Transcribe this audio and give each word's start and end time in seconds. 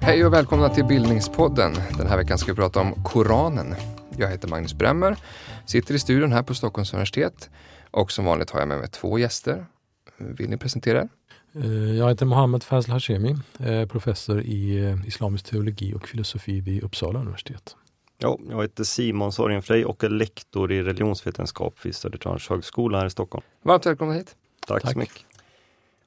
Hej 0.00 0.26
och 0.26 0.32
välkomna 0.32 0.68
till 0.68 0.84
Bildningspodden. 0.84 1.72
Den 1.98 2.06
här 2.06 2.16
veckan 2.16 2.38
ska 2.38 2.52
vi 2.52 2.56
prata 2.56 2.80
om 2.80 3.04
Koranen. 3.04 3.74
Jag 4.16 4.28
heter 4.28 4.48
Magnus 4.48 4.74
Bremmer, 4.74 5.16
sitter 5.64 5.94
i 5.94 5.98
studion 5.98 6.32
här 6.32 6.42
på 6.42 6.54
Stockholms 6.54 6.92
universitet 6.92 7.50
och 7.90 8.12
som 8.12 8.24
vanligt 8.24 8.50
har 8.50 8.60
jag 8.60 8.68
med 8.68 8.78
mig 8.78 8.88
två 8.88 9.18
gäster. 9.18 9.66
Vill 10.18 10.50
ni 10.50 10.56
presentera 10.56 10.98
er? 10.98 11.08
Eh, 11.54 11.96
jag 11.96 12.08
heter 12.08 12.26
Mohammed 12.26 12.62
Fazl 12.62 12.90
Hashemi, 12.90 13.36
eh, 13.60 13.86
professor 13.86 14.40
i 14.40 14.84
eh, 14.84 15.06
islamisk 15.06 15.44
teologi 15.44 15.94
och 15.94 16.08
filosofi 16.08 16.60
vid 16.60 16.82
Uppsala 16.82 17.20
universitet. 17.20 17.76
Ja, 18.18 18.38
jag 18.50 18.62
heter 18.62 18.84
Simon 18.84 19.32
Sorgenfrey 19.32 19.84
och 19.84 20.04
är 20.04 20.08
lektor 20.08 20.72
i 20.72 20.82
religionsvetenskap 20.82 21.74
vid 21.82 21.94
Södertörns 21.94 22.48
högskola 22.48 22.98
här 22.98 23.06
i 23.06 23.10
Stockholm. 23.10 23.44
Varmt 23.62 23.86
välkomna 23.86 24.14
hit. 24.14 24.36
Tack, 24.66 24.82
Tack. 24.82 24.92
så 24.92 24.98
mycket. 24.98 25.24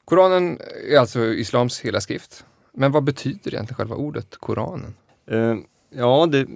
Koranen 0.06 0.58
är 0.92 0.98
alltså 0.98 1.20
islams 1.26 1.80
hela 1.80 2.02
skrift. 2.02 2.46
Men 2.74 2.92
vad 2.92 3.04
betyder 3.04 3.54
egentligen 3.54 3.76
själva 3.76 3.96
ordet 3.96 4.38
Koranen? 4.38 4.96
Eh, 5.28 5.56
ja, 5.90 6.26
det, 6.26 6.48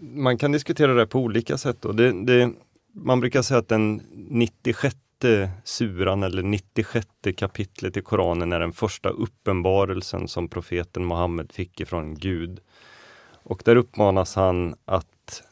man 0.00 0.38
kan 0.38 0.52
diskutera 0.52 0.94
det 0.94 1.06
på 1.06 1.18
olika 1.18 1.58
sätt. 1.58 1.76
Då. 1.80 1.92
Det, 1.92 2.24
det, 2.24 2.52
man 2.92 3.20
brukar 3.20 3.42
säga 3.42 3.58
att 3.58 3.68
den 3.68 4.02
96 4.12 4.96
suran 5.64 6.22
eller 6.22 6.42
96 6.42 7.06
kapitlet 7.36 7.96
i 7.96 8.02
Koranen 8.02 8.52
är 8.52 8.60
den 8.60 8.72
första 8.72 9.08
uppenbarelsen 9.08 10.28
som 10.28 10.48
profeten 10.48 11.06
Muhammed 11.06 11.52
fick 11.52 11.80
ifrån 11.80 12.14
Gud. 12.14 12.60
Och 13.48 13.62
där 13.64 13.76
uppmanas 13.76 14.34
han 14.34 14.74
att 14.84 15.42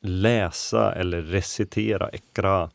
läsa 0.00 0.92
eller 0.94 1.22
recitera 1.22 2.10
ekra. 2.10 2.70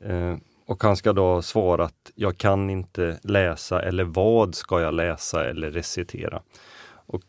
Eh, 0.00 0.36
och 0.66 0.82
han 0.82 0.96
ska 0.96 1.12
då 1.12 1.42
svara 1.42 1.84
att 1.84 2.12
jag 2.14 2.38
kan 2.38 2.70
inte 2.70 3.18
läsa 3.22 3.82
eller 3.82 4.04
vad 4.04 4.54
ska 4.54 4.80
jag 4.80 4.94
läsa 4.94 5.44
eller 5.44 5.70
recitera? 5.70 6.42
Och 7.06 7.22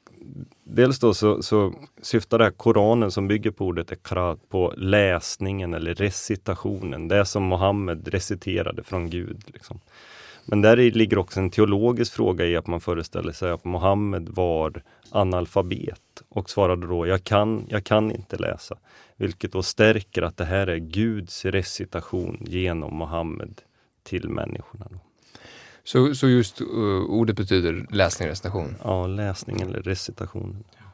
dels 0.63 0.99
då 0.99 1.13
så, 1.13 1.43
så 1.43 1.73
syftar 2.01 2.37
det 2.37 2.43
här 2.43 2.51
Koranen 2.51 3.11
som 3.11 3.27
bygger 3.27 3.51
på 3.51 3.65
ordet 3.65 3.91
ekra 3.91 4.37
på 4.49 4.73
läsningen 4.77 5.73
eller 5.73 5.93
recitationen, 5.93 7.07
det 7.07 7.25
som 7.25 7.43
Mohammed 7.43 8.07
reciterade 8.07 8.83
från 8.83 9.09
Gud. 9.09 9.43
Liksom. 9.47 9.79
Men 10.45 10.61
där 10.61 10.77
ligger 10.77 11.17
också 11.17 11.39
en 11.39 11.49
teologisk 11.49 12.13
fråga 12.13 12.45
i 12.45 12.55
att 12.55 12.67
man 12.67 12.81
föreställer 12.81 13.31
sig 13.31 13.51
att 13.51 13.65
Mohammed 13.65 14.29
var 14.29 14.83
analfabet 15.09 16.01
och 16.29 16.49
svarade 16.49 16.87
då, 16.87 17.07
jag 17.07 17.23
kan, 17.23 17.65
jag 17.69 17.83
kan 17.83 18.11
inte 18.11 18.37
läsa. 18.37 18.77
Vilket 19.17 19.51
då 19.51 19.63
stärker 19.63 20.21
att 20.21 20.37
det 20.37 20.45
här 20.45 20.67
är 20.67 20.77
Guds 20.77 21.45
recitation 21.45 22.37
genom 22.47 22.95
Mohammed 22.95 23.61
till 24.03 24.29
människorna. 24.29 24.87
Så, 25.83 26.15
så 26.15 26.27
just 26.27 26.61
uh, 26.61 27.05
ordet 27.05 27.35
betyder 27.35 27.85
läsning, 27.89 28.29
recitation. 28.29 28.75
Ja, 28.83 29.07
läsning 29.07 29.61
eller 29.61 29.81
recitation. 29.81 30.63
Uh, 30.79 30.84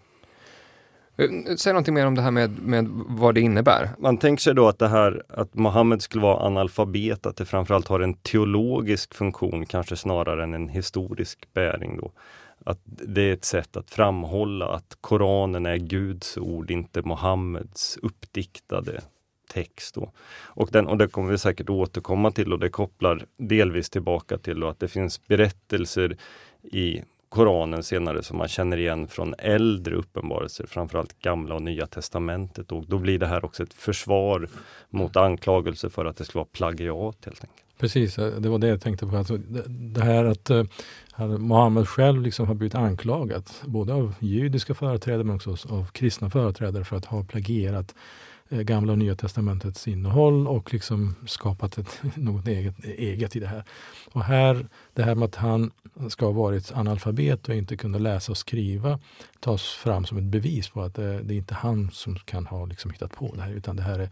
Eh, 1.22 1.56
säg 1.56 1.74
någonting 1.74 1.94
mer 1.94 2.08
om 2.08 2.16
det 2.16 2.22
här 2.22 2.32
med, 2.32 2.60
med 2.60 2.88
vad 3.08 3.36
det 3.36 3.42
innebär. 3.42 3.90
Man 4.00 4.18
tänker 4.18 4.42
sig 4.42 4.56
då 4.56 4.68
att 4.68 4.80
det 4.80 4.88
här 4.88 5.24
att 5.30 5.54
Mohammed 5.54 6.02
skulle 6.02 6.24
vara 6.24 6.46
analfabet, 6.46 7.26
att 7.26 7.36
det 7.36 7.46
framförallt 7.46 7.88
har 7.88 8.00
en 8.00 8.14
teologisk 8.14 9.14
funktion 9.14 9.66
kanske 9.66 9.96
snarare 9.96 10.44
än 10.44 10.54
en 10.54 10.70
historisk 10.70 11.54
bäring. 11.54 11.98
Då. 11.98 12.12
Att 12.66 12.80
det 12.86 13.22
är 13.22 13.34
ett 13.34 13.46
sätt 13.46 13.78
att 13.78 13.92
framhålla 13.92 14.68
att 14.68 14.98
Koranen 15.02 15.66
är 15.66 15.78
Guds 15.78 16.38
ord, 16.38 16.72
inte 16.72 17.02
Mohammeds 17.02 17.98
uppdiktade 18.02 19.02
text. 19.54 19.96
Då. 19.96 20.12
Och, 20.44 20.70
den, 20.72 20.88
och 20.88 20.98
det 20.98 21.08
kommer 21.08 21.32
vi 21.32 21.38
säkert 21.38 21.70
återkomma 21.70 22.32
till 22.32 22.54
och 22.54 22.60
det 22.60 22.70
kopplar 22.70 23.26
delvis 23.38 23.90
tillbaka 23.90 24.38
till 24.38 24.64
att 24.64 24.80
det 24.80 24.88
finns 24.88 25.28
berättelser 25.28 26.18
i 26.64 27.02
Koranen 27.32 27.84
senare 27.84 28.24
som 28.24 28.38
man 28.38 28.48
känner 28.48 28.78
igen 28.78 29.08
från 29.08 29.36
äldre 29.38 29.96
uppenbarelser, 29.96 30.66
framförallt 30.66 31.20
gamla 31.20 31.56
och 31.56 31.62
nya 31.62 31.88
testamentet. 31.88 32.72
Och 32.72 32.86
då 32.88 32.98
blir 32.98 33.20
det 33.20 33.28
här 33.28 33.46
också 33.46 33.64
ett 33.64 33.74
försvar 33.74 34.50
mot 34.90 35.16
anklagelser 35.16 35.90
för 35.90 36.06
att 36.06 36.18
det 36.18 36.26
skulle 36.26 36.40
vara 36.40 36.50
plagiat 36.52 37.18
helt 37.26 37.44
enkelt. 37.44 37.64
Precis, 37.80 38.18
eh, 38.18 38.28
det 38.28 38.50
var 38.50 38.60
det 38.60 38.68
jag 38.68 38.82
tänkte 38.82 39.08
på. 39.08 39.18
Alltså, 39.18 39.38
det, 39.68 40.02
här 40.02 40.26
att 40.26 40.50
eh, 40.50 40.64
Mohammed 41.38 41.88
själv 41.88 42.22
liksom 42.22 42.48
har 42.48 42.56
blivit 42.56 42.76
anklagad, 42.76 43.50
både 43.66 43.94
av 43.94 44.14
judiska 44.20 44.74
företrädare 44.74 45.24
men 45.24 45.36
också 45.36 45.52
av 45.70 45.86
kristna 45.92 46.30
företrädare 46.30 46.84
för 46.84 46.96
att 46.96 47.06
ha 47.06 47.24
plagierat 47.24 47.96
Gamla 48.52 48.92
och 48.92 48.98
Nya 48.98 49.16
Testamentets 49.16 49.88
innehåll 49.88 50.48
och 50.48 50.74
liksom 50.74 51.16
skapat 51.26 51.78
ett, 51.78 52.02
något 52.16 52.48
eget, 52.48 52.86
eget 52.86 53.36
i 53.36 53.40
det 53.40 53.48
här. 53.48 53.64
Och 54.12 54.24
här, 54.24 54.68
det 54.94 55.04
här 55.04 55.16
med 55.16 55.26
att 55.26 55.36
han 55.36 55.72
ska 56.10 56.26
ha 56.26 56.32
varit 56.32 56.72
analfabet 56.72 57.50
och 57.50 57.56
inte 57.56 57.78
kunde 57.78 58.00
läsa 58.00 58.32
och 58.32 58.38
skriva 58.38 59.00
tas 59.40 59.64
fram 59.64 60.06
som 60.06 60.18
ett 60.18 60.24
bevis 60.24 60.70
på 60.70 60.82
att 60.82 60.96
det, 60.96 61.22
det 61.22 61.34
är 61.34 61.38
inte 61.38 61.54
han 61.54 61.92
som 61.92 62.16
kan 62.16 62.46
ha 62.46 62.66
liksom 62.66 62.92
hittat 62.92 63.12
på 63.12 63.36
det 63.36 63.42
här 63.42 63.52
utan 63.52 63.76
det 63.76 63.84
här 63.84 64.00
är 64.00 64.10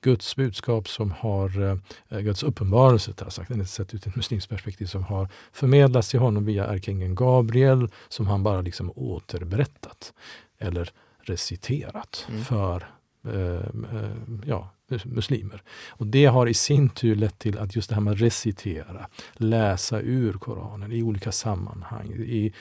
Guds 0.00 0.36
budskap 0.36 0.88
som 0.88 1.10
har, 1.10 1.78
eh, 2.08 2.20
Guds 2.20 2.42
uppenbarelse, 2.42 3.12
sagt, 3.28 3.68
sett 3.68 3.94
ut 3.94 4.06
ett 4.06 4.16
muslimskt 4.16 4.48
perspektiv, 4.48 4.86
som 4.86 5.04
har 5.04 5.28
förmedlats 5.52 6.08
till 6.08 6.20
honom 6.20 6.44
via 6.44 6.66
ärkeängeln 6.66 7.14
Gabriel 7.14 7.88
som 8.08 8.26
han 8.26 8.42
bara 8.42 8.60
liksom 8.60 8.92
återberättat 8.96 10.12
eller 10.58 10.90
reciterat 11.22 12.26
Mm. 12.28 12.44
för 12.44 12.76
eh, 12.76 12.82
eh, 12.82 13.01
Eh, 13.24 13.54
eh, 13.54 14.10
ja, 14.46 14.70
muslimer. 15.04 15.62
Och 15.88 16.06
det 16.06 16.24
har 16.24 16.46
i 16.46 16.54
sin 16.54 16.88
tur 16.88 17.16
lett 17.16 17.38
till 17.38 17.58
att 17.58 17.76
just 17.76 17.88
det 17.88 17.94
här 17.94 18.02
med 18.02 18.12
att 18.12 18.20
recitera, 18.20 19.06
läsa 19.34 20.00
ur 20.00 20.32
Koranen 20.32 20.92
i 20.92 21.02
olika 21.02 21.32
sammanhang, 21.32 22.12
i 22.12 22.52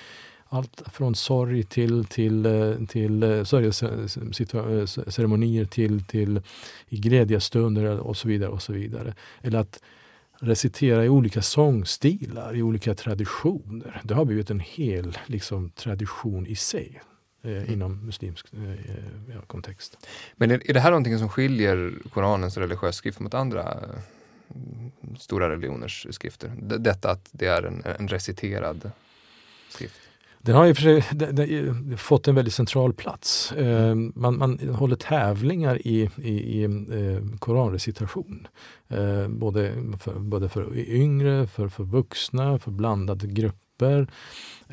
allt 0.46 0.84
från 0.94 1.16
sorg 1.16 1.64
till, 1.64 2.06
till, 2.06 2.46
eh, 2.46 2.76
till 2.88 3.46
sörjeceremonier 3.46 5.66
till, 5.66 6.04
till 6.04 6.42
i 6.88 6.98
glädjestunder 6.98 8.00
och 8.00 8.18
så 8.18 8.28
vidare. 8.28 8.50
och 8.50 8.62
så 8.62 8.74
vidare. 8.74 9.16
Eller 9.42 9.60
att 9.60 9.82
recitera 10.40 11.06
i 11.06 11.10
olika 11.10 11.42
sångstilar, 11.42 12.56
i 12.56 12.62
olika 12.62 12.96
traditioner. 12.96 14.02
Det 14.04 14.14
har 14.14 14.26
blivit 14.26 14.50
en 14.50 14.60
hel 14.60 15.18
liksom, 15.28 15.70
tradition 15.70 16.48
i 16.48 16.56
sig 16.56 17.02
eh, 17.44 17.74
inom 17.74 18.06
muslimsk 18.06 18.54
eh, 18.54 18.96
ja, 19.34 19.42
kontext. 19.48 20.08
Men 20.36 20.52
är, 20.52 20.70
är 20.70 20.74
det 20.74 20.80
här 20.80 20.92
någonting 20.92 21.20
som 21.20 21.30
skiljer 21.30 21.94
Koranens 22.14 22.58
religiösa 22.58 22.92
skrift 22.92 23.20
mot 23.20 23.34
andra 23.34 23.62
eh, 23.62 24.56
stora 25.20 25.50
religioners 25.50 26.08
skrifter? 26.10 26.52
D- 26.62 26.78
detta 26.80 27.12
att 27.12 27.30
det 27.32 27.46
är 27.46 27.64
en, 27.64 27.84
en 28.00 28.08
reciterad 28.08 28.92
skrift? 29.70 29.96
Den 30.44 30.56
har 30.56 30.66
och 30.72 30.78
för 30.78 30.84
sig 30.84 31.04
det, 31.12 31.32
det, 31.32 31.98
fått 31.98 32.28
en 32.28 32.36
väldigt 32.36 32.54
central 32.54 32.94
plats. 32.94 33.52
Eh, 33.52 33.96
man, 33.96 34.38
man 34.38 34.60
håller 34.60 34.96
tävlingar 34.96 35.88
i, 35.88 36.10
i, 36.18 36.32
i 36.32 36.64
eh, 36.64 37.38
koranrecitation. 37.40 38.48
Eh, 38.90 39.28
både, 39.28 39.74
för, 40.00 40.14
både 40.20 40.50
för 40.50 40.78
yngre, 40.78 41.48
för, 41.48 41.68
för 41.68 41.84
vuxna, 41.84 42.60
för 42.60 42.72
blandade 42.72 43.28
grupper. 43.28 44.08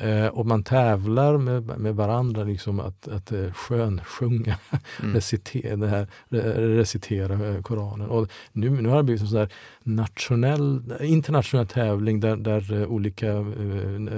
Eh, 0.01 0.27
och 0.27 0.45
man 0.45 0.63
tävlar 0.63 1.37
med, 1.37 1.79
med 1.79 1.95
varandra 1.95 2.43
liksom 2.43 2.79
att, 2.79 3.07
att 3.07 3.31
eh, 3.31 3.51
skönsjunga, 3.53 4.55
Mm. 4.99 5.13
recitera, 5.15 5.75
det 5.75 5.87
här, 5.87 6.07
re, 6.29 6.77
recitera 6.77 7.47
eh, 7.47 7.61
Koranen. 7.61 8.09
Och 8.09 8.27
nu, 8.51 8.69
nu 8.69 8.89
har 8.89 8.97
det 8.97 9.03
blivit 9.03 9.21
en 9.21 9.27
sån 9.27 9.47
nationell, 9.83 10.83
internationell 11.01 11.67
tävling 11.67 12.19
där, 12.19 12.35
där 12.35 12.73
eh, 12.81 12.87
olika 12.87 13.27
eh, 13.27 13.43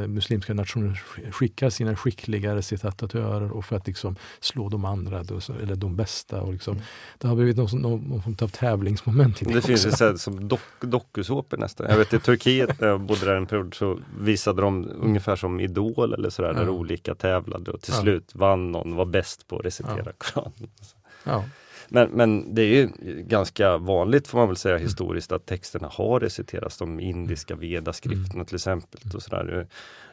muslimska 0.07 0.53
nationer 0.53 0.89
sk- 1.15 1.31
skickar 1.31 1.69
sina 1.69 1.95
skickliga 1.95 2.55
recitatörer 2.55 3.51
och 3.51 3.65
för 3.65 3.75
att 3.75 3.87
liksom 3.87 4.15
slå 4.39 4.69
de 4.69 4.85
andra, 4.85 5.23
då, 5.23 5.39
eller 5.63 5.75
de 5.75 5.95
bästa. 5.95 6.41
Och 6.41 6.53
liksom, 6.53 6.71
Mm. 6.71 6.83
Det 7.17 7.27
har 7.27 7.35
blivit 7.35 7.57
någon, 7.57 7.81
någon, 7.81 8.21
form 8.21 8.35
av 8.41 8.47
tävlingsmoment 8.47 9.41
i 9.41 9.45
det, 9.45 9.53
Det 9.53 9.61
finns 9.61 9.85
ju 9.85 9.89
också. 9.89 9.97
så 9.97 10.05
här 10.05 10.15
som 10.15 10.47
dock, 10.47 10.59
dokusåpor 10.81 11.57
nästan. 11.57 11.87
Jag 11.89 11.97
vet 11.97 12.13
i 12.13 12.19
Turkiet 12.19 12.81
när 12.81 12.87
jag 12.87 13.01
bodde 13.01 13.25
där 13.25 13.35
en 13.35 13.45
period 13.45 13.73
så 13.73 13.99
visade 14.19 14.61
de 14.61 14.89
ungefär 15.01 15.35
som 15.35 15.59
Idol 15.71 16.13
eller 16.13 16.29
sådär 16.29 16.53
där 16.53 16.63
Ja. 16.63 16.69
olika 16.69 17.15
tävlade 17.15 17.71
och 17.71 17.81
till 17.81 17.93
Ja. 17.95 18.01
slut 18.01 18.35
vann 18.35 18.71
någon, 18.71 18.95
var 18.95 19.05
bäst 19.05 19.47
på 19.47 19.57
att 19.59 19.65
recitera 19.65 20.03
Ja. 20.05 20.11
Koranen. 20.17 20.69
Ja. 21.23 21.43
Men, 21.89 22.09
men 22.09 22.55
det 22.55 22.61
är 22.61 22.67
ju 22.67 22.89
ganska 23.27 23.77
vanligt 23.77 24.27
får 24.27 24.37
man 24.37 24.47
väl 24.47 24.57
säga 24.57 24.77
historiskt 24.77 25.31
att 25.31 25.45
texterna 25.45 25.87
har 25.91 26.19
reciterats, 26.19 26.77
de 26.77 26.99
indiska 26.99 27.55
vedaskrifterna 27.55 28.45
till 28.45 28.55
exempel. 28.55 29.01
Och 29.15 29.21
sådär. 29.23 29.67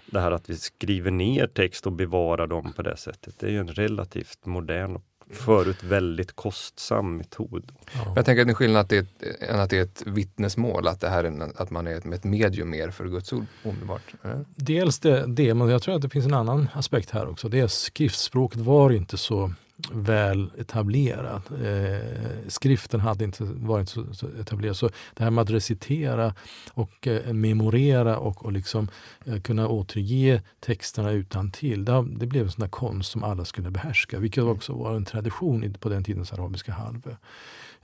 Det 0.07 0.21
här 0.21 0.31
att 0.33 0.51
vi 0.51 0.57
skriver 0.57 1.11
ner 1.11 1.47
text 1.47 1.87
och 1.87 1.93
bevarar 1.93 2.47
dem 2.47 2.73
på 2.73 2.83
det 2.83 2.97
sättet, 2.97 3.35
det 3.39 3.47
är 3.47 3.51
ju 3.51 3.59
en 3.59 3.69
relativt 3.69 4.47
modern 4.47 4.97
och 4.97 5.03
förut 5.31 5.83
väldigt 5.83 6.37
kostsam 6.37 7.17
metod. 7.17 7.73
Ja. 7.95 8.13
Jag 8.17 8.25
tänker 8.25 8.41
att 8.43 8.49
det 8.49 8.53
är 8.53 8.55
skillnad 8.55 8.81
att 8.81 8.89
det 8.89 8.97
är 8.97 9.01
ett, 9.01 9.43
än 9.43 9.61
att 9.61 9.71
det 9.71 9.79
är 9.79 9.83
ett 9.83 10.03
vittnesmål, 10.07 10.89
att, 10.89 11.01
det 11.01 11.09
här 11.09 11.25
är 11.25 11.29
en, 11.29 11.53
att 11.57 11.71
man 11.71 11.87
är 11.87 11.97
ett, 11.97 12.07
ett 12.07 12.25
medium 12.25 12.71
mer 12.71 12.91
för 12.91 13.05
Guds 13.05 13.33
ord 13.33 13.47
omedelbart. 13.65 14.15
eller? 14.23 14.45
Dels 14.55 14.99
det, 14.99 15.27
det, 15.27 15.55
men 15.55 15.69
jag 15.69 15.83
tror 15.83 15.95
att 15.95 16.03
det 16.03 16.09
finns 16.09 16.27
en 16.27 16.35
annan 16.35 16.69
aspekt 16.75 17.11
här 17.11 17.29
också. 17.29 17.49
Det 17.49 17.61
är 17.61 17.67
skriftspråket 17.67 18.61
var 18.61 18.91
inte 18.91 19.17
så 19.17 19.53
väl 19.93 20.51
etablerad. 20.59 21.43
Eh, 21.65 22.49
skriften 22.49 23.01
hade 23.01 23.25
inte 23.25 23.45
varit 23.45 23.89
så, 23.89 24.15
så, 24.15 24.27
etablerad. 24.41 24.77
Så 24.77 24.91
det 25.15 25.25
här 25.25 25.31
med 25.31 25.43
att 25.43 25.51
recitera 25.51 26.35
och 26.73 27.07
eh, 27.07 27.33
memorera 27.33 28.19
och, 28.19 28.45
och 28.45 28.53
liksom, 28.53 28.89
eh, 29.25 29.41
kunna 29.41 29.69
återge 29.69 30.43
texterna 30.61 31.11
utan 31.11 31.51
till. 31.51 31.85
Det, 31.85 32.05
det, 32.11 32.27
blev 32.27 32.45
en 32.45 32.51
sån 32.51 32.61
där 32.61 32.69
konst 32.69 33.11
som 33.11 33.25
alla 33.25 33.45
skulle 33.45 33.71
behärska, 33.71 34.19
vilket 34.19 34.45
också 34.45 34.73
var 34.73 34.95
en 34.95 35.05
tradition 35.05 35.75
på 35.81 35.89
den 35.89 36.05
tidens 36.05 36.33
arabiska 36.33 36.73
halvö. 36.73 37.11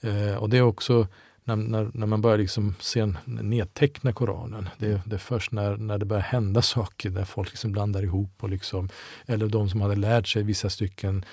Eh, 0.00 0.37
och 0.37 0.50
det 0.50 0.58
är 0.58 0.62
också 0.62 1.06
när, 1.44 1.56
när, 1.56 1.91
när, 1.94 2.06
man 2.06 2.20
börjar 2.20 2.38
liksom 2.38 2.75
se 2.81 3.12
nedteckna 3.25 4.12
Koranen. 4.12 4.69
Det, 4.79 5.00
det 5.06 5.17
är 5.17 5.19
först 5.19 5.52
när, 5.52 5.76
när 5.76 5.99
det 5.99 6.05
börjar 6.05 6.23
hända 6.23 6.62
saker 6.62 7.11
där 7.11 7.25
folk 7.25 7.50
liksom 7.50 7.73
blandar 7.73 8.02
ihop 8.02 8.31
och 8.41 8.49
liksom, 8.49 8.88
eller 9.26 9.46
de 9.46 9.69
som 9.69 9.81
hade 9.81 9.96
lärt 9.96 10.29
sig 10.29 10.43
vissa 10.43 10.70
stycken 10.70 11.25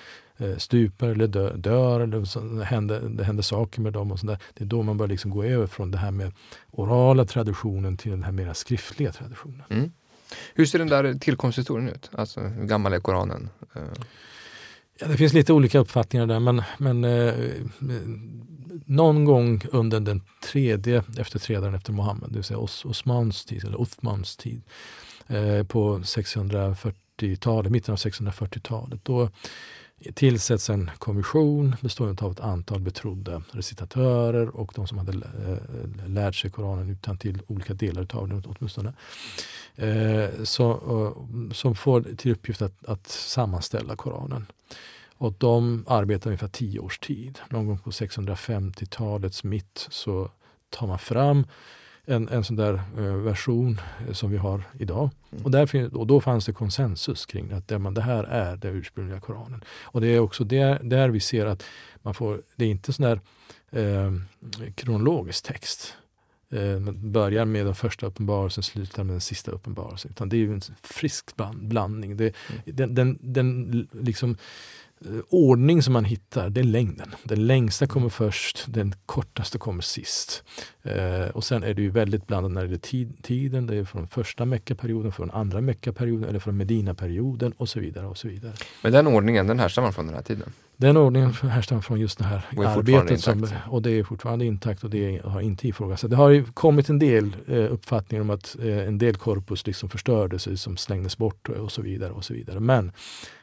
stupar 0.58 1.08
eller 1.08 1.26
dör, 1.26 1.56
dör 1.56 2.00
eller 2.00 2.24
så, 2.24 2.40
det, 2.40 2.64
händer, 2.64 3.00
det 3.00 3.24
händer 3.24 3.42
saker 3.42 3.80
med 3.80 3.92
dem. 3.92 4.12
och 4.12 4.18
sådär. 4.18 4.38
Det 4.54 4.64
är 4.64 4.68
då 4.68 4.82
man 4.82 4.96
börjar 4.96 5.08
liksom 5.08 5.30
gå 5.30 5.44
över 5.44 5.66
från 5.66 5.90
det 5.90 5.98
här 5.98 6.10
med 6.10 6.32
orala 6.70 7.24
traditionen 7.24 7.96
till 7.96 8.10
den 8.10 8.22
här 8.22 8.32
mer 8.32 8.52
skriftliga 8.52 9.12
traditionen. 9.12 9.62
Mm. 9.70 9.92
Hur 10.54 10.66
ser 10.66 10.78
den 10.78 10.88
där 10.88 11.14
tillkomsthistorien 11.14 11.88
ut? 11.88 12.10
Alltså 12.12 12.40
hur 12.40 12.64
gammal 12.64 12.92
är 12.92 13.00
Koranen? 13.00 13.50
Eh. 13.74 13.82
Ja, 14.98 15.06
det 15.08 15.16
finns 15.16 15.32
lite 15.32 15.52
olika 15.52 15.78
uppfattningar 15.78 16.26
där 16.26 16.40
men, 16.40 16.62
men 16.78 17.04
eh, 17.04 17.34
någon 18.86 19.24
gång 19.24 19.62
under 19.70 20.00
den 20.00 20.22
tredje 20.52 21.04
efterträdaren 21.18 21.74
efter 21.74 21.92
Muhammed, 21.92 22.28
det 22.28 22.34
vill 22.34 22.44
säga 22.44 22.58
Os 22.58 22.84
Osmans 22.84 23.44
tid, 23.44 23.64
eller 23.64 23.82
Uthmans 23.82 24.36
tid, 24.36 24.62
eh, 25.26 25.66
på 25.66 25.98
640-talet, 25.98 27.72
mitten 27.72 27.92
av 27.92 27.98
640-talet. 27.98 29.04
Då 29.04 29.30
tillsätts 30.14 30.70
en 30.70 30.90
kommission 30.98 31.76
bestående 31.80 32.24
av 32.24 32.32
ett 32.32 32.40
antal 32.40 32.80
betrodda 32.80 33.42
recitatörer 33.50 34.48
och 34.48 34.72
de 34.74 34.86
som 34.86 34.98
hade 34.98 35.12
eh, 35.12 36.08
lärt 36.08 36.34
sig 36.34 36.50
Koranen 36.50 36.90
utan 36.90 37.18
till 37.18 37.42
olika 37.46 37.74
delar 37.74 38.06
av 38.12 38.28
den 38.28 38.42
åtminstone. 38.46 38.92
Eh, 39.76 40.44
så, 40.44 40.70
eh, 40.72 41.52
som 41.52 41.74
får 41.74 42.02
till 42.16 42.32
uppgift 42.32 42.62
att, 42.62 42.84
att 42.84 43.08
sammanställa 43.08 43.96
Koranen. 43.96 44.46
Och 45.16 45.34
de 45.38 45.84
arbetar 45.88 46.30
ungefär 46.30 46.48
tio 46.48 46.80
års 46.80 46.98
tid. 46.98 47.38
Någon 47.48 47.66
gång 47.66 47.78
på 47.78 47.90
650-talets 47.90 49.44
mitt 49.44 49.86
så 49.90 50.30
tar 50.70 50.86
man 50.86 50.98
fram 50.98 51.46
en, 52.06 52.28
en 52.28 52.44
sån 52.44 52.56
där 52.56 52.74
eh, 52.98 53.14
version 53.16 53.80
eh, 54.06 54.12
som 54.12 54.30
vi 54.30 54.36
har 54.36 54.62
idag. 54.78 55.10
Mm. 55.32 55.44
Och, 55.44 55.50
där, 55.50 55.96
och 55.96 56.06
då 56.06 56.20
fanns 56.20 56.46
det 56.46 56.52
konsensus 56.52 57.26
kring 57.26 57.52
att 57.52 57.68
det, 57.68 57.78
man, 57.78 57.94
det 57.94 58.02
här 58.02 58.24
är 58.24 58.56
den 58.56 58.74
ursprungliga 58.74 59.20
Koranen. 59.20 59.64
Och 59.82 60.00
det 60.00 60.06
är 60.06 60.18
också 60.18 60.44
där, 60.44 60.80
där 60.82 61.08
vi 61.08 61.20
ser 61.20 61.46
att 61.46 61.64
man 62.02 62.14
får, 62.14 62.42
det 62.56 62.64
är 62.64 62.68
inte 62.68 62.92
sån 62.92 63.04
där 63.04 63.20
eh, 63.70 64.12
kronologisk 64.74 65.44
text. 65.44 65.96
Eh, 66.50 66.80
börjar 66.92 67.44
med 67.44 67.66
den 67.66 67.74
första 67.74 68.06
uppenbarelsen, 68.06 68.62
slutar 68.62 69.04
med 69.04 69.14
den 69.14 69.20
sista 69.20 69.50
uppenbarelsen. 69.50 70.10
Utan 70.10 70.28
det 70.28 70.36
är 70.36 70.48
en 70.48 70.60
frisk 70.82 71.36
bland, 71.36 71.68
blandning. 71.68 72.16
Det, 72.16 72.34
mm. 72.50 72.76
den, 72.76 72.94
den, 72.94 73.18
den 73.20 73.88
liksom 73.92 74.36
Eh, 75.06 75.20
ordning 75.28 75.82
som 75.82 75.92
man 75.92 76.04
hittar, 76.04 76.50
det 76.50 76.60
är 76.60 76.64
längden. 76.64 77.14
Den 77.24 77.46
längsta 77.46 77.86
kommer 77.86 78.08
först, 78.08 78.64
den 78.68 78.94
kortaste 79.06 79.58
kommer 79.58 79.82
sist. 79.82 80.44
Eh, 80.82 81.28
och 81.34 81.44
sen 81.44 81.62
är 81.62 81.74
det 81.74 81.82
ju 81.82 81.90
väldigt 81.90 82.26
blandat 82.26 82.52
när 82.52 82.60
det 82.60 82.66
gäller 82.66 82.78
tid, 82.78 83.22
tiden. 83.22 83.66
Det 83.66 83.76
är 83.76 83.84
från 83.84 84.08
första 84.08 84.44
meckaperioden, 84.44 85.12
från 85.12 85.30
andra 85.30 85.60
meckaperioden 85.60 86.28
eller 86.28 86.38
från 86.38 86.56
medinaperioden 86.56 87.52
och 87.52 87.68
så 87.68 87.80
vidare. 87.80 88.06
och 88.06 88.18
så 88.18 88.28
vidare. 88.28 88.52
Men 88.82 88.92
den 88.92 89.06
ordningen, 89.06 89.46
den 89.46 89.58
härstammar 89.58 89.92
från 89.92 90.06
den 90.06 90.14
här 90.14 90.22
tiden? 90.22 90.52
Den 90.82 90.96
ordningen 90.96 91.32
härstammar 91.32 91.82
från 91.82 92.00
just 92.00 92.18
det 92.18 92.24
här 92.24 92.46
arbetet. 92.56 93.20
Som, 93.20 93.48
och 93.68 93.82
det 93.82 93.90
är 93.90 94.04
fortfarande 94.04 94.44
intakt 94.44 94.84
och 94.84 94.90
det 94.90 95.20
har 95.24 95.40
inte 95.40 95.68
ifrågasatts. 95.68 96.10
Det 96.10 96.16
har 96.16 96.30
ju 96.30 96.44
kommit 96.44 96.88
en 96.88 96.98
del 96.98 97.36
eh, 97.46 97.72
uppfattningar 97.72 98.22
om 98.22 98.30
att 98.30 98.56
eh, 98.62 98.78
en 98.78 98.98
del 98.98 99.16
korpus 99.16 99.66
liksom 99.66 99.88
förstördes, 99.88 100.62
som 100.62 100.76
slängdes 100.76 101.18
bort 101.18 101.48
och 101.48 101.72
så 101.72 101.82
vidare. 101.82 102.12
och 102.12 102.24
så 102.24 102.34
vidare. 102.34 102.60
Men 102.60 102.92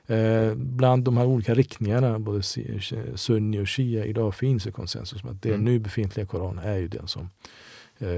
Eh, 0.09 0.55
bland 0.55 1.03
de 1.03 1.17
här 1.17 1.25
olika 1.25 1.53
riktningarna, 1.53 2.19
både 2.19 2.41
sunni 3.15 3.59
och 3.59 3.69
shia, 3.69 4.05
idag 4.05 4.35
finns 4.35 4.63
det 4.63 4.71
konsensus 4.71 5.23
om 5.23 5.29
att 5.29 5.41
det 5.41 5.49
mm. 5.49 5.65
nu 5.65 5.79
befintliga 5.79 6.25
Koran 6.25 6.57
är 6.57 6.77
ju 6.77 6.87
den 6.87 7.07
som 7.07 7.29
eh, 7.97 8.09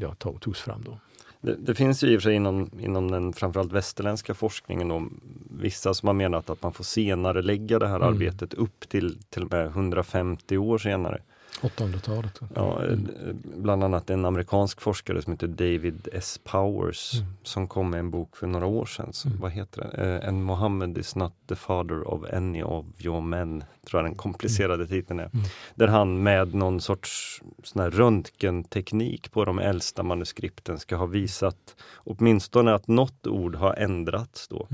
ja, 0.00 0.14
togs 0.40 0.60
fram 0.60 0.82
då. 0.84 0.98
Det, 1.40 1.56
det, 1.56 1.74
finns 1.74 2.04
ju 2.04 2.08
i 2.08 2.16
och 2.16 2.22
för 2.22 2.28
sig 2.28 2.34
inom, 2.34 2.70
inom 2.80 3.10
den 3.10 3.32
framförallt 3.32 3.72
västerländska 3.72 4.34
forskningen 4.34 4.88
då, 4.88 5.08
vissa 5.50 5.94
som 5.94 6.06
har 6.06 6.14
menat 6.14 6.50
att 6.50 6.62
man 6.62 6.72
får 6.72 6.84
senare 6.84 7.42
lägga 7.42 7.78
det 7.78 7.88
här 7.88 7.96
mm. 7.96 8.08
arbetet 8.08 8.54
upp 8.54 8.88
till 8.88 9.18
till 9.30 9.42
och 9.42 9.52
med 9.52 9.66
150 9.66 10.58
år 10.58 10.78
senare. 10.78 11.22
800-talet. 11.60 12.40
Ja, 12.54 12.82
mm. 12.82 13.08
Bland 13.56 13.84
annat 13.84 14.10
en 14.10 14.24
amerikansk 14.24 14.80
forskare 14.80 15.22
som 15.22 15.32
heter 15.32 15.46
David 15.46 16.08
S. 16.12 16.40
Powers 16.44 17.14
mm. 17.14 17.26
som 17.42 17.68
kom 17.68 17.90
med 17.90 18.00
en 18.00 18.10
bok 18.10 18.36
för 18.36 18.46
några 18.46 18.66
år 18.66 18.86
sedan. 18.86 19.12
Som, 19.12 19.30
mm. 19.30 19.42
Vad 19.42 19.52
heter 19.52 19.80
den? 19.80 20.22
En 20.22 20.36
eh, 20.36 20.42
Mohammed 20.42 20.98
is 20.98 21.16
not 21.16 21.32
the 21.46 21.56
father 21.56 22.08
of 22.08 22.24
any 22.32 22.62
of 22.62 22.84
your 22.98 23.20
men. 23.20 23.64
Tror 23.86 24.02
jag 24.02 24.04
den 24.04 24.14
komplicerade 24.14 24.74
mm. 24.74 24.88
titeln 24.88 25.20
är. 25.20 25.30
Mm. 25.32 25.46
Där 25.74 25.88
han 25.88 26.22
med 26.22 26.54
någon 26.54 26.80
sorts 26.80 27.42
sån 27.62 27.82
här 27.82 27.90
röntgenteknik 27.90 29.32
på 29.32 29.44
de 29.44 29.58
äldsta 29.58 30.02
manuskripten 30.02 30.78
ska 30.78 30.96
ha 30.96 31.06
visat 31.06 31.76
åtminstone 31.94 32.74
att 32.74 32.88
något 32.88 33.26
ord 33.26 33.54
har 33.54 33.74
ändrats 33.74 34.48
då. 34.48 34.68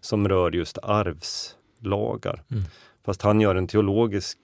Som 0.00 0.28
rör 0.28 0.50
just 0.50 0.78
arvslagar. 0.82 2.42
Fast 3.04 3.22
han 3.22 3.40
gör 3.40 3.54
en 3.54 3.66
teologisk 3.66 4.38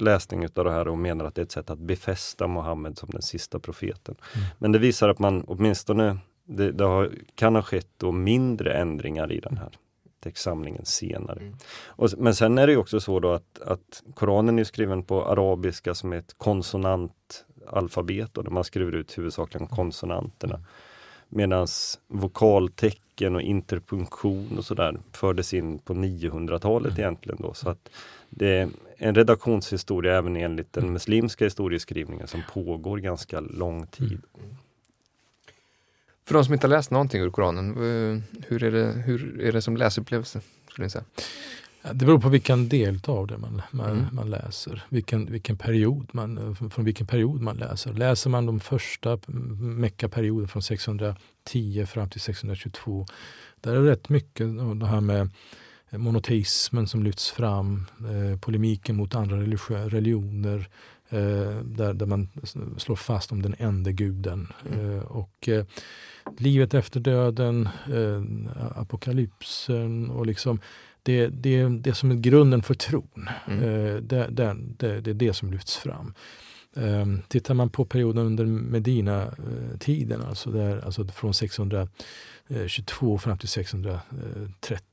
läsning 0.00 0.44
utav 0.44 0.64
det 0.64 0.72
här 0.72 0.88
och 0.88 0.98
menar 0.98 1.24
att 1.24 1.34
det 1.34 1.40
är 1.40 1.44
ett 1.44 1.52
sätt 1.52 1.70
att 1.70 1.78
befästa 1.78 2.46
Muhammed 2.46 2.98
som 2.98 3.10
den 3.10 3.22
sista 3.22 3.58
profeten. 3.58 4.14
Mm. 4.34 4.46
Men 4.58 4.72
det 4.72 4.78
visar 4.78 5.08
att 5.08 5.18
man 5.18 5.44
åtminstone, 5.46 6.18
det, 6.44 6.72
det 6.72 6.84
har, 6.84 7.12
kan 7.34 7.54
ha 7.54 7.62
skett 7.62 7.88
då 7.96 8.12
mindre 8.12 8.74
ändringar 8.74 9.32
i 9.32 9.40
den 9.40 9.56
här 9.56 9.70
textsamlingen 10.20 10.84
senare. 10.84 11.40
Mm. 11.40 11.54
Och, 11.86 12.10
men 12.18 12.34
sen 12.34 12.58
är 12.58 12.66
det 12.66 12.76
också 12.76 13.00
så 13.00 13.20
då 13.20 13.32
att, 13.32 13.60
att 13.60 14.02
Koranen 14.14 14.58
är 14.58 14.64
skriven 14.64 15.02
på 15.02 15.26
arabiska 15.26 15.94
som 15.94 16.12
ett 16.12 16.34
konsonantalfabet 16.38 18.38
och 18.38 18.44
där 18.44 18.50
man 18.50 18.64
skriver 18.64 18.94
ut 18.94 19.18
huvudsakligen 19.18 19.66
konsonanterna. 19.66 20.54
Mm. 20.54 20.66
Medan 21.28 21.66
vokaltecken 22.08 23.34
och 23.34 23.42
interpunktion 23.42 24.58
och 24.58 24.64
sådär 24.64 24.98
fördes 25.12 25.54
in 25.54 25.78
på 25.78 25.94
900-talet 25.94 26.92
mm. 26.92 27.00
egentligen 27.00 27.38
då. 27.42 27.54
Så 27.54 27.68
att 27.68 27.90
det 28.30 28.48
är 28.48 28.68
en 28.98 29.14
redaktionshistoria 29.14 30.18
även 30.18 30.36
enligt 30.36 30.72
den 30.72 30.92
muslimska 30.92 31.44
historieskrivningen 31.44 32.28
som 32.28 32.42
pågår 32.52 32.98
ganska 32.98 33.40
lång 33.40 33.86
tid. 33.86 34.22
Mm. 34.34 34.56
För 36.24 36.34
de 36.34 36.44
som 36.44 36.54
inte 36.54 36.66
har 36.66 36.70
läst 36.70 36.90
någonting 36.90 37.22
ur 37.22 37.30
Koranen, 37.30 37.70
eh, 37.70 38.22
hur 38.48 38.62
är 38.62 38.70
det, 38.70 38.92
hur 38.92 39.40
är 39.40 39.52
det 39.52 39.62
som 39.62 39.76
läsupplevelse? 39.76 40.40
Skulle 40.68 40.86
ni 40.86 40.90
säga? 40.90 41.04
Det 41.92 42.04
beror 42.04 42.18
på 42.18 42.28
vilken 42.28 42.68
del 42.68 43.00
av 43.06 43.26
det 43.26 43.38
man, 43.38 43.62
man, 43.70 43.90
mm. 43.90 44.06
man, 44.12 44.30
läser, 44.30 44.84
vilken, 44.88 45.32
vilken 45.32 45.56
period 45.56 46.08
man, 46.12 46.56
från 46.70 46.84
vilken 46.84 47.06
period 47.06 47.40
man 47.40 47.56
läser. 47.56 47.92
Läser 47.92 48.30
man 48.30 48.46
de 48.46 48.60
första 48.60 49.18
Mecka-perioden 49.58 50.48
från 50.48 50.62
610 50.62 51.86
fram 51.86 52.10
till 52.10 52.20
622, 52.20 53.06
där 53.60 53.76
är 53.76 53.82
det 53.82 53.90
rätt 53.90 54.08
mycket 54.08 54.46
det 54.80 54.86
här 54.86 55.00
med 55.00 55.30
monoteismen 55.90 56.86
som 56.86 57.02
lyfts 57.02 57.30
fram, 57.30 57.86
eh, 57.98 58.38
polemiken 58.38 58.96
mot 58.96 59.14
andra 59.14 59.36
religioner, 59.86 60.68
eh, 61.08 61.60
där, 61.62 61.94
där 61.94 62.06
man 62.06 62.28
slår 62.76 62.96
fast 62.96 63.32
om 63.32 63.42
den 63.42 63.54
enda 63.58 63.90
guden. 63.90 64.52
Mm. 64.72 64.96
Eh, 64.96 65.02
och 65.04 65.48
eh, 65.48 65.64
livet 66.38 66.74
efter 66.74 67.00
döden, 67.00 67.68
eh, 67.86 68.22
apokalypsen 68.78 70.10
och 70.10 70.26
liksom 70.26 70.60
det, 71.02 71.26
det, 71.26 71.68
det 71.68 71.94
som 71.94 72.10
är 72.10 72.14
grunden 72.14 72.62
för 72.62 72.74
tron. 72.74 73.28
Mm. 73.46 73.62
Eh, 73.62 73.94
det, 73.94 74.26
det, 74.30 74.56
det, 74.76 75.00
det 75.00 75.10
är 75.10 75.14
det 75.14 75.32
som 75.32 75.50
lyfts 75.50 75.76
fram. 75.76 76.14
Um, 76.78 77.22
tittar 77.28 77.54
man 77.54 77.70
på 77.70 77.84
perioden 77.84 78.26
under 78.26 78.46
Medina-tiden, 78.46 80.22
alltså, 80.22 80.50
där, 80.50 80.84
alltså 80.84 81.06
från 81.06 81.34
622 81.34 83.18
fram 83.18 83.38
till 83.38 83.48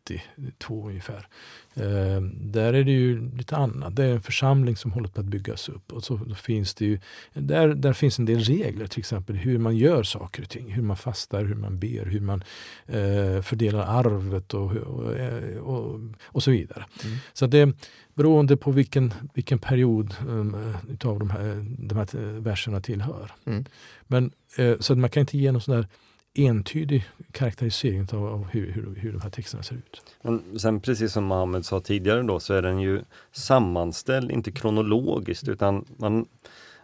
632 0.08 0.88
ungefär. 0.88 1.28
Um, 1.76 2.52
där 2.52 2.74
är 2.74 2.84
det 2.84 2.92
ju 2.92 3.32
lite 3.38 3.56
annat. 3.56 3.96
Det 3.96 4.04
är 4.04 4.14
en 4.14 4.22
församling 4.22 4.76
som 4.76 4.92
håller 4.92 5.08
på 5.08 5.20
att 5.20 5.26
byggas 5.26 5.70
upp. 5.70 5.94
Och 5.94 6.04
så 6.04 6.20
finns 6.36 6.74
det 6.74 6.86
ju, 6.86 7.00
där, 7.34 7.68
där 7.68 7.94
finns 7.94 8.20
en 8.20 8.26
del 8.26 8.40
regler, 8.40 8.88
till 8.88 9.00
exempel 9.00 9.36
hur 9.36 9.58
man 9.58 9.78
gör 9.78 10.04
saker 10.04 10.42
och 10.42 10.50
ting. 10.50 10.72
Hur 10.72 10.84
man 10.84 10.98
fastar, 10.98 11.46
hur 11.46 11.56
man 11.56 11.80
ber, 11.80 12.06
hur 12.06 12.22
man 12.22 12.44
uh, 12.90 13.42
fördelar 13.42 14.00
arvet 14.00 14.54
och, 14.54 14.72
och, 14.72 15.14
och, 15.62 16.00
och 16.24 16.44
så 16.44 16.52
vidare. 16.52 16.86
Mm. 17.04 17.18
Så 17.34 17.48
det 17.48 17.74
beroende 18.14 18.58
på 18.58 18.72
vilken, 18.72 19.14
vilken 19.34 19.60
period 19.60 20.16
um, 20.28 20.76
de 20.88 21.30
här, 21.30 21.66
de 21.80 21.98
här 21.98 22.40
verserna 22.40 22.82
tillhör. 22.82 23.32
Mm. 23.46 23.66
Men, 24.08 24.32
eh, 24.58 24.78
så 24.80 24.96
man 24.96 25.10
kan 25.10 25.22
inte 25.22 25.38
ge 25.38 25.52
någon 25.52 25.62
sån 25.62 25.76
där 25.76 25.88
entydig 26.34 27.06
karaktärisering 27.32 28.08
av, 28.14 28.26
av 28.26 28.48
hur, 28.52 28.72
hur, 28.72 28.96
hur 28.96 29.12
de 29.12 29.22
här 29.22 29.30
texterna 29.30 29.64
ser 29.64 29.76
ut. 29.76 30.02
Men 30.22 30.60
sen 30.60 30.80
precis 30.80 31.14
som 31.14 31.24
Mohammed 31.24 31.66
sa 31.66 31.80
tidigare 31.80 32.24
då 32.24 32.40
så 32.40 32.54
är 32.54 32.62
den 32.62 32.80
ju 32.80 33.02
sammanställd, 33.32 34.32
inte 34.32 34.52
kronologiskt 34.52 35.48
utan 35.48 35.86
man 35.98 36.26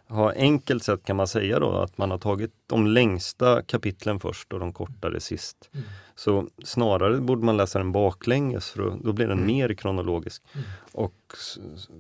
har 0.09 0.33
enkelt 0.37 0.83
sett 0.83 1.05
kan 1.05 1.15
man 1.15 1.27
säga 1.27 1.59
då 1.59 1.77
att 1.77 1.97
man 1.97 2.11
har 2.11 2.17
tagit 2.17 2.51
de 2.67 2.87
längsta 2.87 3.61
kapitlen 3.61 4.19
först 4.19 4.53
och 4.53 4.59
de 4.59 4.73
kortare 4.73 5.19
sist. 5.19 5.69
Mm. 5.73 5.85
Så 6.15 6.47
snarare 6.63 7.17
borde 7.17 7.45
man 7.45 7.57
läsa 7.57 7.79
den 7.79 7.91
baklänges 7.91 8.69
för 8.69 8.97
då 9.03 9.13
blir 9.13 9.27
den 9.27 9.37
mm. 9.37 9.47
mer 9.47 9.73
kronologisk. 9.73 10.43
Mm. 10.53 10.65
Och 10.91 11.15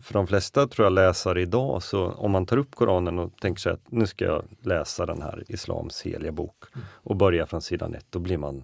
för 0.01 0.13
de 0.13 0.27
flesta 0.27 0.67
tror 0.67 0.85
jag 0.85 0.93
läsare 0.93 1.41
idag, 1.41 1.83
så 1.83 2.11
om 2.11 2.31
man 2.31 2.45
tar 2.45 2.57
upp 2.57 2.75
Koranen 2.75 3.19
och 3.19 3.31
tänker 3.41 3.59
sig 3.59 3.71
att 3.71 3.91
nu 3.91 4.07
ska 4.07 4.25
jag 4.25 4.43
läsa 4.61 5.05
den 5.05 5.21
här 5.21 5.43
Islams 5.47 6.01
heliga 6.01 6.31
bok 6.31 6.63
mm. 6.75 6.87
och 6.93 7.15
börja 7.15 7.45
från 7.45 7.61
sidan 7.61 7.95
ett, 7.95 8.05
då 8.09 8.19
blir 8.19 8.37
man 8.37 8.63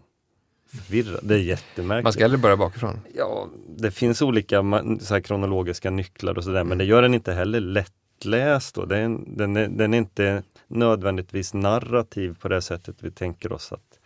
förvirrad. 0.68 1.20
Det 1.24 1.36
är 1.36 1.40
jättemärkligt. 1.40 2.04
Man 2.04 2.14
ska 2.14 2.24
hellre 2.24 2.38
börja 2.38 2.58
bakifrån? 2.58 3.00
Ja, 3.16 3.48
det 3.78 3.92
finns 3.92 4.22
olika 4.22 4.64
så 5.00 5.22
kronologiska 5.22 5.90
nycklar 5.90 6.38
och 6.38 6.44
sådär, 6.44 6.64
men 6.64 6.78
det 6.78 6.86
gör 6.86 7.02
den 7.02 7.14
inte 7.14 7.34
heller 7.34 7.60
lätt 7.60 7.94
lättläst. 8.26 8.78
Och 8.78 8.88
den, 8.88 9.38
den, 9.38 9.58
är, 9.58 9.68
den 9.68 9.94
är 9.94 9.98
inte 9.98 10.44
nödvändigtvis 10.68 11.54
narrativ 11.54 12.38
på 12.42 12.48
det 12.48 12.62
sättet 12.62 12.96
vi 13.00 13.12
tänker 13.12 13.54
oss 13.54 13.72
att, 13.72 14.00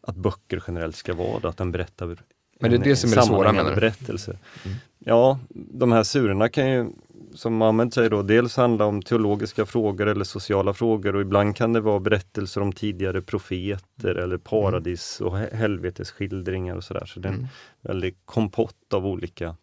att 0.00 0.16
böcker 0.16 0.62
generellt 0.66 0.96
ska 0.96 1.14
vara. 1.14 1.48
att 1.48 1.56
den 1.56 1.72
berättar 1.72 2.16
Men 2.60 2.70
det 2.70 2.76
är 2.76 2.84
det 2.84 2.96
som 2.96 3.12
är 3.12 3.16
det 3.16 3.22
svåra 3.22 3.52
menar 3.52 3.70
du? 3.70 3.76
berättelse. 3.76 4.38
Mm. 4.64 4.76
Ja, 4.98 5.38
de 5.54 5.92
här 5.92 6.02
surorna 6.02 6.48
kan 6.48 6.70
ju 6.70 6.86
som 7.34 7.62
Ahmed 7.62 7.94
säger 7.94 8.10
då, 8.10 8.22
dels 8.22 8.56
handla 8.56 8.84
om 8.84 9.02
teologiska 9.02 9.66
frågor 9.66 10.06
eller 10.06 10.24
sociala 10.24 10.74
frågor 10.74 11.16
och 11.16 11.22
ibland 11.22 11.56
kan 11.56 11.72
det 11.72 11.80
vara 11.80 12.00
berättelser 12.00 12.60
om 12.60 12.72
tidigare 12.72 13.22
profeter 13.22 14.14
eller 14.14 14.38
paradis 14.38 15.20
och 15.20 15.38
helvetesskildringar 15.38 16.76
och 16.76 16.84
sådär. 16.84 17.04
Så 17.06 17.20
det 17.20 17.28
är 17.28 17.32
en 17.32 17.38
mm. 17.38 17.48
väldigt 17.80 18.18
kompott 18.24 18.92
av 18.94 19.06
olika 19.06 19.56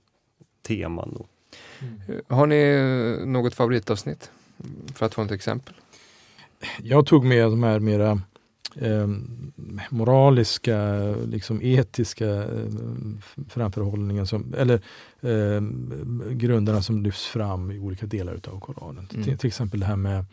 teman. 0.68 1.14
Då. 1.18 1.26
Mm. 1.80 2.22
Har 2.28 2.48
ni 2.48 2.56
eh, 2.56 3.26
något 3.28 3.54
favoritavsnitt? 3.54 4.32
För 4.96 5.06
att 5.06 5.14
få 5.14 5.22
ett 5.22 5.32
exempel. 5.32 5.74
Jag 6.82 7.06
tog 7.06 7.26
med 7.26 7.46
de 7.46 7.64
här 7.64 7.80
mera 7.80 8.22
eh, 8.76 9.08
moraliska, 9.90 10.94
liksom 11.26 11.60
etiska 11.62 12.28
eh, 12.28 12.70
framförhållningen 13.50 14.28
som, 14.28 14.54
eller 14.58 14.82
eh, 15.22 15.62
grunderna 16.32 16.82
som 16.82 17.04
lyfts 17.04 17.26
fram 17.26 17.72
i 17.72 17.80
olika 17.80 18.06
delar 18.06 18.34
utav 18.34 18.60
Koranen. 18.60 19.08
Mm. 19.14 19.24
Till, 19.24 19.38
till, 19.38 19.48
exempel 19.48 19.80
det 19.80 19.86
här 19.86 19.96
med 19.96 20.26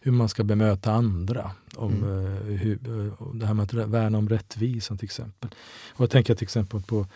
hur 0.00 0.12
man 0.12 0.28
ska 0.28 0.44
bemöta 0.44 0.92
andra. 0.92 1.50
Om, 1.76 1.92
mm. 1.92 2.26
eh, 2.26 2.58
hur, 2.60 2.78
eh, 2.86 3.26
det 3.34 3.46
här 3.46 3.54
med 3.54 3.64
att 3.64 3.72
värna 3.72 4.18
om 4.18 4.28
rättvisan 4.28 4.98
till 4.98 5.06
exempel. 5.06 5.50
Och 5.92 6.00
jag 6.00 6.10
tänker 6.10 6.34
till 6.34 6.44
exempel 6.44 6.82
på 6.82 7.06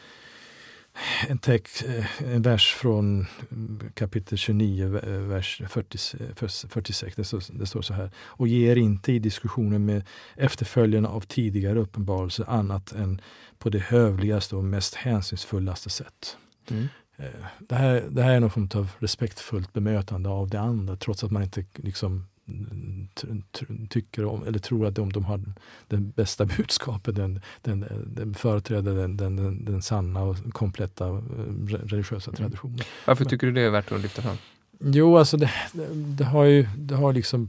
en, 1.28 1.38
text, 1.38 1.84
eh, 1.84 2.34
en 2.34 2.42
vers 2.42 2.74
från 2.74 3.26
kapitel 3.94 4.38
29, 4.38 4.86
vers 5.28 5.62
40, 5.68 5.98
46. 6.68 7.16
Det 7.16 7.24
står, 7.24 7.58
det 7.58 7.66
står, 7.66 7.82
så 7.82 7.94
här. 7.94 8.10
Och 8.16 8.48
ger 8.48 8.76
inte 8.76 9.12
i 9.12 9.18
diskussionen 9.18 9.84
med 9.84 10.02
efterföljarna 10.36 11.08
av 11.08 11.20
tidigare 11.20 11.78
uppenbarelse 11.78 12.44
annat 12.44 12.92
än 12.92 13.20
på 13.58 13.70
det 13.70 13.78
hövligaste 13.78 14.56
och 14.56 14.64
mest 14.64 14.94
hänsynsfullaste 14.94 15.90
sätt. 15.90 16.36
Mm. 16.70 16.88
Eh, 17.16 17.46
det, 17.58 17.74
här, 17.74 18.04
det 18.10 18.22
här 18.22 18.34
är 18.34 18.40
någon 18.40 18.50
form 18.50 18.68
av 18.74 18.90
respektfullt 18.98 19.72
bemötande 19.72 20.28
av 20.28 20.48
det 20.48 20.60
andra 20.60 20.96
trots 20.96 21.24
att 21.24 21.30
man 21.30 21.42
inte 21.42 21.64
liksom 21.74 22.26
tycker 23.88 24.24
om, 24.24 24.46
eller 24.46 24.58
tror 24.58 24.86
att 24.86 24.94
de, 24.94 25.12
de 25.12 25.24
har 25.24 25.40
det 25.88 25.96
bästa 25.96 26.44
budskapet, 26.56 27.14
den, 27.14 27.40
den, 27.62 27.86
den 28.06 28.34
företräder 28.34 28.94
den, 28.94 29.16
den, 29.16 29.64
den, 29.64 29.82
sanna 29.82 30.22
och 30.22 30.36
kompletta 30.52 31.08
eh, 31.08 31.20
religiösa 31.68 32.32
traditionen. 32.32 32.74
Mm. 32.74 32.86
Varför 33.06 33.24
tycker 33.24 33.46
du 33.46 33.52
det 33.52 33.60
är 33.60 33.70
värt 33.70 33.92
att 33.92 34.00
lyfta 34.00 34.22
fram? 34.22 34.36
Jo, 34.80 35.16
alltså 35.16 35.36
det, 35.36 35.50
det, 35.94 36.24
har 36.24 36.44
ju, 36.44 36.66
det 36.76 36.94
har 36.94 37.12
liksom 37.12 37.48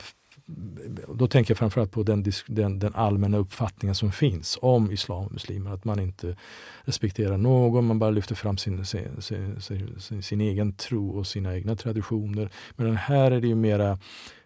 då 1.13 1.27
tänker 1.27 1.51
jag 1.51 1.57
framförallt 1.57 1.91
på 1.91 2.03
den, 2.03 2.25
den, 2.47 2.79
den, 2.79 2.95
allmänna 2.95 3.37
uppfattningen 3.37 3.95
som 3.95 4.11
finns 4.11 4.57
om 4.61 4.91
islam 4.91 5.25
och 5.25 5.31
muslimer. 5.31 5.71
Att 5.73 5.85
man 5.85 5.99
inte 5.99 6.35
respekterar 6.81 7.37
någon, 7.37 7.85
man 7.85 7.99
bara 7.99 8.09
lyfter 8.09 8.35
fram 8.35 8.57
sin, 8.57 8.85
sin, 8.85 9.21
sin, 9.21 9.61
sin, 9.99 10.23
sin 10.23 10.41
egen 10.41 10.73
tro 10.73 11.09
och 11.09 11.27
sina 11.27 11.55
egna 11.55 11.75
traditioner. 11.75 12.49
Men 12.75 12.95
här 12.95 13.31
är 13.31 13.41
det 13.41 13.47
ju 13.47 13.55
mera 13.55 13.99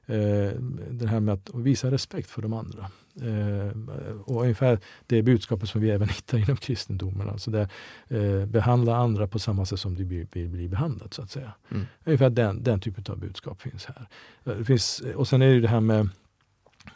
eh, 0.09 0.51
det 0.91 1.07
här 1.07 1.19
med 1.19 1.33
att 1.33 1.49
visa 1.53 1.91
respekt 1.91 2.29
för 2.29 2.41
de 2.41 2.53
andra. 2.53 2.91
Eh, 3.21 3.77
och 4.25 4.41
ungefär 4.41 4.79
det 5.07 5.21
budskapet 5.21 5.69
som 5.69 5.81
vi 5.81 5.89
även 5.89 6.09
hittar 6.09 6.37
inom 6.37 6.57
kristendomen. 6.57 7.29
Alltså 7.29 7.51
där, 7.51 7.67
eh, 8.07 8.45
behandla 8.45 8.95
andra 8.95 9.27
på 9.27 9.39
samma 9.39 9.65
sätt 9.65 9.79
som 9.79 9.95
du 9.95 10.03
vill 10.03 10.27
bli, 10.27 10.47
bli 10.47 10.67
behandlad. 10.67 11.13
så 11.13 11.21
att 11.21 11.31
säga. 11.31 11.53
Mm. 11.71 11.85
Ungefär 12.03 12.29
den, 12.29 12.63
den 12.63 12.79
typen 12.79 13.03
av 13.09 13.19
budskap 13.19 13.61
finns 13.61 13.85
här. 13.85 14.07
Eh, 14.43 14.53
det 14.53 14.65
finns, 14.65 15.01
och 15.15 15.27
sen 15.27 15.41
är 15.41 15.53
det 15.53 15.59
det 15.59 15.67
här 15.67 15.79
med 15.79 16.09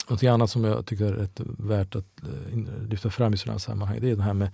något 0.10 0.24
annat 0.24 0.50
som 0.50 0.64
jag 0.64 0.86
tycker 0.86 1.06
är 1.06 1.14
rätt 1.14 1.42
värt 1.58 1.96
att 1.96 2.24
eh, 2.24 2.58
lyfta 2.90 3.10
fram 3.10 3.34
i 3.34 3.38
sådana 3.38 3.54
här 3.54 3.60
sammanhang. 3.60 3.98
Det 4.02 4.12
är 4.12 4.16
det 4.16 4.24
här 4.24 4.34
med 4.34 4.52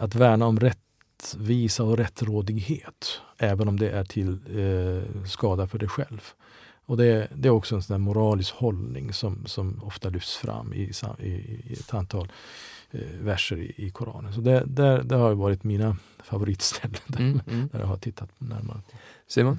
att 0.00 0.14
värna 0.14 0.46
om 0.46 0.60
rättvisa 0.60 1.84
och 1.84 1.96
rättrådighet. 1.96 3.20
Även 3.38 3.68
om 3.68 3.78
det 3.78 3.90
är 3.90 4.04
till 4.04 4.28
eh, 4.28 5.24
skada 5.24 5.66
för 5.66 5.78
dig 5.78 5.88
själv. 5.88 6.20
Och 6.88 6.96
det, 6.96 7.28
det, 7.34 7.48
är 7.48 7.52
också 7.52 7.74
en 7.74 7.82
sån 7.82 8.00
moralisk 8.00 8.54
hållning 8.54 9.12
som, 9.12 9.46
som 9.46 9.80
ofta 9.84 10.08
lyfts 10.08 10.36
fram 10.36 10.72
i, 10.72 10.92
i, 11.18 11.28
i 11.28 11.72
ett 11.72 11.94
antal 11.94 12.32
eh, 12.90 13.00
verser 13.20 13.56
i, 13.56 13.74
i, 13.76 13.90
Koranen. 13.90 14.32
Så 14.32 14.40
det, 14.40 14.62
där, 14.66 15.02
det 15.02 15.16
har 15.16 15.34
varit 15.34 15.64
mina 15.64 15.96
favoritställen 16.24 17.00
där, 17.06 17.20
mm, 17.20 17.40
mm. 17.50 17.68
där 17.72 17.80
jag 17.80 17.86
har 17.86 17.96
tittat 17.96 18.30
närmare. 18.38 18.80
Simon? 19.26 19.58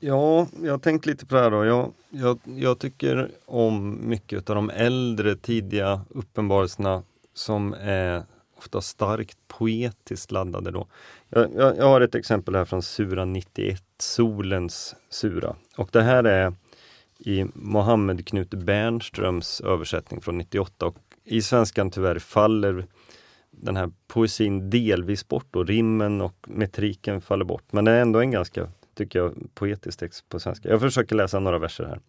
Ja, 0.00 0.46
jag 0.62 0.72
har 0.72 0.78
tänkt 0.78 1.06
lite 1.06 1.26
på 1.26 1.34
det 1.34 1.40
här 1.40 1.50
då. 1.50 1.64
Jag, 1.64 1.92
jag, 2.10 2.38
jag 2.44 2.78
tycker 2.78 3.30
om 3.46 3.98
mycket 4.08 4.50
av 4.50 4.56
de 4.56 4.70
äldre 4.70 5.36
tidiga 5.36 6.00
uppenbarelserna 6.10 7.02
som 7.34 7.74
är 7.80 8.22
ofta 8.56 8.80
starkt 8.80 9.38
poetiskt 9.48 10.30
laddade. 10.30 10.70
Då. 10.70 10.86
Jag, 11.28 11.54
jag, 11.54 11.76
jag, 11.76 11.84
har 11.84 12.00
ett 12.00 12.14
exempel 12.14 12.54
här 12.54 12.64
från 12.64 12.82
Sura 12.82 13.24
91, 13.24 13.82
Solens 13.98 14.96
sura. 15.10 15.56
Och 15.76 15.88
det 15.92 16.02
här 16.02 16.24
är 16.24 16.54
i 17.18 17.46
Mohammed 17.54 18.26
Knut 18.26 18.50
Bernströms 18.50 19.60
översättning 19.60 20.20
från 20.20 20.38
98. 20.38 20.86
Och 20.86 20.96
I 21.24 21.42
svenskan 21.42 21.90
tyvärr 21.90 22.18
faller 22.18 22.86
den 23.50 23.76
här 23.76 23.90
poesin 24.06 24.70
delvis 24.70 25.28
bort 25.28 25.56
och 25.56 25.66
rimmen 25.66 26.20
och 26.20 26.36
metriken 26.48 27.20
faller 27.20 27.44
bort. 27.44 27.64
Men 27.70 27.84
det 27.84 27.90
är 27.90 28.00
ändå 28.00 28.20
en 28.20 28.30
ganska, 28.30 28.68
tycker 28.94 29.18
jag, 29.18 29.34
poetisk 29.54 29.98
text 29.98 30.28
på 30.28 30.40
svenska. 30.40 30.68
Jag 30.68 30.80
försöker 30.80 31.16
läsa 31.16 31.40
några 31.40 31.58
verser 31.58 31.84
här. 31.84 32.00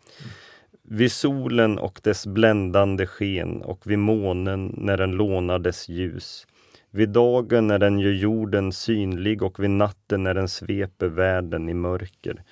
Vid 0.83 1.11
solen 1.11 1.79
och 1.79 1.99
dess 2.03 2.27
bländande 2.27 3.07
sken 3.07 3.61
och 3.61 3.81
vid 3.87 3.99
månen 3.99 4.73
när 4.77 4.97
den 4.97 5.11
lånar 5.11 5.59
dess 5.59 5.89
ljus. 5.89 6.47
Vid 6.91 7.09
dagen 7.09 7.67
när 7.67 7.79
den 7.79 7.99
gör 7.99 8.11
jorden 8.11 8.71
synlig 8.71 9.43
och 9.43 9.63
vid 9.63 9.69
natten 9.69 10.23
när 10.23 10.33
den 10.33 10.47
sveper 10.47 11.07
världen 11.07 11.69
i 11.69 11.73
mörker. 11.73 12.43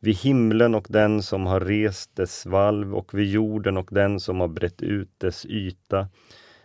Vid 0.00 0.16
himlen 0.16 0.74
och 0.74 0.86
den 0.88 1.22
som 1.22 1.46
har 1.46 1.60
rest 1.60 2.16
dess 2.16 2.46
valv 2.46 2.94
och 2.94 3.14
vid 3.14 3.30
jorden 3.30 3.76
och 3.76 3.88
den 3.90 4.20
som 4.20 4.40
har 4.40 4.48
brett 4.48 4.82
ut 4.82 5.10
dess 5.18 5.46
yta. 5.46 6.08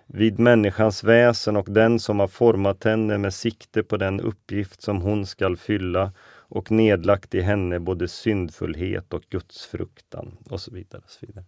Vid 0.07 0.39
människans 0.39 1.03
väsen 1.03 1.57
och 1.57 1.67
den 1.69 1.99
som 1.99 2.19
har 2.19 2.27
format 2.27 2.83
henne 2.83 3.17
med 3.17 3.33
sikte 3.33 3.83
på 3.83 3.97
den 3.97 4.19
uppgift 4.19 4.81
som 4.81 5.01
hon 5.01 5.25
skall 5.25 5.57
fylla 5.57 6.11
och 6.51 6.71
nedlagt 6.71 7.35
i 7.35 7.41
henne 7.41 7.79
både 7.79 8.07
syndfullhet 8.07 9.13
och 9.13 9.21
gudsfruktan 9.29 10.37
och 10.49 10.61
så 10.61 10.71
vidare. 10.71 11.01
Och 11.05 11.11
så 11.11 11.25
vidare. 11.25 11.45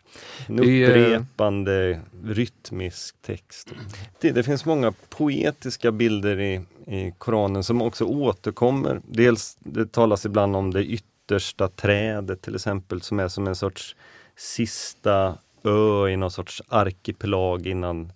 En 0.48 0.60
upprepande 0.60 2.00
rytmisk 2.24 3.22
text. 3.22 3.74
Det, 4.20 4.32
det, 4.32 4.44
finns 4.44 4.66
många 4.66 4.94
poetiska 5.10 5.92
bilder 5.92 6.40
i, 6.40 6.62
i 6.88 7.14
Koranen 7.18 7.64
som 7.64 7.82
också 7.82 8.06
återkommer. 8.06 9.02
Dels 9.08 9.58
det 9.60 9.92
talas 9.92 10.26
ibland 10.26 10.56
om 10.56 10.72
det 10.72 10.86
yttersta 10.86 11.68
trädet 11.68 12.42
till 12.42 12.56
exempel 12.56 13.02
som 13.02 13.20
är 13.20 13.28
som 13.28 13.48
en 13.48 13.56
sorts 13.56 13.96
sista 14.36 15.38
ö 15.64 16.08
i 16.08 16.18
någon 16.18 16.32
sorts 16.32 16.62
arkipelag 16.68 17.68
innan 17.68 18.12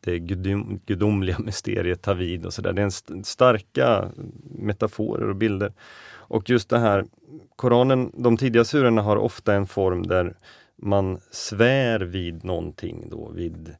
det 0.00 0.18
gudom, 0.18 0.80
gudomliga 0.86 1.38
mysteriet 1.38 2.02
tar 2.02 2.14
vid 2.14 2.46
och 2.46 2.54
sådär. 2.54 2.72
Det 2.72 2.80
är 2.80 2.84
en 2.84 2.88
st 2.88 3.24
starka 3.24 4.10
metaforer 4.58 5.28
och 5.28 5.36
bilder. 5.36 5.72
Och 6.30 6.50
just 6.50 6.68
det 6.68 6.78
här, 6.78 7.04
Koranen, 7.56 8.12
de 8.14 8.36
tidiga 8.36 8.64
surorna 8.64 9.02
har 9.02 9.16
ofta 9.16 9.54
en 9.54 9.66
form 9.66 10.06
där 10.06 10.36
man 10.76 11.20
svär 11.30 12.00
vid 12.00 12.44
någonting 12.44 13.08
då, 13.10 13.30
vid 13.30 13.76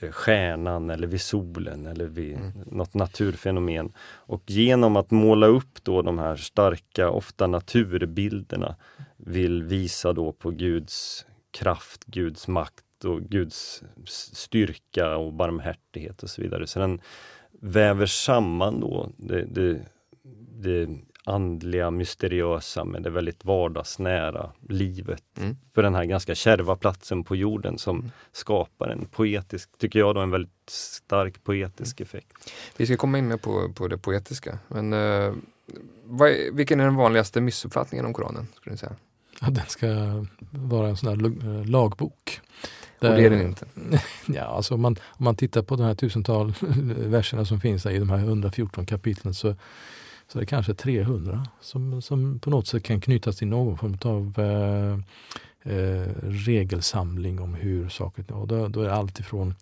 eh, 0.00 0.10
stjärnan 0.10 0.90
eller 0.90 1.06
vid 1.06 1.20
solen 1.20 1.86
eller 1.86 2.06
vid 2.06 2.36
mm. 2.36 2.52
något 2.66 2.94
naturfenomen. 2.94 3.92
Och 4.00 4.42
genom 4.46 4.96
att 4.96 5.10
måla 5.10 5.46
upp 5.46 5.84
då 5.84 6.02
de 6.02 6.18
här 6.18 6.36
starka, 6.36 7.10
ofta 7.10 7.46
naturbilderna, 7.46 8.76
vill 9.16 9.62
visa 9.62 10.12
då 10.12 10.32
på 10.32 10.50
Guds 10.50 11.26
kraft, 11.50 12.04
Guds 12.04 12.48
makt, 12.48 12.84
och 13.04 13.22
Guds 13.22 13.82
styrka 14.06 15.16
och 15.16 15.32
barmhärtighet 15.32 16.22
och 16.22 16.30
så 16.30 16.42
vidare. 16.42 16.66
Så 16.66 16.78
den 16.78 17.00
väver 17.60 18.06
samman 18.06 18.80
då 18.80 19.10
det, 19.16 19.44
det, 19.44 19.80
det 20.62 20.88
andliga, 21.28 21.90
mysteriösa 21.90 22.84
med 22.84 23.02
det 23.02 23.10
väldigt 23.10 23.44
vardagsnära 23.44 24.50
livet 24.68 25.24
mm. 25.38 25.56
för 25.74 25.82
den 25.82 25.94
här 25.94 26.04
ganska 26.04 26.34
kärva 26.34 26.76
platsen 26.76 27.24
på 27.24 27.36
jorden 27.36 27.78
som 27.78 27.98
mm. 27.98 28.10
skapar 28.32 28.88
en 28.88 29.06
poetisk, 29.06 29.78
tycker 29.78 29.98
jag 29.98 30.14
då, 30.14 30.20
en 30.20 30.30
väldigt 30.30 30.70
stark 30.70 31.44
poetisk 31.44 32.00
mm. 32.00 32.06
effekt. 32.06 32.52
Vi 32.76 32.86
ska 32.86 32.96
komma 32.96 33.18
in 33.18 33.28
mer 33.28 33.36
på, 33.36 33.72
på 33.72 33.88
det 33.88 33.98
poetiska, 33.98 34.58
men 34.68 34.92
uh, 34.92 34.98
är, 34.98 36.52
vilken 36.52 36.80
är 36.80 36.84
den 36.84 36.96
vanligaste 36.96 37.40
missuppfattningen 37.40 38.06
om 38.06 38.12
Koranen? 38.12 38.46
Skulle 38.56 38.72
ni 38.72 38.78
säga? 38.78 38.96
Ja, 39.40 39.50
den 39.50 39.66
ska 39.66 39.86
vara 40.50 40.88
en 40.88 40.96
sån 40.96 41.08
här 41.08 41.26
eh, 41.26 41.66
lagbok. 41.66 42.40
Där, 43.00 43.10
och 43.10 43.16
det 43.16 43.26
är 43.26 43.30
den 43.30 43.42
inte? 43.42 43.66
Ja, 44.26 44.42
alltså 44.42 44.74
om 44.74 44.80
man, 44.80 44.96
om 45.06 45.24
man 45.24 45.36
tittar 45.36 45.62
på 45.62 45.76
de 45.76 45.82
här 45.82 45.94
tusental 45.94 46.54
verserna 46.96 47.44
som 47.44 47.60
finns 47.60 47.86
i 47.86 47.98
de 47.98 48.10
här 48.10 48.18
114 48.18 48.86
kapitlen 48.86 49.34
så 49.34 49.54
så 50.28 50.38
det 50.38 50.44
är 50.44 50.46
kanske 50.46 50.74
300 50.74 51.46
som, 51.60 52.02
som 52.02 52.38
på 52.38 52.50
något 52.50 52.66
sätt 52.66 52.82
kan 52.82 53.00
knytas 53.00 53.36
till 53.36 53.48
någon 53.48 53.78
form 53.78 53.98
av 54.02 54.44
eh, 54.44 54.98
eh, 55.74 56.08
regelsamling 56.22 57.40
om 57.40 57.54
hur 57.54 57.88
saker 57.88 58.32
och 58.32 58.48
då, 58.48 58.68
då 58.68 58.80
är 58.80 58.84
det 58.84 58.94
allt 58.94 59.20
ifrån 59.20 59.48
eh, 59.48 59.54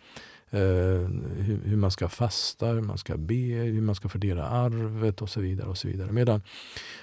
hur, 0.50 1.60
hur, 1.64 1.76
man 1.76 1.90
ska 1.90 2.08
fasta, 2.08 2.66
hur 2.66 2.80
man 2.80 2.98
ska 2.98 3.16
be, 3.16 3.34
hur 3.34 3.80
man 3.80 3.94
ska 3.94 4.08
fördela 4.08 4.48
arvet 4.48 5.22
och 5.22 5.30
så 5.30 5.40
vidare. 5.40 5.68
och 5.68 5.78
så 5.78 5.88
vidare. 5.88 6.12
Medan 6.12 6.42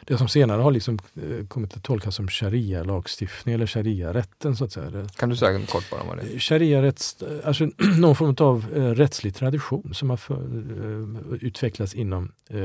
det 0.05 0.17
som 0.17 0.27
senare 0.27 0.61
har 0.61 0.71
liksom 0.71 0.99
eh, 1.15 1.45
kommit 1.47 1.77
att 1.77 1.83
tolkas 1.83 2.15
som 2.15 2.27
sharia-lagstiftning 2.27 3.55
eller 3.55 3.67
sharia-rätten. 3.67 4.55
så 4.55 4.65
att 4.65 4.71
säga. 4.71 5.07
Kan 5.15 5.29
du 5.29 5.35
säga 5.35 5.65
kort 5.65 5.89
bara 5.89 6.03
vad 6.03 6.17
det 6.17 6.35
är? 6.35 6.39
Sharia-rätt, 6.39 7.23
alltså 7.43 7.69
någon 7.99 8.15
form 8.15 8.35
av 8.39 8.65
eh, 8.75 8.81
rättslig 8.81 9.35
tradition 9.35 9.93
som 9.93 10.09
har 10.09 10.19
eh, 10.29 11.33
utvecklats 11.41 11.93
inom 11.93 12.31
eh, 12.49 12.59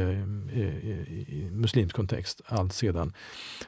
muslimsk 1.52 1.97
kontext 1.97 2.40
allt 2.47 2.73
sedan 2.73 3.12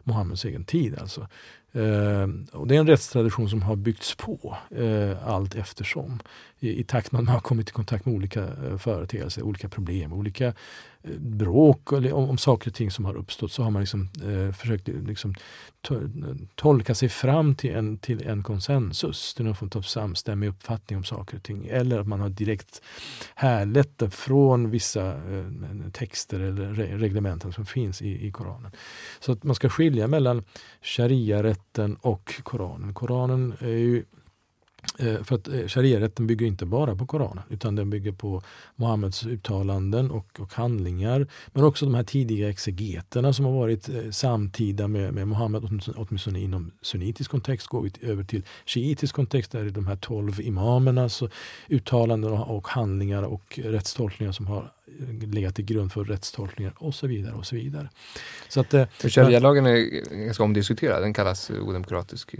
Muhammeds 0.04 0.44
egen 0.44 0.64
tid. 0.64 0.98
Alltså. 0.98 1.28
Eh, 1.72 2.28
och 2.52 2.66
det 2.66 2.76
är 2.76 2.80
en 2.80 2.86
rättstradition 2.86 3.48
som 3.50 3.62
har 3.62 3.76
byggts 3.76 4.14
på 4.14 4.56
eh, 4.70 5.28
allt 5.28 5.54
eftersom. 5.54 6.20
I, 6.60 6.80
I 6.80 6.84
takt 6.84 7.12
med 7.12 7.18
att 7.18 7.24
man 7.24 7.34
har 7.34 7.40
kommit 7.40 7.68
i 7.68 7.72
kontakt 7.72 8.06
med 8.06 8.14
olika 8.14 8.42
eh, 8.42 8.76
företeelser, 8.78 9.42
olika 9.42 9.68
problem, 9.68 10.12
olika 10.12 10.46
eh, 10.46 10.52
Eh, 11.02 11.18
bråk 11.18 11.92
eller 11.92 12.12
om, 12.12 12.30
om 12.30 12.38
saker 12.38 12.70
och 12.70 12.74
ting 12.74 12.90
som 12.90 13.04
har 13.04 13.14
uppstått 13.14 13.52
så 13.52 13.62
har 13.62 13.70
man 13.70 13.82
liksom, 13.82 14.08
eh, 14.22 14.52
försökt 14.52 14.88
liksom, 14.88 15.34
to 15.80 16.00
tolka 16.54 16.94
sig 16.94 17.08
fram 17.08 17.54
till 17.54 17.74
en, 17.74 17.98
till 17.98 18.26
en 18.26 18.42
konsensus, 18.42 19.34
till 19.34 19.44
någon 19.44 19.54
form 19.54 19.70
av 19.74 19.82
samstämmig 19.82 20.48
uppfattning 20.48 20.96
om 20.96 21.04
saker 21.04 21.36
och 21.36 21.42
ting. 21.42 21.66
Eller 21.66 21.98
att 21.98 22.06
man 22.06 22.20
har 22.20 22.28
direkt 22.28 22.82
härlett 23.34 23.98
det 23.98 24.10
från 24.10 24.70
vissa 24.70 25.08
eh, 25.08 25.90
texter 25.92 26.40
eller 26.40 26.74
re 26.74 26.98
reglementen 26.98 27.52
som 27.52 27.66
finns 27.66 28.02
i, 28.02 28.26
i 28.26 28.30
Koranen. 28.30 28.72
Så 29.20 29.32
att 29.32 29.44
man 29.44 29.54
ska 29.54 29.68
skilja 29.68 30.06
mellan 30.06 30.44
sharia-rätten 30.82 31.96
och 32.00 32.34
Koranen. 32.42 32.94
Koranen 32.94 33.54
är 33.60 33.68
ju 33.68 34.04
Eh, 34.98 35.22
för 35.22 35.34
att 35.34 35.48
eh, 35.48 35.66
sharia-rätten 35.66 36.26
bygger 36.26 36.46
inte 36.46 36.66
bara 36.66 36.96
på 36.96 37.06
Koranen 37.06 37.44
utan 37.48 37.76
den 37.76 37.90
bygger 37.90 38.12
på 38.12 38.42
Muhammeds 38.76 39.26
uttalanden 39.26 40.10
och, 40.10 40.40
och, 40.40 40.54
handlingar. 40.54 41.26
Men 41.52 41.64
också 41.64 41.84
de 41.84 41.94
här 41.94 42.04
tidiga 42.04 42.50
exegeterna 42.50 43.32
som 43.32 43.44
har 43.44 43.52
varit 43.52 43.88
eh, 43.88 44.10
samtida 44.10 44.88
med, 44.88 45.14
med 45.14 45.28
Muhammed, 45.28 45.80
åtminstone 45.96 46.40
inom 46.40 46.70
sunnitisk 46.82 47.30
kontext. 47.30 47.66
Går 47.66 47.82
vi 47.82 47.92
över 48.00 48.24
till 48.24 48.42
shiitisk 48.66 49.14
kontext 49.14 49.52
där 49.52 49.60
är 49.60 49.70
de 49.70 49.86
här 49.86 49.96
tolv 49.96 50.40
imamernas 50.40 51.22
uttalanden 51.68 52.32
och, 52.32 52.56
och 52.56 52.68
handlingar 52.68 53.22
och 53.22 53.60
rättstolkningar 53.64 54.32
som 54.32 54.46
har 54.46 54.72
legat 55.26 55.54
till 55.54 55.64
grund 55.64 55.92
för 55.92 56.04
rättstolkningar 56.04 56.72
och 56.76 56.94
så 56.94 57.06
vidare. 57.06 57.34
och 57.34 57.46
så 57.46 57.56
vidare. 57.56 57.90
Så 58.48 58.60
att, 58.60 58.74
Sharia-lagen 58.98 59.66
är 59.66 59.76
ganska 60.24 60.42
omdiskuterad, 60.42 61.02
den 61.02 61.12
kallas 61.12 61.50
odemokratisk. 61.50 62.34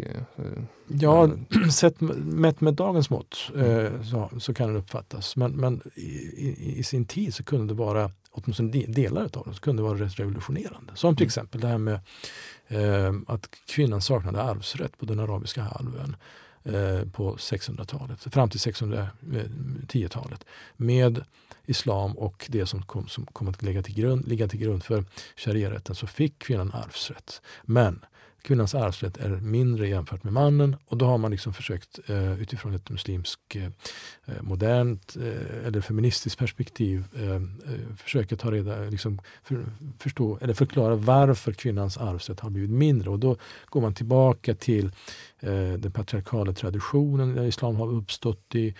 Ja, 0.86 1.30
sett 1.72 2.00
mätt 2.00 2.60
med 2.60 2.74
dagens 2.74 3.10
mått 3.10 3.50
mm. 3.54 4.04
så, 4.04 4.30
så, 4.40 4.54
kan 4.54 4.68
den 4.68 4.76
uppfattas. 4.76 5.36
Men, 5.36 5.52
men 5.52 5.80
i, 5.94 6.78
i, 6.78 6.82
sin 6.82 7.04
tid 7.04 7.34
så 7.34 7.44
kunde 7.44 7.74
det 7.74 7.78
vara, 7.78 8.10
åtminstone 8.30 8.86
delar 8.86 9.22
av 9.22 9.42
den, 9.44 9.54
så 9.54 9.60
kunde 9.60 9.82
det 9.82 9.88
vara 9.88 9.98
rätt 9.98 10.18
revolutionerande. 10.18 10.92
Som 10.94 11.16
till 11.16 11.22
mm. 11.22 11.28
exempel 11.28 11.60
det 11.60 11.68
här 11.68 11.78
med 11.78 12.00
eh, 12.68 13.14
att 13.26 13.48
kvinnan 13.68 14.02
saknade 14.02 14.42
arvsrätt 14.42 14.98
på 14.98 15.06
den 15.06 15.20
arabiska 15.20 15.62
halvön 15.62 16.10
eh, 16.10 16.16
Eh, 16.64 17.04
på 17.12 17.36
600-talet, 17.36 18.20
fram 18.20 18.50
till 18.50 18.60
610-talet. 18.60 20.40
Eh, 20.40 20.46
med 20.76 21.24
islam 21.66 22.18
och 22.18 22.46
det 22.48 22.66
som 22.66 22.82
kom, 22.82 23.08
som 23.08 23.26
kom 23.26 23.48
att 23.48 23.62
ligga 23.62 23.82
till 23.82 23.94
grund, 23.94 24.28
ligga 24.28 24.48
till 24.48 24.60
grund 24.60 24.84
för 24.84 25.04
shariarätten, 25.36 25.94
så 25.94 26.06
fick 26.06 26.38
kvinnan 26.38 26.72
arvsrätt. 26.72 27.42
Men 27.62 28.04
kvinnans 28.42 28.74
arvsrätt 28.74 29.16
är 29.16 29.28
mindre 29.28 29.88
jämfört 29.88 30.24
med 30.24 30.32
mannen 30.32 30.76
och 30.86 30.96
då 30.96 31.06
har 31.06 31.18
man 31.18 31.30
liksom 31.30 31.54
försökt 31.54 31.98
eh, 32.06 32.40
utifrån 32.40 32.74
ett 32.74 32.90
muslimskt 32.90 33.56
eh, 33.56 33.64
eh 33.64 34.42
modernt 34.42 35.16
eh, 35.16 35.66
eller 35.66 35.80
feministiskt 35.80 36.38
perspektiv 36.38 37.04
försöka 37.96 38.36
ta 38.36 38.50
reda, 38.50 38.80
liksom 38.80 39.20
för, 39.42 39.64
förstå 39.98 40.38
eller 40.40 40.54
förklara 40.54 40.94
varför 40.94 41.52
kvinnans 41.52 41.98
arvsrätt 41.98 42.40
har 42.40 42.50
blivit 42.50 42.70
mindre 42.70 43.10
och 43.10 43.18
då 43.18 43.36
går 43.66 43.80
man 43.80 43.94
tillbaka 43.94 44.54
till 44.54 44.90
Eh, 45.40 45.72
den 45.72 45.92
patriarkala 45.92 46.52
traditionen 46.52 47.34
där 47.34 47.44
islam 47.44 47.76
har 47.76 47.92
uppstått 47.92 48.54
i, 48.54 48.74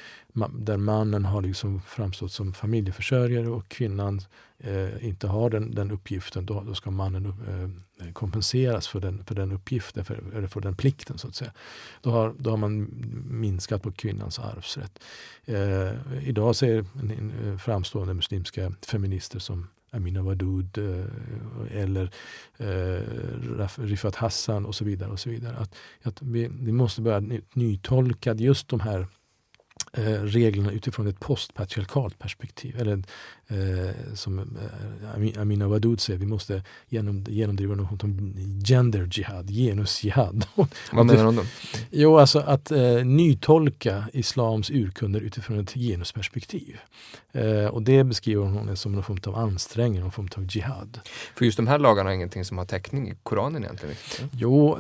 där 0.59 0.77
mannen 0.77 1.25
har 1.25 1.43
liksom 1.43 1.81
framstått 1.81 2.33
som 2.33 2.53
familjeförsörjare 2.53 3.49
och 3.49 3.69
kvinnan 3.69 4.21
eh, 4.59 5.07
inte 5.07 5.27
har 5.27 5.51
den, 5.51 5.75
den 5.75 5.91
uppgiften, 5.91 6.47
då, 6.47 6.63
då 6.67 6.75
ska 6.75 6.91
mannen 6.91 7.27
eh, 7.27 8.13
kompenseras 8.13 8.89
för 8.89 9.01
den, 9.01 9.25
för 9.25 9.35
den 9.35 9.53
uppgiften, 9.53 10.05
för, 10.05 10.23
eller 10.35 10.49
för 10.49 10.61
den 10.61 10.77
plikten 10.77 11.19
så 11.19 11.29
att 11.29 11.35
säga. 11.35 11.53
Då 12.01 12.11
har, 12.11 12.35
då 12.39 12.51
har 12.51 12.57
man 12.57 12.89
minskat 13.31 13.83
på 13.83 13.93
kvinnans 13.93 14.39
arvsrätt. 14.39 14.99
Eh, 15.45 16.29
idag 16.29 16.57
ser 16.57 16.79
en, 16.79 17.11
en, 17.11 17.33
eh, 17.45 17.59
framstående 17.59 18.15
muslimska 18.15 18.73
feminister 18.87 19.39
som 19.39 19.69
Amina 19.91 20.23
Wadud 20.23 20.79
eh, 20.79 21.81
eller 21.81 22.11
eh, 22.59 23.03
Rifat 23.77 24.15
Hassan 24.15 24.67
och 24.67 24.75
så 24.75 24.85
vidare. 24.85 25.11
och 25.11 25.21
så 25.21 25.31
vidare. 25.31 25.57
Att, 25.57 25.75
att 26.03 26.23
vi, 26.23 26.49
vi 26.61 26.73
måste 26.73 27.03
börja 27.03 27.41
nytolka 27.53 28.35
just 28.35 28.69
de 28.69 28.81
här 28.81 29.07
eh, 29.93 30.23
reglerna 30.23 30.73
utifrån 30.73 31.07
ett 31.07 31.21
postpatriarkalt 31.21 32.19
perspektiv. 32.19 32.81
Eller 32.81 33.03
eh, 33.51 34.15
som 34.15 34.39
eh, 34.39 35.41
Amina 35.41 35.69
Wadud 35.69 36.01
säger, 36.01 36.19
vi 36.19 36.27
måste 36.27 36.63
genom, 36.89 37.25
genomdriva 37.29 37.75
något 37.75 38.05
om 38.05 38.35
gender 38.65 39.09
jihad, 39.13 39.51
genusjihad. 39.51 40.45
Vad 40.93 41.07
menar 41.07 41.25
hon 41.25 41.37
då? 41.37 41.43
Jo, 41.91 42.19
alltså 42.19 42.39
att 42.39 42.71
eh, 42.71 43.05
nytolka 43.05 44.05
islams 44.13 44.71
urkunder 44.71 45.21
utifrån 45.21 45.59
ett 45.61 45.75
genusperspektiv. 45.75 46.79
Eh, 47.33 47.67
och 47.67 47.83
det 47.83 48.05
beskriver 48.05 48.45
hon 48.45 48.77
som 48.77 48.93
någon 48.93 49.05
form 49.05 49.19
av 49.27 49.37
ansträngning, 49.37 50.01
någon 50.01 50.13
form 50.13 50.29
av 50.37 50.47
jihad. 50.51 51.01
För 51.35 51.45
just 51.45 51.57
de 51.57 51.67
här 51.67 51.79
lagarna 51.79 52.11
är 52.11 52.15
ingenting 52.15 52.45
som 52.45 52.59
har 52.59 52.65
täckning 52.65 53.11
i 53.11 53.15
Koranen 53.23 53.65
egentligen? 53.65 53.97
Jo, 54.33 54.79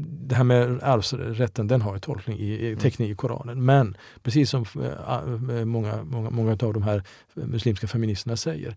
det 0.00 0.34
här 0.34 0.44
med 0.44 0.82
arvsrätten, 0.82 1.68
den 1.68 1.82
har 1.82 1.98
tolkning 1.98 2.38
i, 2.38 2.76
täckning 2.80 3.10
i 3.10 3.14
Koranen. 3.14 3.64
Men 3.64 3.96
precis 4.22 4.50
som 4.50 4.64
eh, 4.82 5.64
många, 5.64 6.04
många, 6.04 6.30
många 6.30 6.52
av 6.52 6.72
de 6.72 6.82
här 6.82 7.02
muslimska 7.34 7.86
feministerna 7.92 8.36
säger. 8.36 8.76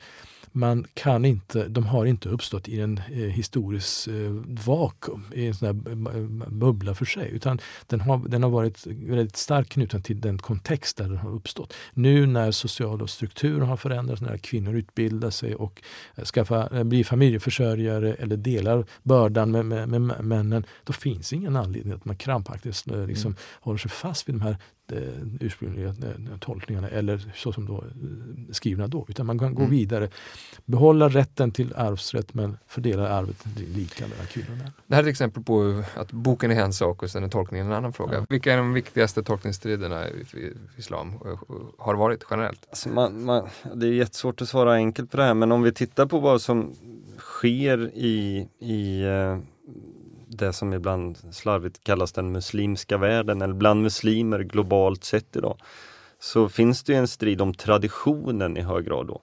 Man 0.57 0.85
kan 0.93 1.25
inte, 1.25 1.67
de 1.67 1.85
har 1.85 2.05
inte 2.05 2.29
uppstått 2.29 2.67
i 2.67 2.81
en 2.81 2.97
eh, 2.97 3.13
historisk 3.13 4.07
eh, 4.07 4.31
vakuum, 4.65 5.23
i 5.33 5.47
en 5.47 5.55
sån 5.55 6.43
bubbla 6.47 6.93
för 6.95 7.05
sig. 7.05 7.29
Utan 7.31 7.59
den 7.87 8.01
har, 8.01 8.27
den 8.27 8.43
har 8.43 8.49
varit 8.49 8.87
väldigt 8.87 9.35
starkt 9.35 9.69
knuten 9.69 10.01
till 10.01 10.21
den 10.21 10.37
kontext 10.37 10.97
där 10.97 11.09
den 11.09 11.17
har 11.17 11.31
uppstått. 11.31 11.73
Nu 11.93 12.25
när 12.25 12.51
sociala 12.51 13.07
strukturer 13.07 13.65
har 13.65 13.77
förändrats, 13.77 14.21
när 14.21 14.37
kvinnor 14.37 14.75
utbildar 14.75 15.29
sig 15.29 15.55
och 15.55 15.81
skaffa, 16.33 16.77
eh, 16.77 16.83
blir 16.83 17.03
familjeförsörjare 17.03 18.13
eller 18.13 18.37
delar 18.37 18.85
bördan 19.03 19.51
med, 19.51 19.65
med, 19.65 20.01
med 20.01 20.25
männen, 20.25 20.65
då 20.83 20.93
finns 20.93 21.33
ingen 21.33 21.55
anledning 21.55 21.93
att 21.93 22.05
man 22.05 22.17
krampaktigt 22.17 22.87
eh, 22.91 23.07
liksom, 23.07 23.31
mm. 23.31 23.37
håller 23.61 23.77
sig 23.77 23.91
fast 23.91 24.29
vid 24.29 24.35
de 24.35 24.41
här 24.41 24.57
Eh, 24.84 24.84
ursprungliga 25.39 25.87
eh, 25.87 26.37
tolkningarna 26.39 26.89
eller 26.89 27.31
så 27.35 27.53
som 27.53 27.65
då 27.65 27.77
eh, 27.77 28.53
skrivna 28.53 28.87
då. 28.87 29.05
Utan 29.09 29.25
man 29.25 29.39
kan 29.39 29.55
gå 29.55 29.61
mm. 29.61 29.71
vidare, 29.71 30.09
behålla 30.65 31.09
rätten 31.09 31.51
till 31.51 31.73
arvsrätt 31.75 32.33
men 32.33 32.57
fördela 32.67 33.09
arvet 33.09 33.45
lika 33.75 34.07
mellan 34.07 34.25
kvinnor 34.25 34.51
och 34.51 34.57
män. 34.57 34.71
Det 34.87 34.95
här 34.95 35.03
är 35.03 35.07
ett 35.07 35.11
exempel 35.11 35.43
på 35.43 35.83
att 35.95 36.11
boken 36.11 36.51
är 36.51 36.61
en 36.61 36.73
sak 36.73 37.03
och 37.03 37.09
sen 37.09 37.23
är 37.23 37.29
tolkningen 37.29 37.67
en 37.67 37.73
annan 37.73 37.93
fråga. 37.93 38.17
Ja. 38.17 38.25
Vilka 38.29 38.53
är 38.53 38.57
de 38.57 38.73
viktigaste 38.73 39.23
tolkningsstriderna 39.23 40.09
i 40.09 40.53
islam 40.77 41.13
har 41.77 41.95
varit 41.95 42.25
generellt? 42.29 42.65
Alltså 42.69 42.89
man, 42.89 43.25
man, 43.25 43.47
det 43.73 43.87
är 43.87 43.91
jättesvårt 43.91 44.41
att 44.41 44.49
svara 44.49 44.73
enkelt 44.73 45.11
på 45.11 45.17
det 45.17 45.23
här 45.23 45.33
men 45.33 45.51
om 45.51 45.61
vi 45.61 45.71
tittar 45.71 46.05
på 46.05 46.19
vad 46.19 46.41
som 46.41 46.73
sker 47.17 47.91
i, 47.93 48.47
i 48.59 49.03
det 50.37 50.53
som 50.53 50.73
ibland 50.73 51.17
slarvigt 51.31 51.83
kallas 51.83 52.11
den 52.11 52.31
muslimska 52.31 52.97
världen 52.97 53.41
eller 53.41 53.53
bland 53.53 53.81
muslimer 53.81 54.39
globalt 54.39 55.03
sett 55.03 55.35
idag 55.35 55.57
så 56.19 56.49
finns 56.49 56.83
det 56.83 56.95
en 56.95 57.07
strid 57.07 57.41
om 57.41 57.53
traditionen 57.53 58.57
i 58.57 58.61
hög 58.61 58.85
grad. 58.85 59.07
Då. 59.07 59.21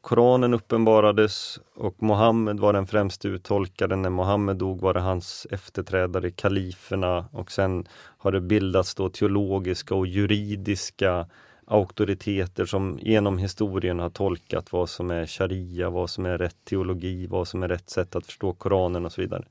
Koranen 0.00 0.54
uppenbarades 0.54 1.60
och 1.74 2.02
Mohammed 2.02 2.60
var 2.60 2.72
den 2.72 2.86
främste 2.86 3.28
uttolkaren. 3.28 4.02
När 4.02 4.10
Mohammed 4.10 4.56
dog 4.56 4.80
var 4.80 4.94
det 4.94 5.00
hans 5.00 5.46
efterträdare, 5.50 6.30
kaliferna 6.30 7.28
och 7.32 7.52
sen 7.52 7.88
har 8.18 8.32
det 8.32 8.40
bildats 8.40 8.94
då 8.94 9.08
teologiska 9.08 9.94
och 9.94 10.06
juridiska 10.06 11.26
auktoriteter 11.66 12.64
som 12.64 12.98
genom 13.02 13.38
historien 13.38 13.98
har 13.98 14.10
tolkat 14.10 14.72
vad 14.72 14.88
som 14.88 15.10
är 15.10 15.26
sharia, 15.26 15.90
vad 15.90 16.10
som 16.10 16.26
är 16.26 16.38
rätt 16.38 16.64
teologi, 16.64 17.26
vad 17.26 17.48
som 17.48 17.62
är 17.62 17.68
rätt 17.68 17.90
sätt 17.90 18.16
att 18.16 18.26
förstå 18.26 18.52
Koranen 18.52 19.06
och 19.06 19.12
så 19.12 19.20
vidare. 19.20 19.44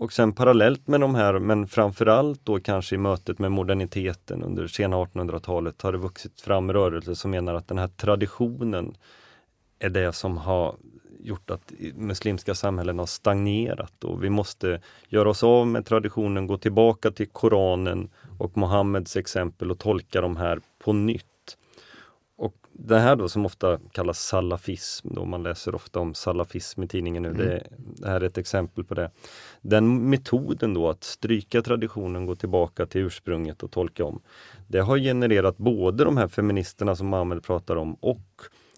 Och 0.00 0.12
sen 0.12 0.32
parallellt 0.32 0.88
med 0.88 1.00
de 1.00 1.14
här, 1.14 1.38
men 1.38 1.66
framförallt 1.66 2.40
då 2.44 2.60
kanske 2.60 2.94
i 2.94 2.98
mötet 2.98 3.38
med 3.38 3.52
moderniteten 3.52 4.42
under 4.42 4.66
sena 4.66 4.96
1800-talet 4.96 5.82
har 5.82 5.92
det 5.92 5.98
vuxit 5.98 6.40
fram 6.40 6.72
rörelser 6.72 7.14
som 7.14 7.30
menar 7.30 7.54
att 7.54 7.68
den 7.68 7.78
här 7.78 7.88
traditionen 7.88 8.94
är 9.78 9.88
det 9.88 10.12
som 10.12 10.36
har 10.36 10.76
gjort 11.18 11.50
att 11.50 11.72
muslimska 11.94 12.54
samhällen 12.54 12.98
har 12.98 13.06
stagnerat 13.06 14.04
och 14.04 14.24
vi 14.24 14.30
måste 14.30 14.80
göra 15.08 15.30
oss 15.30 15.42
av 15.42 15.66
med 15.66 15.86
traditionen, 15.86 16.46
gå 16.46 16.58
tillbaka 16.58 17.10
till 17.10 17.28
Koranen 17.28 18.10
och 18.38 18.56
Mohammeds 18.56 19.16
exempel 19.16 19.70
och 19.70 19.78
tolka 19.78 20.20
de 20.20 20.36
här 20.36 20.60
på 20.84 20.92
nytt. 20.92 21.29
Det 22.84 22.98
här 22.98 23.16
då 23.16 23.28
som 23.28 23.46
ofta 23.46 23.78
kallas 23.92 24.18
salafism, 24.18 25.08
då 25.14 25.24
man 25.24 25.42
läser 25.42 25.74
ofta 25.74 26.00
om 26.00 26.14
salafism 26.14 26.82
i 26.82 26.88
tidningen 26.88 27.22
nu, 27.22 27.28
mm. 27.28 27.40
det, 27.40 27.66
det, 27.78 28.08
här 28.08 28.20
är 28.20 28.24
ett 28.24 28.38
exempel 28.38 28.84
på 28.84 28.94
det. 28.94 29.10
Den 29.60 30.10
metoden 30.10 30.74
då 30.74 30.88
att 30.88 31.04
stryka 31.04 31.62
traditionen, 31.62 32.26
gå 32.26 32.36
tillbaka 32.36 32.86
till 32.86 33.00
ursprunget 33.00 33.62
och 33.62 33.70
tolka 33.70 34.04
om, 34.04 34.20
det 34.68 34.80
har 34.80 34.98
genererat 34.98 35.56
både 35.56 36.04
de 36.04 36.16
här 36.16 36.28
feministerna 36.28 36.96
som 36.96 37.06
Mohammed 37.06 37.42
pratar 37.42 37.76
om 37.76 37.94
och 37.94 38.20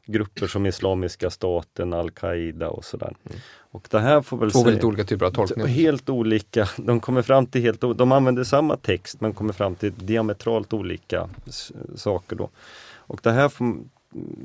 grupper 0.07 0.47
som 0.47 0.67
Islamiska 0.67 1.31
staten, 1.31 1.93
Al-Qaida 1.93 2.69
och 2.69 2.85
sådär. 2.85 3.15
Mm. 3.25 3.39
Och 3.71 3.89
det 3.91 3.99
här 3.99 4.23
får 4.23 4.37
väl 4.37 4.51
Två 4.51 4.65
väldigt 4.65 4.85
olika 4.85 5.05
typer 5.05 5.27
av 5.27 5.31
tolkningar. 5.31 5.69
Helt 5.69 6.09
olika. 6.09 6.69
De 6.77 7.01
kommer 7.01 7.23
fram 7.23 7.47
till 7.47 7.61
helt 7.61 7.81
De 7.81 8.13
använder 8.13 8.45
samma 8.45 8.77
text 8.77 9.21
men 9.21 9.33
kommer 9.33 9.53
fram 9.53 9.75
till 9.75 9.93
diametralt 9.97 10.73
olika 10.73 11.29
saker 11.97 12.37
då. 12.37 12.51
Och 13.13 13.21
det 13.23 13.33
här 13.33 13.53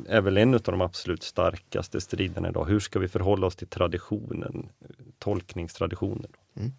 är 0.08 0.22
väl 0.22 0.38
en 0.38 0.54
av 0.54 0.62
de 0.62 0.82
absolut 0.82 1.24
starkaste 1.24 2.02
striderna 2.02 2.50
idag. 2.50 2.66
Hur 2.66 2.80
ska 2.80 3.00
vi 3.00 3.08
förhålla 3.08 3.48
oss 3.48 3.56
till 3.56 3.68
traditionen, 3.68 4.70
tolkningstraditionen? 5.20 6.32
Mm. 6.56 6.72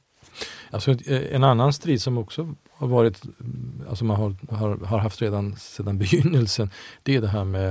Alltså, 0.71 0.91
eh, 0.91 1.35
en 1.35 1.45
annan 1.45 1.73
strid 1.73 2.03
som 2.03 2.19
också 2.19 2.55
har 2.71 2.89
varit, 2.89 3.25
mm, 3.25 3.83
alltså 3.89 4.05
man 4.05 4.17
har, 4.17 4.57
har, 4.57 4.77
har 4.77 4.99
haft 4.99 5.23
redan 5.23 5.57
sedan 5.57 5.99
begynnelsen, 6.05 6.71
det 7.03 7.17
är 7.17 7.21
det 7.21 7.29
här 7.29 7.45
med 7.45 7.71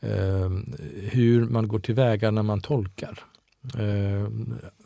eh, 0.00 0.50
hur 1.10 1.44
man 1.44 1.68
går 1.68 1.78
tillväga 1.78 2.30
när 2.30 2.42
man 2.42 2.60
tolkar. 2.60 3.24
Eh, 3.74 4.28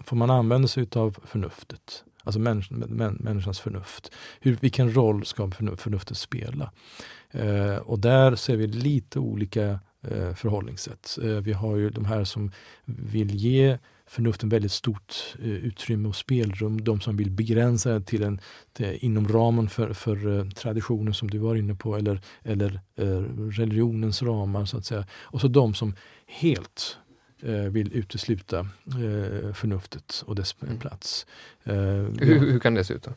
får 0.04 0.16
man 0.16 0.30
använda 0.30 0.68
sig 0.68 0.87
av 0.94 1.16
förnuftet? 1.24 2.04
Alltså 2.24 2.40
människ, 2.40 2.70
män, 2.70 3.16
människans 3.20 3.61
förnuft. 3.61 4.12
Hur, 4.40 4.59
vilken 4.61 4.94
roll 4.94 5.24
ska 5.24 5.50
förnuftet 5.50 6.16
spela? 6.16 6.72
Eh, 7.30 7.76
och 7.76 7.98
där 7.98 8.36
ser 8.36 8.56
vi 8.56 8.66
lite 8.66 9.18
olika 9.18 9.78
eh, 10.02 10.34
förhållningssätt. 10.34 11.18
Eh, 11.22 11.28
vi 11.28 11.52
har 11.52 11.76
ju 11.76 11.90
de 11.90 12.04
här 12.04 12.24
som 12.24 12.52
vill 12.84 13.34
ge 13.34 13.78
förnuften 14.06 14.48
väldigt 14.48 14.72
stort 14.72 15.36
eh, 15.38 15.48
utrymme 15.48 16.08
och 16.08 16.16
spelrum. 16.16 16.84
De 16.84 17.00
som 17.00 17.16
vill 17.16 17.30
begränsa 17.30 18.00
till 18.00 18.22
en, 18.22 18.40
till, 18.72 18.98
inom 19.00 19.28
ramen 19.28 19.68
för, 19.68 19.92
för 19.92 20.26
uh, 20.26 20.50
traditionen 20.50 21.14
som 21.14 21.30
du 21.30 21.38
var 21.38 21.56
inne 21.56 21.74
på 21.74 21.96
eller, 21.96 22.20
eller 22.42 22.80
uh, 23.00 23.48
religionens 23.50 24.22
ramar 24.22 24.64
så 24.64 24.76
att 24.78 24.84
säga. 24.84 25.06
Och 25.12 25.40
så 25.40 25.48
de 25.48 25.74
som 25.74 25.94
helt 26.26 26.96
vill 27.70 27.92
utesluta 27.92 28.68
förnuftet 29.54 30.22
och 30.26 30.34
dess 30.34 30.56
mm. 30.62 30.78
plats. 30.78 31.26
hur, 31.62 32.38
hur, 32.38 32.58
kan 32.58 32.74
det 32.74 32.84
se 32.84 32.94
ut? 32.94 33.02
Då? 33.02 33.10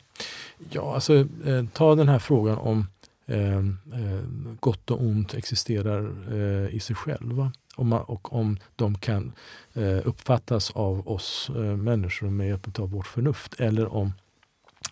Ja, 0.70 0.94
alltså 0.94 1.26
ta 1.72 1.94
den 1.94 2.08
här 2.08 2.18
frågan 2.18 2.58
om 2.58 2.86
Ehm, 3.26 3.78
ehm, 3.92 4.56
gott 4.60 4.90
och 4.90 5.02
ont 5.02 5.34
existerar 5.34 6.14
eh, 6.32 6.74
i 6.74 6.80
sig 6.80 6.96
själva. 6.96 7.52
Man, 7.78 8.02
och 8.02 8.32
om 8.32 8.58
de 8.76 8.98
kan 8.98 9.32
eh, 9.72 10.00
uppfattas 10.04 10.70
av 10.70 11.08
oss 11.08 11.50
eh, 11.54 11.76
människor 11.76 12.30
med 12.30 12.48
hjälp 12.48 12.78
av 12.78 12.90
vårt 12.90 13.06
förnuft. 13.06 13.60
Eller 13.60 13.94
om 13.94 14.12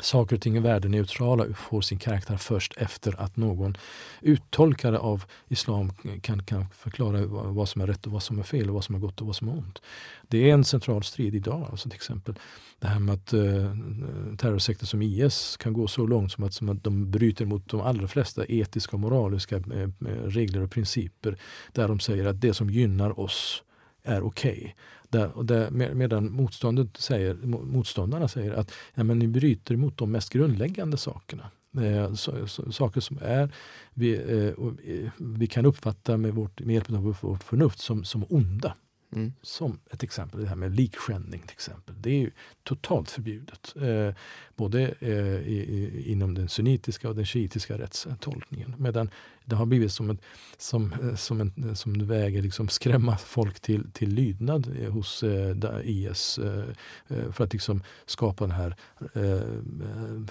saker 0.03 0.37
och 0.37 0.43
ting 0.43 0.57
är 0.57 0.61
värdeneutrala 0.61 1.45
och 1.45 1.59
får 1.59 1.81
sin 1.81 1.99
karaktär 1.99 2.37
först 2.37 2.75
efter 2.77 3.21
att 3.21 3.37
någon 3.37 3.77
uttolkare 4.21 4.99
av 4.99 5.25
islam 5.49 5.93
kan, 6.23 6.45
kan 6.45 6.67
förklara 6.69 7.27
vad 7.27 7.69
som 7.69 7.81
är 7.81 7.87
rätt 7.87 8.07
och 8.07 8.13
vad 8.13 8.23
som 8.23 8.39
är 8.39 8.43
fel 8.43 8.69
och 8.69 8.75
vad 8.75 8.85
som 8.85 8.95
är 8.95 8.99
gott 8.99 9.21
och 9.21 9.27
vad 9.27 9.37
som 9.37 9.49
är 9.49 9.53
ont. 9.53 9.83
Det 10.29 10.51
är 10.51 10.55
en 10.55 10.65
central 10.65 11.03
strid 11.03 11.35
idag. 11.35 11.69
Alltså 11.71 11.89
till 11.89 11.97
exempel 11.97 12.35
det 12.79 12.87
här 12.87 12.99
med 12.99 13.15
att 13.15 13.33
eh, 13.33 14.37
terrorsekter 14.39 14.87
som 14.87 15.03
IS 15.03 15.57
kan 15.57 15.73
gå 15.73 15.87
så 15.87 16.07
långt 16.07 16.33
som 16.33 16.45
att, 16.45 16.55
som 16.55 16.69
att 16.69 16.85
de 16.85 17.11
bryter 17.11 17.47
mot 17.47 17.69
de 17.69 17.81
allra 17.81 18.09
flesta 18.09 18.47
etiska 18.47 18.97
och 18.97 19.01
moraliska 19.01 19.57
eh, 19.57 19.83
eh 19.83 19.89
regler 20.25 20.63
och 20.63 20.71
principer 20.71 21.39
där 21.73 21.89
de 21.89 22.01
säger 22.01 22.27
att 22.27 22.41
det 22.41 22.55
som 22.55 22.71
gynnar 22.71 23.21
oss 23.21 23.63
är 24.03 24.23
okej. 24.23 24.59
Okay. 24.59 24.73
Där, 25.13 25.37
och 25.37 25.45
där, 25.45 25.71
medan 25.95 26.33
motståndet 26.33 26.97
säger, 26.97 27.35
motståndarna 27.45 28.29
säger 28.29 28.53
att 28.53 28.73
ja, 28.95 29.05
men 29.05 29.19
ni 29.19 29.29
bryter 29.29 29.77
mot 29.77 29.99
de 29.99 30.13
mest 30.13 30.33
grundläggande 30.33 30.97
sakerna. 30.97 31.51
Eh, 31.81 32.15
så, 32.15 32.47
så, 32.47 32.73
saker 32.73 33.01
som 33.01 33.19
är 33.23 33.55
vi, 33.95 34.15
eh, 34.15 34.47
eh 34.95 35.11
vi 35.19 35.47
kan 35.47 35.67
uppfatta 35.67 36.17
med, 36.17 36.35
vårt, 36.35 36.61
med 36.61 36.75
hjälp 36.75 36.91
av 36.91 37.17
vårt 37.21 37.43
förnuft 37.43 37.79
som, 37.79 38.05
som 38.05 38.25
onda. 38.29 38.75
Mm. 39.13 39.33
Som 39.43 39.79
ett 39.91 40.03
exempel, 40.03 40.41
det 40.41 40.49
här 40.49 40.57
med 40.57 40.77
likskändning 40.77 41.41
till 41.41 41.53
exempel. 41.53 41.95
Det 41.99 42.11
är 42.11 42.19
ju 42.19 42.31
totalt 42.63 43.11
förbjudet. 43.11 43.75
Eh, 43.77 44.15
både 44.57 44.95
eh, 45.01 45.49
i, 45.49 45.67
i, 45.69 46.13
inom 46.13 46.35
den 46.35 46.49
sunnitiska 46.49 47.09
och 47.09 47.17
den 47.17 47.27
shiitiska 47.27 47.79
rättstolkningen. 47.79 48.75
Medan 48.79 49.11
det 49.45 49.57
har 49.57 49.67
blivit 49.67 49.93
som 49.93 50.11
en, 50.11 50.19
som, 50.59 50.93
eh, 50.93 51.15
som 51.15 51.41
en, 51.41 51.77
som 51.77 51.95
en 51.95 52.07
väg 52.07 52.37
att 52.37 52.45
liksom 52.45 52.69
skrämma 52.69 53.17
folk 53.17 53.61
till, 53.61 53.91
till 53.93 54.15
lydnad 54.15 54.77
eh, 54.81 54.91
hos 54.91 55.23
eh, 55.23 55.57
IS. 55.85 56.39
Eh, 56.39 56.65
eh, 57.09 57.33
för 57.33 57.45
att 57.45 57.53
liksom 57.53 57.83
skapa 58.07 58.47
den 58.47 58.57
här 58.57 58.77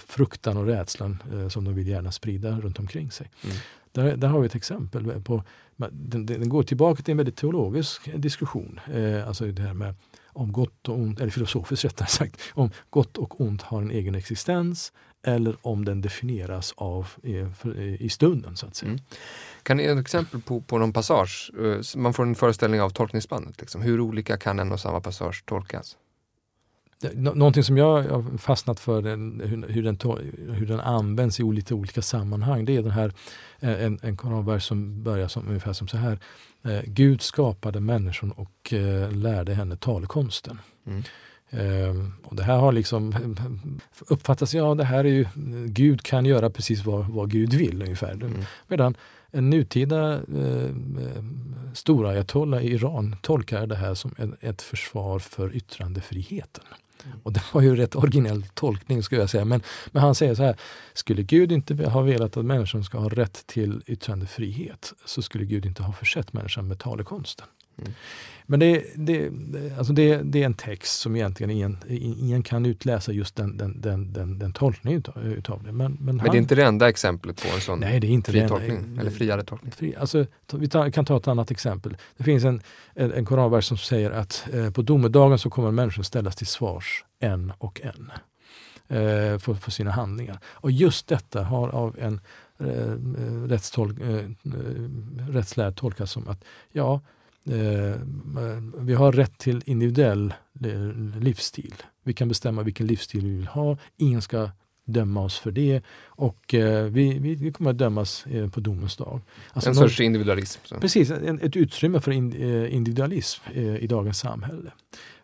fruktan 0.06 0.56
och 0.56 0.66
rädslan 0.66 1.22
som 1.50 1.64
de 1.64 1.74
vill 1.74 1.88
gärna 1.88 2.12
sprida 2.12 2.60
runt 2.60 2.78
omkring 2.78 3.10
sig. 3.10 3.30
Mm. 3.44 3.56
Där, 3.92 4.16
där 4.16 4.28
har 4.28 4.40
vi 4.40 4.46
ett 4.46 4.54
exempel 4.54 5.22
på 5.22 5.44
den, 5.92 6.26
den, 6.26 6.48
går 6.48 6.62
tillbaka 6.62 7.02
till 7.02 7.12
en 7.12 7.16
väldigt 7.16 7.36
teologisk 7.36 8.10
diskussion. 8.14 8.80
Eh, 8.92 9.28
alltså 9.28 9.46
det 9.46 9.62
här 9.62 9.74
med 9.74 9.94
om 10.34 10.52
gott 10.52 10.88
och 10.88 10.94
ont, 10.98 11.20
eller 11.20 11.30
filosofiskt 11.30 11.84
rättare 11.84 12.08
sagt, 12.08 12.40
om 12.54 12.70
gott 12.90 13.18
och 13.18 13.40
ont 13.40 13.62
har 13.62 13.82
en 13.82 13.90
egen 13.90 14.14
existens 14.14 14.92
eller 15.26 15.56
om 15.62 15.84
den 15.84 16.00
definieras 16.00 16.74
av 16.76 17.08
eh, 17.22 17.30
i, 17.30 17.46
eh, 17.64 18.02
i 18.02 18.08
stunden 18.08 18.56
så 18.56 18.66
att 18.66 18.76
säga. 18.76 18.90
Mm. 18.90 19.04
Kan 19.62 19.76
ni 19.76 19.82
ge 19.82 19.88
ett 19.88 19.98
exempel 19.98 20.40
på, 20.40 20.60
på 20.60 20.78
någon 20.78 20.92
passage? 20.92 21.50
Eh, 21.58 22.00
man 22.00 22.14
får 22.14 22.22
en 22.22 22.34
föreställning 22.34 22.80
av 22.80 22.90
tolkningsbandet. 22.90 23.60
Liksom. 23.60 23.82
Hur 23.82 24.00
olika 24.00 24.36
kan 24.36 24.58
en 24.58 24.72
och 24.72 24.80
samma 24.80 25.00
passage 25.00 25.44
tolkas? 25.46 25.96
Någonting 27.14 27.64
som 27.64 27.76
jag 27.76 28.02
har 28.02 28.38
fastnat 28.38 28.80
för, 28.80 29.02
den, 29.02 29.42
hur, 29.44 29.68
hur, 29.68 29.82
den, 29.82 29.98
hur 30.54 30.66
den 30.66 30.80
används 30.80 31.40
i 31.40 31.42
olika, 31.42 31.74
olika 31.74 32.02
sammanhang, 32.02 32.64
det 32.64 32.76
är 32.76 32.82
den 32.82 32.90
här, 32.90 33.12
eh, 33.60 33.84
en, 33.84 33.98
en 34.02 34.16
koranvers 34.16 34.64
som 34.64 35.02
börjar 35.02 35.28
som, 35.28 35.48
ungefär 35.48 35.72
som 35.72 35.88
så 35.88 35.96
här. 35.96 36.18
Eh, 36.64 36.80
Gud 36.86 37.22
skapade 37.22 37.80
människan 37.80 38.32
och 38.32 38.72
eh, 38.72 39.12
lärde 39.12 39.54
henne 39.54 39.76
talekonsten. 39.76 40.58
Mm. 40.86 41.02
Um, 41.54 42.12
och 42.24 42.36
det 42.36 42.42
här 42.42 42.56
har 42.56 42.72
liksom 42.72 43.14
uppfattats, 44.08 44.54
ja 44.54 44.74
det 44.74 44.84
här 44.84 45.04
är 45.04 45.08
ju, 45.08 45.26
Gud 45.66 46.02
kan 46.02 46.26
göra 46.26 46.50
precis 46.50 46.84
vad, 46.84 47.06
vad 47.06 47.30
Gud 47.30 47.54
vill 47.54 47.82
ungefär. 47.82 48.12
Mm. 48.12 48.42
Medan 48.68 48.96
en 49.30 49.50
nutida 49.50 50.14
eh, 50.14 50.70
stora 51.74 52.08
ayatollah 52.10 52.64
i 52.64 52.72
Iran 52.72 53.16
tolkar 53.22 53.66
det 53.66 53.76
här 53.76 53.94
som 53.94 54.14
en, 54.18 54.36
ett 54.40 54.62
försvar 54.62 55.18
för 55.18 55.56
yttrandefriheten. 55.56 56.64
Och 57.22 57.32
det 57.32 57.42
var 57.52 57.60
ju 57.60 57.68
en 57.68 57.76
rätt 57.76 57.96
originell 57.96 58.46
tolkning 58.54 59.02
skulle 59.02 59.20
jag 59.20 59.30
säga. 59.30 59.44
Men, 59.44 59.62
men 59.90 60.02
han 60.02 60.14
säger 60.14 60.34
så 60.34 60.42
här, 60.42 60.56
skulle 60.92 61.22
Gud 61.22 61.52
inte 61.52 61.88
ha 61.88 62.00
velat 62.00 62.36
att 62.36 62.44
människan 62.44 62.84
ska 62.84 62.98
ha 62.98 63.08
rätt 63.08 63.46
till 63.46 63.82
yttrandefrihet 63.86 64.92
så 65.04 65.22
skulle 65.22 65.44
Gud 65.44 65.66
inte 65.66 65.82
ha 65.82 65.92
försett 65.92 66.32
människan 66.32 66.68
med 66.68 66.78
talekonsten. 66.78 67.46
Mm. 67.78 67.92
Men 68.46 68.60
det, 68.60 68.84
det, 68.96 69.30
alltså 69.78 69.92
det, 69.92 70.16
det, 70.16 70.42
är 70.42 70.46
en 70.46 70.54
text 70.54 71.00
som 71.00 71.16
egentligen 71.16 71.50
ingen, 71.50 71.78
ingen 71.88 72.42
kan 72.42 72.66
utläsa 72.66 73.12
just 73.12 73.36
den, 73.36 73.56
den, 73.56 73.80
den, 73.80 74.12
den, 74.12 74.38
den 74.38 74.52
tolkningen 74.52 74.98
utav, 74.98 75.26
utav 75.26 75.62
det. 75.62 75.72
Men, 75.72 75.96
men, 76.00 76.16
men 76.16 76.30
det 76.30 76.36
är 76.36 76.38
inte 76.38 76.54
det 76.54 76.64
enda 76.64 76.88
exemplet 76.88 77.42
på 77.42 77.54
en 77.54 77.60
sån 77.60 77.80
nej, 77.80 78.00
det 78.00 78.06
är 78.06 78.10
inte 78.10 78.30
fri 78.30 78.48
tolkning, 78.48 78.98
eller 79.00 79.10
friare 79.10 79.44
tolkning? 79.44 79.72
Fri, 79.72 79.96
alltså, 79.96 80.26
vi 80.52 80.68
tar, 80.68 80.90
kan 80.90 81.04
ta 81.04 81.16
ett 81.16 81.28
annat 81.28 81.50
exempel. 81.50 81.96
Det 82.16 82.24
finns 82.24 82.44
en, 82.44 82.60
en, 82.94 83.12
en 83.12 83.24
koranvers 83.24 83.64
som 83.64 83.76
säger 83.76 84.10
att 84.10 84.48
eh, 84.52 84.70
på 84.70 84.82
domedagen 84.82 85.38
så 85.38 85.50
kommer 85.50 85.70
människor 85.70 86.02
ställas 86.02 86.36
till 86.36 86.46
svars 86.46 87.04
en 87.18 87.52
och 87.58 87.80
en 87.80 88.12
eh, 88.88 89.38
för, 89.38 89.54
för 89.54 89.70
sina 89.70 89.90
handlingar. 89.90 90.38
Och 90.44 90.70
just 90.70 91.08
detta 91.08 91.42
har 91.42 91.68
av 91.68 91.96
en 91.98 92.20
eh, 92.58 93.46
rättstol, 93.48 93.98
eh, 94.02 94.14
eh 94.14 94.24
rättslärd 95.28 95.76
tolkats 95.76 96.12
som 96.12 96.28
att 96.28 96.44
ja, 96.72 97.00
Eh, 97.21 97.21
vi 98.78 98.94
har 98.94 99.12
rätt 99.12 99.38
till 99.38 99.62
individuell 99.66 100.34
eh, 100.64 101.20
livsstil. 101.20 101.74
Vi 102.04 102.12
kan 102.12 102.28
bestämma 102.28 102.62
vilken 102.62 102.86
livsstil 102.86 103.26
vi 103.26 103.34
vill 103.34 103.46
ha. 103.46 103.76
Ingen 103.96 104.22
ska 104.22 104.50
döma 104.84 105.20
oss 105.20 105.38
för 105.38 105.50
det 105.50 105.82
och 106.04 106.54
eh, 106.54 106.84
vi, 106.84 107.18
vi, 107.18 107.52
kommer 107.52 107.70
att 107.70 107.78
dömas 107.78 108.26
eh, 108.26 108.50
på 108.50 108.60
domens 108.60 108.96
dag. 108.96 109.20
Alltså 109.52 109.70
en 109.70 109.76
sorts 109.76 110.00
individualism? 110.00 110.60
Så. 110.64 110.80
Precis, 110.80 111.10
en, 111.10 111.40
ett 111.40 111.56
utrymme 111.56 112.00
för 112.00 112.10
in, 112.12 112.32
eh, 112.32 112.74
individualism 112.74 113.42
eh, 113.54 113.76
i 113.76 113.86
dagens 113.86 114.18
samhälle. 114.18 114.72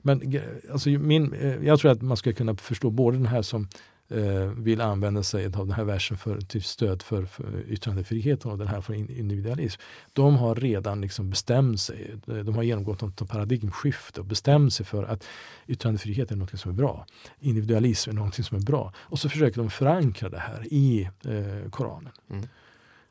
Men 0.03 0.41
alltså, 0.73 0.89
min, 0.89 1.35
jag 1.63 1.81
tror 1.81 1.91
att 1.91 2.03
man 2.03 2.17
ska 2.17 2.33
kunna 2.33 2.57
förstå 2.57 2.91
både 2.91 3.17
den 3.17 3.27
här 3.27 3.43
som 3.43 3.63
eh, 3.63 3.69
Eh, 4.11 4.47
vill 4.57 4.81
använda 4.81 5.23
sig 5.23 5.47
av 5.47 5.53
den 5.53 5.73
här 5.73 5.85
versen 5.85 6.17
för, 6.17 6.41
till 6.41 6.63
stöd 6.63 7.03
för, 7.03 7.25
för 7.25 7.65
yttrandefriheten 7.69 8.51
och 8.51 8.59
den 8.59 8.69
här 8.69 8.81
för 8.81 8.95
individualism. 8.95 9.81
De 10.13 10.37
har 10.37 10.55
redan 10.55 11.01
liksom 11.01 11.31
bestämt 11.31 11.81
sig. 11.81 12.15
Eh, 12.27 12.35
de 12.35 12.55
har 12.55 12.63
genomgått 12.63 13.01
något 13.01 13.29
paradigmskifte 13.29 14.21
och 14.21 14.27
bestämt 14.27 14.73
sig 14.73 14.87
för 14.87 15.05
att 15.05 15.25
yttrandefrihet 15.67 16.31
är 16.31 16.37
något 16.37 16.61
som 16.61 16.71
är 16.71 16.77
bra. 16.77 17.07
Individualism 17.41 18.11
är 18.11 18.15
något 18.15 18.35
som 18.35 18.57
är 18.57 18.63
bra. 18.63 18.93
Och 18.99 19.19
så 19.19 19.29
försöker 19.29 19.59
de 19.59 19.71
förankra 19.71 20.29
det 20.29 20.39
här 20.39 20.67
i 20.71 21.11
eh, 21.25 21.71
Koranen. 21.71 22.13
Mm. 22.31 22.49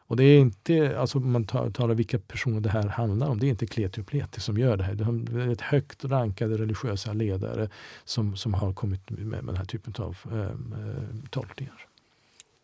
Och 0.08 0.18
det 0.18 0.24
är 0.24 0.40
inte, 0.40 1.00
alltså 1.00 1.20
man 1.20 1.46
talar 1.46 1.94
vilka 1.94 2.20
personer 2.20 2.60
det 2.60 2.70
här 2.70 2.88
handlar 2.88 3.28
om, 3.28 3.40
det 3.40 3.46
är 3.46 3.50
inte 3.50 3.68
Kleti 3.68 4.02
och 4.02 4.08
Pleti 4.08 4.42
som 4.42 4.58
gör 4.58 4.78
det 4.78 4.84
här. 4.84 4.94
Det 4.94 5.42
är 5.42 5.50
ett 5.50 5.62
högt 5.62 6.06
rankade 6.06 6.58
religiösa 6.58 7.14
ledare 7.14 7.70
som, 8.06 8.36
som 8.36 8.54
har 8.54 8.74
kommit 8.74 9.10
med, 9.10 9.44
den 9.46 9.58
här 9.58 9.66
typen 9.66 9.94
av 9.98 10.18
äh, 10.32 11.30
tolkningar. 11.30 11.88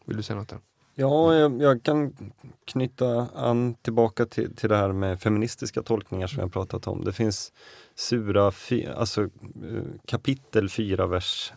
Vill 0.05 0.17
du 0.17 0.23
säga 0.23 0.39
något? 0.39 0.49
Där? 0.49 0.59
Ja, 0.95 1.35
jag, 1.35 1.61
jag, 1.61 1.83
kan 1.83 2.15
knyta 2.65 3.27
an 3.35 3.75
tillbaka 3.81 4.25
till, 4.25 4.55
till 4.55 4.69
det 4.69 4.77
här 4.77 4.91
med 4.91 5.21
feministiska 5.21 5.81
tolkningar 5.81 6.27
som 6.27 6.39
jag 6.39 6.53
pratat 6.53 6.87
om. 6.87 7.03
Det 7.03 7.13
finns 7.13 7.53
Sura, 7.95 8.51
alltså 8.95 9.21
eh, 9.21 9.29
kapitel 10.05 10.69
4, 10.69 11.07
vers 11.07 11.53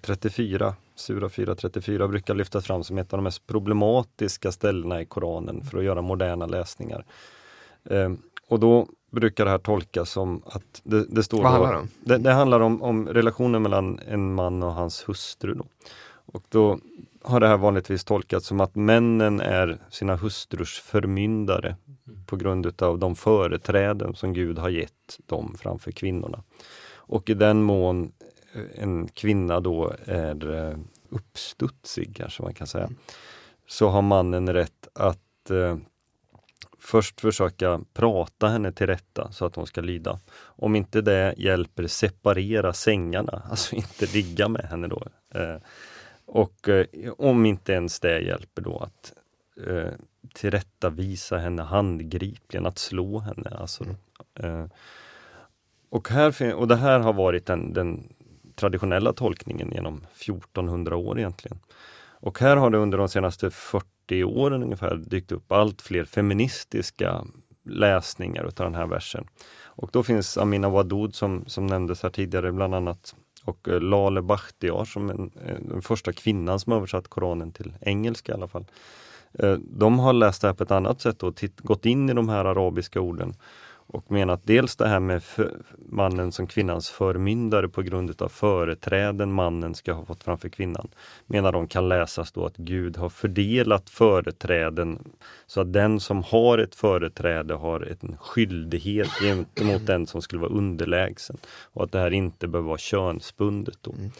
34 0.00 0.74
Sura 1.00 1.28
434 1.28 2.08
brukar 2.08 2.34
lyftas 2.34 2.66
fram 2.66 2.84
som 2.84 2.98
ett 2.98 3.12
av 3.12 3.18
de 3.18 3.24
mest 3.24 3.46
problematiska 3.46 4.52
ställena 4.52 5.00
i 5.00 5.06
Koranen 5.06 5.64
för 5.64 5.78
att 5.78 5.84
göra 5.84 6.02
moderna 6.02 6.46
läsningar. 6.46 7.04
Eh, 7.84 8.12
och 8.48 8.60
då 8.60 8.86
brukar 9.10 9.44
det 9.44 9.50
här 9.50 9.58
tolkas 9.58 10.10
som 10.10 10.42
att 10.46 10.80
det, 10.84 11.04
det 11.08 11.22
står... 11.22 11.42
Vad 11.42 11.52
handlar 11.52 11.72
det 11.72 11.78
om? 11.78 11.88
Det, 12.00 12.18
det 12.18 12.32
handlar 12.32 12.60
om, 12.60 12.82
om, 12.82 13.08
relationen 13.08 13.62
mellan 13.62 13.98
en 13.98 14.34
man 14.34 14.62
och 14.62 14.72
hans 14.72 15.08
hustru. 15.08 15.54
Då. 15.54 15.64
Och 16.32 16.42
då 16.48 16.78
har 17.22 17.40
det 17.40 17.48
här 17.48 17.56
vanligtvis 17.56 18.04
tolkats 18.04 18.46
som 18.46 18.60
att 18.60 18.74
männen 18.74 19.40
är 19.40 19.78
sina 19.90 20.16
hustrus 20.16 20.78
förmyndare 20.78 21.76
på 22.26 22.36
grund 22.36 22.66
utav 22.66 22.98
de 22.98 23.16
företräden 23.16 24.14
som 24.14 24.32
Gud 24.32 24.58
har 24.58 24.68
gett 24.68 25.18
dem 25.26 25.56
framför 25.58 25.92
kvinnorna. 25.92 26.42
Och 26.92 27.30
i 27.30 27.34
den 27.34 27.62
mån 27.62 28.12
en 28.74 29.08
kvinna 29.08 29.60
då 29.60 29.94
är 30.04 30.54
eh, 30.54 30.78
uppstudsig, 31.08 32.16
kanske 32.16 32.42
man 32.42 32.54
kan 32.54 32.66
säga, 32.66 32.84
mm. 32.84 32.96
så 33.66 33.88
har 33.88 34.02
mannen 34.02 34.52
rätt 34.52 34.88
att 34.92 35.50
eh, 35.50 35.76
först 36.78 37.20
försöka 37.20 37.80
prata 37.92 38.48
henne 38.48 38.72
till 38.72 38.86
rätta 38.86 39.32
så 39.32 39.44
att 39.44 39.56
hon 39.56 39.66
ska 39.66 39.80
lyda. 39.80 40.18
Om 40.42 40.76
inte 40.76 41.00
det 41.00 41.34
hjälper, 41.36 41.86
separera 41.86 42.72
sängarna, 42.72 43.42
alltså 43.50 43.76
inte 43.76 44.06
ligga 44.06 44.48
med 44.48 44.64
henne 44.64 44.88
då. 44.88 45.02
Eh, 45.34 45.56
och 46.24 46.68
eh, 46.68 46.86
om 47.18 47.46
inte 47.46 47.72
ens 47.72 48.00
det 48.00 48.20
hjälper 48.20 48.62
då 48.62 48.78
att 48.78 49.12
eh, 49.66 49.92
tillrättavisa 50.34 51.38
henne 51.38 51.62
handgripligen, 51.62 52.66
att 52.66 52.78
slå 52.78 53.18
henne. 53.18 53.50
Alltså, 53.50 53.84
mm. 53.84 53.96
eh, 54.60 54.66
och, 55.90 56.08
här, 56.08 56.54
och 56.54 56.68
det 56.68 56.76
här 56.76 57.00
har 57.00 57.12
varit 57.12 57.46
den, 57.46 57.72
den 57.72 58.12
traditionella 58.60 59.12
tolkningen 59.12 59.70
genom 59.74 59.96
1400 59.96 60.96
år 60.96 61.18
egentligen. 61.18 61.58
Och 62.22 62.38
här 62.38 62.56
har 62.56 62.70
det 62.70 62.78
under 62.78 62.98
de 62.98 63.08
senaste 63.08 63.50
40 63.50 64.24
åren 64.24 64.62
ungefär 64.62 64.96
dykt 64.96 65.32
upp 65.32 65.52
allt 65.52 65.82
fler 65.82 66.04
feministiska 66.04 67.24
läsningar 67.64 68.44
utav 68.48 68.66
den 68.66 68.74
här 68.74 68.86
versen. 68.86 69.26
Och 69.64 69.90
då 69.92 70.02
finns 70.02 70.38
Amina 70.38 70.68
Wadud 70.68 71.14
som, 71.14 71.44
som 71.46 71.66
nämndes 71.66 72.02
här 72.02 72.10
tidigare 72.10 72.52
bland 72.52 72.74
annat 72.74 73.14
och 73.44 73.68
eh, 73.68 73.80
Lale 73.80 74.22
Bakhtiar 74.22 74.84
som 74.84 75.10
en, 75.10 75.30
den 75.68 75.82
första 75.82 76.12
kvinnan 76.12 76.60
som 76.60 76.72
översatt 76.72 77.08
Koranen 77.08 77.52
till 77.52 77.72
engelska 77.80 78.32
i 78.32 78.34
alla 78.34 78.48
fall. 78.48 78.66
Eh, 79.38 79.52
de 79.52 79.98
har 79.98 80.12
läst 80.12 80.42
det 80.42 80.48
här 80.48 80.54
på 80.54 80.62
ett 80.62 80.70
annat 80.70 81.00
sätt 81.00 81.22
och 81.22 81.44
gått 81.58 81.86
in 81.86 82.10
i 82.10 82.14
de 82.14 82.28
här 82.28 82.44
arabiska 82.44 83.00
orden 83.00 83.34
och 83.92 84.10
menat 84.10 84.40
dels 84.44 84.76
det 84.76 84.88
här 84.88 85.00
med 85.00 85.22
mannen 85.88 86.32
som 86.32 86.46
kvinnans 86.46 86.90
förmyndare 86.90 87.68
på 87.68 87.82
grund 87.82 88.10
utav 88.10 88.28
företräden 88.28 89.32
mannen 89.32 89.74
ska 89.74 89.92
ha 89.92 90.04
fått 90.04 90.24
framför 90.24 90.48
kvinnan. 90.48 90.88
Menar 91.26 91.52
de 91.52 91.68
kan 91.68 91.88
läsas 91.88 92.32
då 92.32 92.46
att 92.46 92.56
Gud 92.56 92.96
har 92.96 93.08
fördelat 93.08 93.90
företräden 93.90 94.98
så 95.46 95.60
att 95.60 95.72
den 95.72 96.00
som 96.00 96.22
har 96.22 96.58
ett 96.58 96.74
företräde 96.74 97.54
har 97.54 97.96
en 98.00 98.16
skyldighet 98.16 99.10
gentemot 99.20 99.86
den 99.86 100.06
som 100.06 100.22
skulle 100.22 100.42
vara 100.42 100.52
underlägsen. 100.52 101.36
Och 101.72 101.84
att 101.84 101.92
det 101.92 101.98
här 101.98 102.10
inte 102.10 102.48
behöver 102.48 102.68
vara 102.68 102.78
könsbundet. 102.78 103.78
Då. 103.80 103.92
Mm. 103.92 104.10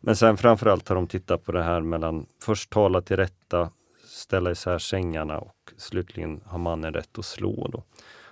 Men 0.00 0.16
sen 0.16 0.36
framförallt 0.36 0.88
har 0.88 0.96
de 0.96 1.06
tittat 1.06 1.44
på 1.44 1.52
det 1.52 1.62
här 1.62 1.80
mellan 1.80 2.26
först 2.42 2.70
tala 2.70 3.02
till 3.02 3.16
rätta, 3.16 3.70
ställa 4.04 4.50
isär 4.50 4.78
sängarna 4.78 5.38
och 5.38 5.72
slutligen 5.76 6.40
har 6.44 6.58
mannen 6.58 6.94
rätt 6.94 7.18
att 7.18 7.24
slå. 7.24 7.68
Då. 7.72 7.82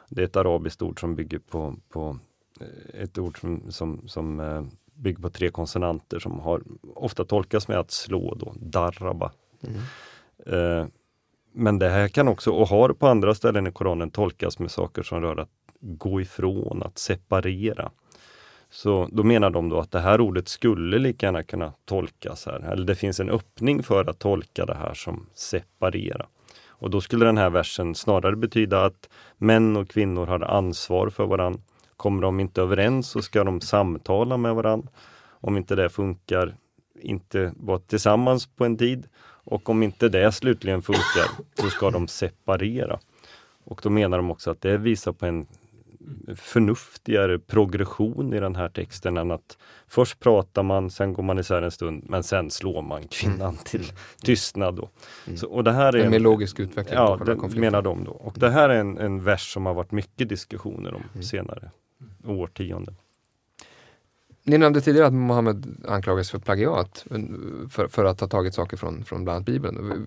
Det 0.09 0.21
är 0.21 0.25
ett 0.25 0.37
arabiskt 0.37 0.83
ord 0.83 1.01
som 1.01 1.15
bygger 1.15 1.39
på, 1.39 1.75
på 1.89 2.19
eh, 2.61 3.03
ett 3.03 3.19
ord 3.19 3.41
som, 3.41 3.63
som, 3.71 4.09
som 4.09 4.41
eh, 4.41 4.65
bygger 4.95 5.23
på 5.23 5.31
tre 5.31 5.51
konsonanter 5.51 6.19
som 6.19 6.41
har 6.41 6.63
ofta 6.95 7.25
tolkas 7.25 7.69
med 7.69 7.79
att 7.79 7.91
slå 7.91 8.35
då, 8.35 8.55
darraba. 8.57 9.33
Mm. 9.61 9.81
Eh, 10.47 10.87
men 11.53 11.79
det 11.79 11.89
här 11.89 12.09
kan 12.09 12.29
också, 12.29 12.51
och 12.51 12.69
har 12.69 12.89
på 12.89 13.07
andra 13.07 13.35
ställen 13.35 13.67
i 13.67 13.73
Koranen 13.73 14.11
tolkas 14.11 14.59
med 14.59 14.71
saker 14.71 15.03
som 15.03 15.21
rör 15.21 15.37
att 15.37 15.51
gå 15.81 16.21
ifrån, 16.21 16.83
att 16.83 16.99
separera. 16.99 17.91
Så 18.71 19.09
då 19.13 19.23
menar 19.23 19.51
de 19.51 19.69
då 19.69 19.79
att 19.79 19.91
det 19.91 20.01
här 20.01 20.21
ordet 20.21 20.49
skulle 20.49 20.99
lika 20.99 21.27
gärna 21.27 21.43
kunna 21.43 21.73
tolkas 21.85 22.47
här, 22.47 22.73
eller 22.73 22.87
det 22.87 22.95
finns 22.95 23.21
en 23.21 23.31
öppning 23.31 23.83
för 23.83 24.11
att 24.11 24.19
tolka 24.19 24.67
det 24.67 24.75
här 24.75 24.95
som 24.95 25.27
separera. 25.35 26.27
Och 26.79 26.91
då 26.91 27.01
skulle 27.01 27.25
den 27.25 27.39
här 27.39 27.51
versen 27.51 27.95
snarare 27.95 28.37
betyda 28.37 28.85
att 28.85 29.09
män 29.37 29.77
och 29.77 29.89
kvinnor 29.89 30.27
har 30.27 30.41
ansvar 30.41 31.11
för 31.11 31.27
varandra. 31.27 31.61
Kommer 31.97 32.23
de 32.23 32.41
inte 32.41 32.63
överens 32.63 33.09
så 33.09 33.23
ska 33.23 33.45
de 33.45 33.61
samtala 33.61 34.37
med 34.37 34.55
varandra. 34.55 34.89
Om 35.41 35.57
inte 35.57 35.75
det 35.75 35.89
funkar, 35.89 36.57
inte 37.01 37.53
vara 37.57 37.79
tillsammans 37.79 38.47
på 38.47 38.65
en 38.65 38.77
tid. 38.77 39.07
Och 39.45 39.69
om 39.69 39.83
inte 39.83 40.09
det 40.09 40.33
slutligen 40.33 40.83
funkar, 40.83 41.45
så 41.55 41.71
ska 41.71 41.91
de 41.91 42.09
separera. 42.09 42.99
Och 43.65 43.81
då 43.83 43.91
menar 43.91 44.17
de 44.17 44.31
också 44.31 44.51
att 44.51 44.61
det 44.61 44.77
visar 44.77 45.13
på 45.13 45.27
en 45.27 45.47
förnuftigare 46.37 47.39
progression 47.39 48.35
i 48.35 48.41
den 48.41 48.57
här 48.57 48.69
texten 48.69 49.17
än 49.17 49.31
att 49.31 49.59
först 49.87 50.21
pratar 50.21 50.63
man, 50.63 50.91
sen 50.91 51.13
går 51.13 51.23
man 51.23 51.39
isär 51.39 51.63
en 51.63 51.71
stund, 51.71 52.05
men 52.09 52.23
sen 52.23 52.51
slår 52.51 52.83
man 52.83 53.09
kvinnan 53.09 53.41
mm. 53.41 53.57
till 53.65 53.93
tystnad. 54.23 54.75
Då. 54.75 54.91
Mm. 55.27 55.37
Så, 55.37 55.49
och 55.49 55.65
det 55.65 55.73
här 55.73 55.97
är 55.97 56.05
en 56.05 56.11
mer 56.11 56.19
logisk 56.19 56.61
utveckling. 56.61 56.99
Ja, 56.99 57.21
det 57.27 57.57
menar 57.57 57.83
de 57.83 58.05
då. 58.05 58.11
Och 58.11 58.35
det 58.39 58.51
här 58.51 58.69
är 58.69 58.81
en, 58.81 58.99
en 58.99 59.25
vers 59.25 59.53
som 59.53 59.67
har 59.67 59.75
varit 59.75 59.93
mycket 59.93 60.29
diskussioner 60.29 60.95
om 60.95 61.03
mm. 61.15 61.23
senare 61.23 61.71
årtionden. 62.27 62.97
Ni 64.49 64.59
nämnde 64.59 64.81
tidigare 64.81 65.07
att 65.07 65.13
Mohammed 65.13 65.85
anklagas 65.89 66.31
för 66.31 66.39
plagiat, 66.39 67.05
för, 67.71 67.89
för, 67.89 68.05
att 68.05 68.21
ha 68.21 68.29
tagit 68.29 68.55
saker 68.55 68.77
från, 68.77 69.05
från 69.05 69.25
bland 69.25 69.37
annat 69.37 69.47
Bibeln. 69.47 70.07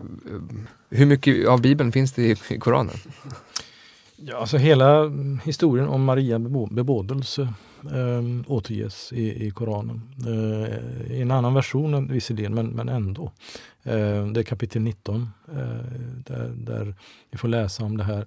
Hur 0.90 1.06
mycket 1.06 1.48
av 1.48 1.62
Bibeln 1.62 1.92
finns 1.92 2.14
det 2.14 2.22
i, 2.22 2.36
i 2.50 2.60
Koranen? 2.60 2.96
Ja, 4.24 4.38
alltså 4.38 4.58
hela 4.58 5.12
historien 5.44 5.88
om 5.88 6.04
Maria 6.04 6.40
bebådelse 6.72 7.42
eh, 7.84 8.52
återges 8.52 9.14
i, 9.14 9.48
i 9.48 9.52
Koranen. 9.52 10.02
Eh, 10.28 11.12
I 11.12 11.22
en 11.22 11.32
annan 11.32 11.54
version 11.54 12.08
visserligen, 12.08 12.54
men, 12.54 12.68
men 12.68 12.90
ändå. 12.90 13.32
Eh, 13.84 14.26
det 14.28 14.40
är 14.40 14.44
kapitel 14.44 14.82
19 14.82 15.30
eh, 15.48 15.58
där, 16.26 16.52
där 16.56 16.96
vi 17.32 17.38
får 17.38 17.48
läsa 17.48 17.84
om 17.84 17.98
det 17.98 18.04
här. 18.04 18.26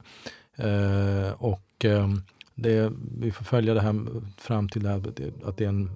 Eh, 0.56 1.32
och 1.32 1.84
ehm, 1.84 2.22
det, 2.54 2.92
vi 3.18 3.30
får 3.30 3.44
följa 3.44 3.74
det 3.74 3.80
här 3.80 4.06
fram 4.36 4.68
till 4.68 4.82
det 4.82 4.88
här, 4.88 5.02
att 5.44 5.56
det 5.56 5.64
är 5.64 5.68
en 5.68 5.90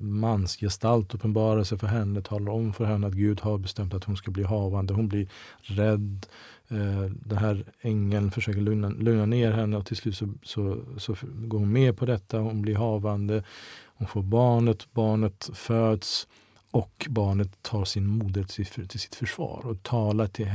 mansgestalt 0.00 1.14
uppenbarar 1.14 1.64
sig 1.64 1.78
för 1.78 1.86
henne, 1.86 2.22
talar 2.22 2.52
om 2.52 2.72
för 2.72 2.84
henne 2.84 3.06
att 3.06 3.12
Gud 3.12 3.40
har 3.40 3.58
bestämt 3.58 3.94
att 3.94 4.04
hon 4.04 4.16
ska 4.16 4.30
bli 4.30 4.42
havande. 4.42 4.94
Hon 4.94 5.08
blir 5.08 5.28
rädd. 5.62 6.26
Eh, 6.68 7.02
den 7.10 7.38
här 7.38 7.64
ängeln 7.80 8.30
försöker 8.30 8.60
lugna, 8.60 8.88
lugna 8.88 9.26
ner 9.26 9.52
henne 9.52 9.76
och 9.76 9.86
till 9.86 9.96
slut 9.96 10.16
så, 10.16 10.28
så, 10.42 10.78
så 10.98 11.16
går 11.22 11.58
hon 11.58 11.72
med 11.72 11.96
på 11.96 12.06
detta. 12.06 12.38
Hon 12.38 12.62
blir 12.62 12.76
havande. 12.76 13.42
Hon 13.84 14.08
får 14.08 14.22
barnet, 14.22 14.92
barnet 14.92 15.50
föds 15.54 16.26
och 16.70 17.06
barnet 17.10 17.62
tar 17.62 17.84
sin 17.84 18.06
moder 18.06 18.44
till, 18.44 18.66
till 18.88 19.00
sitt 19.00 19.14
försvar 19.14 19.62
och 19.64 19.82
talar 19.82 20.26
till, 20.26 20.50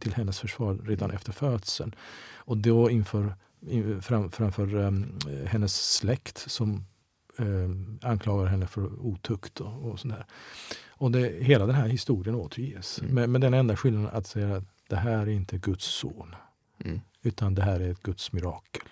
till 0.00 0.14
hennes 0.14 0.40
försvar 0.40 0.78
redan 0.84 1.10
efter 1.10 1.32
födseln. 1.32 1.94
Och 2.34 2.56
då 2.56 2.90
inför 2.90 3.34
fram, 4.00 4.30
framför 4.30 4.74
um, 4.74 5.18
hennes 5.46 5.92
släkt 5.94 6.38
som 6.38 6.84
um, 7.38 7.98
anklagar 8.02 8.46
henne 8.46 8.66
för 8.66 9.06
otukt 9.06 9.60
och, 9.60 9.90
och 9.90 10.00
sånt 10.00 10.14
Och 10.88 11.10
det, 11.10 11.44
hela 11.44 11.66
den 11.66 11.74
här 11.74 11.88
historien 11.88 12.34
återges. 12.34 12.98
Mm. 12.98 13.14
Med, 13.14 13.28
med 13.28 13.40
den 13.40 13.54
enda 13.54 13.76
skillnaden 13.76 14.10
att 14.12 14.26
säga 14.26 14.56
att 14.56 14.64
det 14.88 14.96
här 14.96 15.18
är 15.18 15.28
inte 15.28 15.58
Guds 15.58 15.84
son. 15.84 16.34
Mm. 16.84 17.00
Utan 17.22 17.54
det 17.54 17.62
här 17.62 17.80
är 17.80 17.90
ett 17.90 18.02
Guds 18.02 18.32
mirakel. 18.32 18.88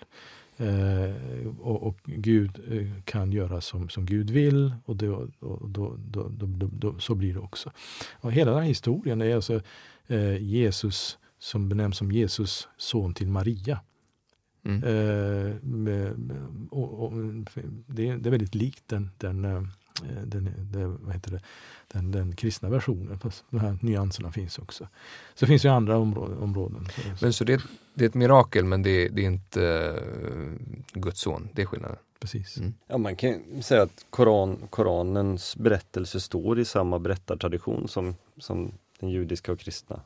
Eh, 0.57 1.47
och, 1.59 1.83
och, 1.83 1.97
Gud 2.03 2.59
eh, 2.71 3.03
kan 3.03 3.31
göra 3.31 3.61
som, 3.61 3.89
som 3.89 4.05
Gud 4.05 4.29
vill 4.29 4.75
och, 4.85 4.95
det, 4.95 5.09
och 5.09 5.69
då, 5.69 5.95
då, 5.97 6.29
då, 6.71 6.99
så 6.99 7.15
blir 7.15 7.33
det 7.33 7.39
också. 7.39 7.71
Och 8.11 8.31
hela 8.31 8.51
den 8.51 8.59
här 8.59 8.67
historien 8.67 9.21
är 9.21 9.35
alltså 9.35 9.61
eh, 10.07 10.37
Jesus 10.37 11.17
som 11.39 11.69
benämns 11.69 11.97
som 11.97 12.11
Jesus 12.11 12.67
son 12.77 13.13
till 13.13 13.27
Maria. 13.27 13.79
Mm. 14.63 14.83
Eh, 14.83 15.55
med, 15.61 16.31
och, 16.71 17.03
och, 17.03 17.11
det, 17.87 18.15
det, 18.15 18.29
är 18.29 18.31
väldigt 18.31 18.55
likt 18.55 18.83
den, 18.87 19.09
den, 19.17 19.45
eh, 19.45 19.63
den, 20.25 20.49
den, 20.71 21.05
vad 21.05 21.13
heter 21.13 21.31
det, 21.31 21.41
den, 21.87 22.11
den 22.11 22.35
kristna 22.35 22.69
versionen. 22.69 23.19
De 23.49 23.59
här 23.59 23.77
nyanserna 23.81 24.31
finns 24.31 24.59
också. 24.59 24.87
Så 25.33 25.45
finns 25.45 25.65
ju 25.65 25.69
andra 25.69 25.97
områden. 25.97 26.37
områden. 26.37 26.87
Men 27.21 27.33
så 27.33 27.43
det, 27.43 27.61
det 27.93 28.05
är 28.05 28.09
ett 28.09 28.15
mirakel 28.15 28.65
men 28.65 28.83
det, 28.83 29.09
det 29.09 29.21
är 29.21 29.25
inte 29.25 29.61
uh, 29.61 30.51
Guds 30.93 31.21
son, 31.21 31.49
det 31.53 31.61
är 31.61 31.65
skillnaden? 31.65 31.97
Precis. 32.19 32.57
Mm. 32.57 32.73
Ja, 32.87 32.97
man 32.97 33.15
kan 33.15 33.63
säga 33.63 33.81
att 33.81 34.05
Koran, 34.09 34.67
Koranens 34.69 35.57
berättelse 35.57 36.19
står 36.19 36.59
i 36.59 36.65
samma 36.65 36.99
berättartradition 36.99 37.87
som, 37.87 38.15
som 38.37 38.71
den 38.99 39.09
judiska 39.09 39.51
och 39.51 39.59
kristna 39.59 40.01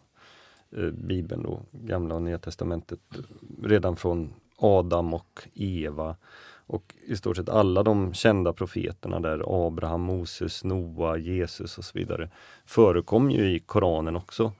eh, 0.77 0.89
Bibeln, 0.89 1.43
då, 1.43 1.61
Gamla 1.71 2.15
och 2.15 2.21
Nya 2.21 2.39
Testamentet, 2.39 2.99
redan 3.63 3.95
från 3.95 4.33
Adam 4.57 5.13
och 5.13 5.47
Eva 5.53 6.15
och 6.67 6.95
i 7.07 7.15
stort 7.15 7.37
sett 7.37 7.49
alla 7.49 7.83
de 7.83 8.13
kända 8.13 8.53
profeterna 8.53 9.19
där, 9.19 9.67
Abraham, 9.67 10.01
Moses, 10.01 10.63
Noa, 10.63 11.17
Jesus 11.17 11.77
och 11.77 11.85
så 11.85 11.91
vidare, 11.99 12.29
förekom 12.65 13.31
ju 13.31 13.55
i 13.55 13.59
Koranen 13.59 14.15
också. 14.15 14.51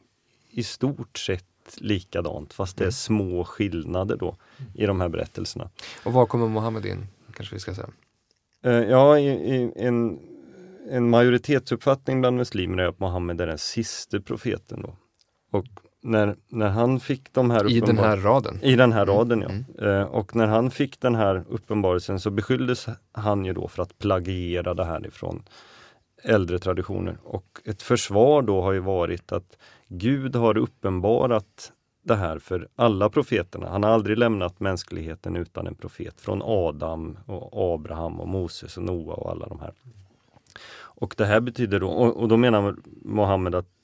I 0.50 0.64
stort 0.64 1.18
sett 1.18 1.46
likadant 1.78 2.54
fast 2.54 2.78
det 2.78 2.84
är 2.84 2.86
mm. 2.86 2.92
små 2.92 3.44
skillnader 3.44 4.18
då 4.18 4.36
i 4.74 4.86
de 4.86 5.02
här 5.02 5.10
berättelserna. 5.10 5.70
Och 6.04 6.14
var 6.14 6.26
kommer 6.26 6.48
Mohammed 6.48 6.86
in, 6.86 7.08
kanske 7.34 7.56
vi 7.56 7.60
ska 7.60 7.76
säga? 7.76 7.90
Uh, 8.66 8.90
ja, 8.90 9.20
i, 9.20 9.28
i, 9.28 9.72
en, 9.76 10.20
en 10.90 11.10
majoritetsuppfattning 11.10 12.22
bland 12.22 12.38
muslimer 12.38 12.78
är 12.78 12.88
att 12.88 13.00
Mohammed 13.00 13.42
är 13.42 13.48
den 13.48 13.58
sista 13.58 14.20
profeten. 14.20 14.82
Då. 14.82 14.96
Och 15.52 15.66
när, 16.06 16.36
när 16.48 16.70
han 16.70 17.00
fick 17.00 17.34
de 17.34 17.52
här 17.52 17.72
I 17.72 17.80
den 17.80 17.98
här 17.98 18.18
raden? 18.18 18.60
I 18.62 18.76
den 18.76 18.91
här 18.91 19.04
mm. 19.04 19.15
raden, 19.15 19.41
ja. 19.41 19.50
Mm. 19.50 20.02
Eh, 20.02 20.08
och 20.08 20.36
när 20.36 20.48
han 20.48 20.72
fick 20.72 21.00
den 21.00 21.15
här 21.15 21.44
uppenbarelsen 21.50 22.20
så 22.20 22.30
beskylldes 22.30 22.88
han 23.12 23.46
ju 23.46 23.54
då 23.54 23.68
för 23.68 23.84
att 23.84 23.98
plagiera 23.98 24.74
det 24.74 24.86
här 24.86 25.08
ifrån 25.08 25.44
äldre 26.24 26.60
traditioner. 26.60 27.18
Och 27.24 27.62
ett 27.65 27.82
försvar 27.82 28.41
då 28.41 28.62
har 28.62 28.72
ju 28.72 28.80
varit 28.80 29.32
att 29.32 29.58
Gud 29.88 30.36
har 30.36 30.58
uppenbarat 30.58 31.72
det 32.04 32.15
här 32.15 32.39
för 32.39 32.68
alla 32.76 33.10
profeterna. 33.10 33.70
Han 33.70 33.84
har 33.84 33.89
aldrig 33.89 34.18
lämnat 34.18 34.60
mänskligheten 34.60 35.36
utan 35.36 35.68
en 35.68 35.76
profet. 35.76 36.22
Från 36.22 36.41
Adam, 36.44 37.18
och 37.26 37.74
Abraham, 37.74 38.20
och 38.20 38.28
Moses 38.28 38.78
och 38.78 38.84
Noa 38.84 39.13
och 39.13 39.32
alla 39.32 39.48
de 39.48 39.60
här. 39.60 39.74
Och 40.98 41.15
det 41.18 41.26
här 41.26 41.39
betyder 41.39 41.80
då, 41.80 41.89
och 41.89 42.28
då 42.28 42.38
menar 42.38 42.76
Mohammed 43.02 43.56
att 43.56 43.75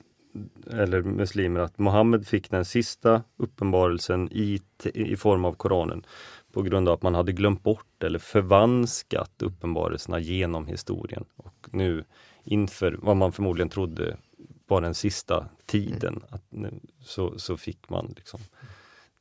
eller 0.71 1.01
muslimer 1.01 1.59
att 1.59 1.77
Mohammed 1.77 2.27
fick 2.27 2.49
den 2.49 2.65
sista 2.65 3.23
uppenbarelsen 3.37 4.29
i, 4.31 4.61
i 4.83 5.15
form 5.15 5.45
av 5.45 5.53
Koranen 5.53 6.05
på 6.51 6.61
grund 6.61 6.87
av 6.89 6.93
att 6.93 7.01
man 7.01 7.15
hade 7.15 7.31
glömt 7.31 7.63
bort 7.63 8.03
eller 8.03 8.19
förvanskat 8.19 9.41
uppenbarelserna 9.41 10.19
genom 10.19 10.67
historien. 10.67 11.25
Och 11.35 11.67
nu 11.71 12.03
inför 12.43 12.99
vad 13.01 13.17
man 13.17 13.31
förmodligen 13.31 13.69
trodde 13.69 14.17
var 14.67 14.81
den 14.81 14.95
sista 14.95 15.45
tiden, 15.65 16.13
mm. 16.13 16.23
att 16.29 16.43
nu, 16.49 16.79
så, 17.03 17.39
så 17.39 17.57
fick 17.57 17.89
man 17.89 18.13
liksom 18.15 18.39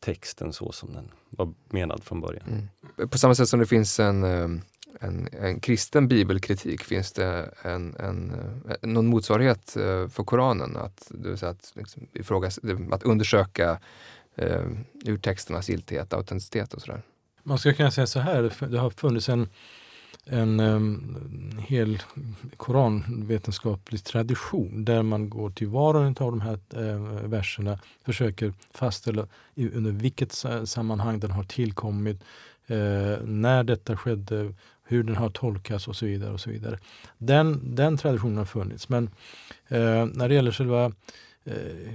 texten 0.00 0.52
så 0.52 0.72
som 0.72 0.92
den 0.92 1.10
var 1.30 1.54
menad 1.68 2.02
från 2.04 2.20
början. 2.20 2.68
Mm. 2.96 3.08
På 3.08 3.18
samma 3.18 3.34
sätt 3.34 3.48
som 3.48 3.60
det 3.60 3.66
finns 3.66 4.00
en 4.00 4.24
eh, 4.24 4.48
en, 5.00 5.28
en 5.32 5.60
kristen 5.60 6.08
bibelkritik, 6.08 6.82
finns 6.82 7.12
det 7.12 7.54
en, 7.62 7.94
en, 7.98 8.32
eh, 8.68 8.88
någon 8.88 9.06
motsvarighet 9.06 9.76
eh, 9.76 10.08
för 10.08 10.24
Koranen? 10.24 10.76
Att, 10.76 11.06
det 11.10 11.28
vill 11.28 11.38
säga 11.38 11.50
att, 11.50 11.72
liksom, 11.76 12.06
ifrågas, 12.12 12.58
att 12.90 13.02
undersöka 13.02 13.78
eh, 14.36 14.66
urtexternas 15.04 15.68
giltighet, 15.68 16.12
autenticitet 16.12 16.74
och 16.74 16.82
sådär? 16.82 17.02
Man 17.42 17.58
skulle 17.58 17.74
kunna 17.74 17.90
säga 17.90 18.06
så 18.06 18.20
här, 18.20 18.66
det 18.68 18.78
har 18.78 18.90
funnits 18.90 19.28
en, 19.28 19.48
en 20.24 20.60
um, 20.60 21.58
hel 21.68 22.02
koranvetenskaplig 22.56 24.04
tradition 24.04 24.84
där 24.84 25.02
man 25.02 25.30
går 25.30 25.50
till 25.50 25.68
var 25.68 25.94
och 25.94 26.02
en 26.02 26.16
av 26.20 26.30
de 26.30 26.40
här 26.40 26.58
uh, 26.76 27.28
verserna, 27.28 27.78
försöker 28.04 28.52
fastställa 28.74 29.26
i, 29.54 29.70
under 29.70 29.90
vilket 29.90 30.32
sammanhang 30.64 31.20
den 31.20 31.30
har 31.30 31.44
tillkommit, 31.44 32.22
uh, 32.70 33.24
när 33.24 33.64
detta 33.64 33.96
skedde, 33.96 34.54
hur 34.90 35.02
den 35.02 35.16
har 35.16 35.30
tolkats 35.30 35.88
och 35.88 35.96
så 35.96 36.06
vidare. 36.06 36.32
och 36.32 36.40
så 36.40 36.50
vidare. 36.50 36.78
Den, 37.18 37.74
den 37.74 37.96
traditionen 37.96 38.38
har 38.38 38.44
funnits. 38.44 38.88
Men 38.88 39.10
eh, 39.68 40.06
när 40.06 40.28
det 40.28 40.34
gäller 40.34 40.52
själva 40.52 40.84
eh, 41.44 41.92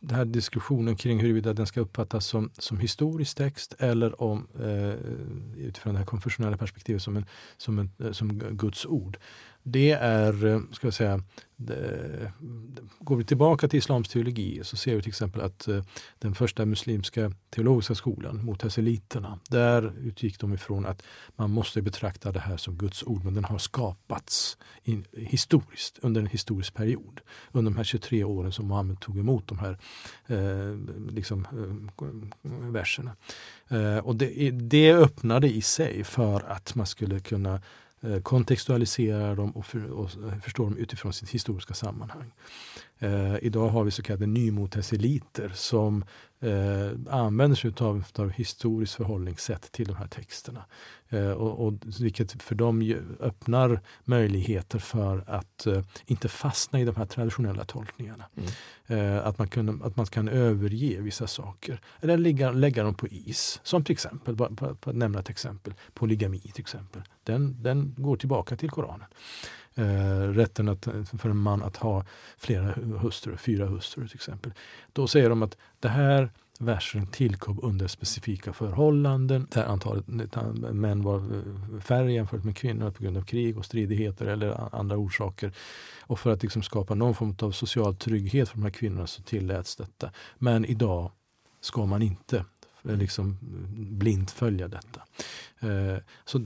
den 0.00 0.16
här 0.16 0.24
diskussionen 0.24 0.96
kring 0.96 1.20
huruvida 1.20 1.52
den 1.52 1.66
ska 1.66 1.80
uppfattas 1.80 2.26
som, 2.26 2.50
som 2.58 2.78
historisk 2.78 3.36
text 3.36 3.74
eller 3.78 4.22
om 4.22 4.48
eh, 4.60 5.66
utifrån 5.66 5.92
det 5.92 5.98
här 5.98 6.06
konfessionella 6.06 6.56
perspektivet 6.56 7.02
som, 7.02 7.16
en, 7.16 7.26
som, 7.56 7.78
en, 7.78 8.14
som 8.14 8.38
Guds 8.38 8.86
ord. 8.86 9.18
Det 9.62 9.90
är, 9.90 10.46
eh, 10.46 10.60
ska 10.72 10.86
jag 10.86 10.94
säga, 10.94 11.22
det, 11.56 12.32
går 12.98 13.16
vi 13.16 13.24
tillbaka 13.24 13.68
till 13.68 13.78
islams 13.78 14.08
teologi 14.08 14.60
så 14.64 14.76
ser 14.76 14.96
vi 14.96 15.02
till 15.02 15.08
exempel 15.08 15.40
att 15.40 15.68
eh, 15.68 15.82
den 16.18 16.34
första 16.34 16.66
muslimska 16.66 17.32
teologiska 17.50 17.94
skolan, 17.94 18.44
mutasiliterna, 18.44 19.38
där 19.50 19.92
utgick 19.98 20.40
de 20.40 20.54
ifrån 20.54 20.86
att 20.86 21.02
man 21.36 21.50
måste 21.50 21.82
betrakta 21.82 22.32
det 22.32 22.40
här 22.40 22.56
som 22.56 22.76
Guds 22.76 23.02
ord, 23.02 23.24
men 23.24 23.34
den 23.34 23.44
har 23.44 23.58
skapats 23.58 24.58
in, 24.82 25.04
historiskt, 25.12 25.98
under 26.02 26.20
en 26.20 26.26
historisk 26.26 26.74
period. 26.74 27.20
Under 27.52 27.70
de 27.70 27.76
här 27.76 27.84
23 27.84 28.24
åren 28.24 28.52
som 28.52 28.68
Muhammed 28.68 29.00
tog 29.00 29.18
emot 29.18 29.48
de 29.48 29.58
här 29.58 29.78
eh, 30.26 30.76
liksom, 31.10 31.46
eh, 32.02 32.50
verserna. 32.50 33.16
Eh, 33.68 33.98
och 33.98 34.16
det, 34.16 34.50
det 34.50 34.92
öppnade 34.92 35.48
i 35.48 35.62
sig 35.62 36.04
för 36.04 36.40
att 36.40 36.74
man 36.74 36.86
skulle 36.86 37.20
kunna 37.20 37.60
Eh, 38.02 38.20
kontextualiserar 38.20 39.36
dem 39.36 39.50
och, 39.50 39.66
för, 39.66 39.90
och 39.90 40.10
eh, 40.24 40.38
förstår 40.40 40.64
dem 40.64 40.76
utifrån 40.76 41.12
sitt 41.12 41.30
historiska 41.30 41.74
sammanhang. 41.74 42.32
Eh, 43.02 43.36
idag 43.42 43.68
har 43.68 43.84
vi 43.84 43.90
så 43.90 44.02
kallade 44.02 44.26
nymotesseliter 44.26 45.52
som 45.54 46.04
eh, 46.40 46.90
använder 47.10 47.56
sig 47.56 47.72
av, 47.80 48.04
av 48.18 48.30
historiskt 48.30 48.94
förhållningssätt 48.94 49.72
till 49.72 49.86
de 49.86 49.96
här 49.96 50.06
texterna. 50.06 50.64
Eh, 51.08 51.30
och, 51.30 51.66
och, 51.66 51.74
vilket 52.00 52.42
för 52.42 52.54
dem 52.54 52.94
öppnar 53.20 53.80
möjligheter 54.04 54.78
för 54.78 55.24
att 55.26 55.66
eh, 55.66 55.82
inte 56.06 56.28
fastna 56.28 56.80
i 56.80 56.84
de 56.84 56.96
här 56.96 57.06
traditionella 57.06 57.64
tolkningarna. 57.64 58.24
Mm. 58.36 58.50
Eh, 58.86 59.26
att, 59.26 59.38
man 59.38 59.48
kan, 59.48 59.82
att 59.82 59.96
man 59.96 60.06
kan 60.06 60.28
överge 60.28 61.00
vissa 61.00 61.26
saker 61.26 61.80
eller 62.00 62.16
lägga, 62.16 62.50
lägga 62.50 62.82
dem 62.82 62.94
på 62.94 63.08
is. 63.08 63.60
Som 63.62 63.84
till 63.84 63.92
exempel, 63.92 64.34
bara, 64.36 64.50
bara, 64.50 64.74
bara 64.84 64.92
nämna 64.92 65.20
ett 65.20 65.30
exempel, 65.30 65.74
polygami 65.94 66.38
till 66.38 66.60
exempel. 66.60 67.02
Den, 67.24 67.62
den 67.62 67.94
går 67.98 68.16
tillbaka 68.16 68.56
till 68.56 68.70
Koranen 68.70 69.06
eh, 69.74 70.28
rätten 70.28 70.68
att, 70.68 70.88
för 71.18 71.28
en 71.28 71.36
man 71.36 71.62
att 71.62 71.76
ha 71.76 72.04
flera 72.38 72.72
hustrur, 72.98 73.36
fyra 73.36 73.66
hustrur 73.66 74.06
till 74.06 74.16
exempel. 74.16 74.52
Då 74.92 75.06
säger 75.06 75.28
de 75.28 75.42
att 75.42 75.56
det 75.80 75.88
här 75.88 76.30
versen 76.58 77.06
tillkom 77.06 77.60
under 77.62 77.86
specifika 77.86 78.52
förhållanden 78.52 79.46
där 79.50 79.64
antalet 79.64 80.06
män 80.72 81.02
var 81.02 81.16
eh, 81.16 81.80
färre 81.80 82.12
jämfört 82.12 82.44
med 82.44 82.56
kvinnor 82.56 82.90
på 82.90 83.02
grund 83.02 83.16
av 83.16 83.22
krig 83.22 83.58
och 83.58 83.64
stridigheter 83.64 84.26
eller 84.26 84.74
andra 84.74 84.96
orsaker. 84.96 85.52
Och 86.00 86.18
för 86.18 86.30
att 86.30 86.42
liksom 86.42 86.62
skapa 86.62 86.94
någon 86.94 87.14
form 87.14 87.36
av 87.42 87.50
social 87.50 87.96
trygghet 87.96 88.48
för 88.48 88.56
de 88.56 88.62
här 88.62 88.70
kvinnorna 88.70 89.06
så 89.06 89.22
tilläts 89.22 89.76
detta. 89.76 90.10
Men 90.38 90.64
idag 90.64 91.10
ska 91.60 91.86
man 91.86 92.02
inte 92.02 92.44
Eh, 92.84 92.96
liksom 92.96 93.38
blint 93.74 94.30
följa 94.30 94.68
detta. 94.68 95.02
Eh, 95.60 95.96
så 96.24 96.44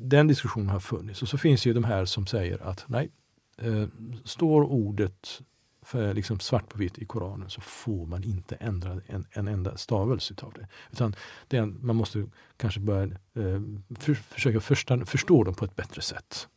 den 0.00 0.26
diskussionen 0.26 0.68
har 0.68 0.80
funnits. 0.80 1.22
Och 1.22 1.28
så 1.28 1.38
finns 1.38 1.66
ju 1.66 1.72
de 1.72 1.84
här 1.84 2.04
som 2.04 2.26
säger 2.26 2.62
att 2.62 2.84
nej, 2.88 3.10
eh, 3.58 3.86
står 4.24 4.62
ordet 4.62 5.42
för 5.84 6.14
liksom 6.14 6.40
svart 6.40 6.68
på 6.68 6.78
vitt 6.78 6.98
i 6.98 7.04
Koranen 7.04 7.50
så 7.50 7.60
får 7.60 8.06
man 8.06 8.24
inte 8.24 8.54
ändra 8.54 9.00
en, 9.06 9.26
en 9.30 9.48
enda 9.48 9.76
stavelse 9.76 10.32
utav 10.32 10.52
det. 10.52 10.68
Utan 10.92 11.14
det 11.48 11.56
en, 11.56 11.78
man 11.86 11.96
måste 11.96 12.26
kanske 12.56 12.80
börja 12.80 13.02
eh, 13.34 13.60
för, 13.98 14.14
försöka 14.14 14.60
förstå, 14.60 15.06
förstå 15.06 15.44
dem 15.44 15.54
på 15.54 15.64
ett 15.64 15.76
bättre 15.76 16.02
sätt. 16.02 16.48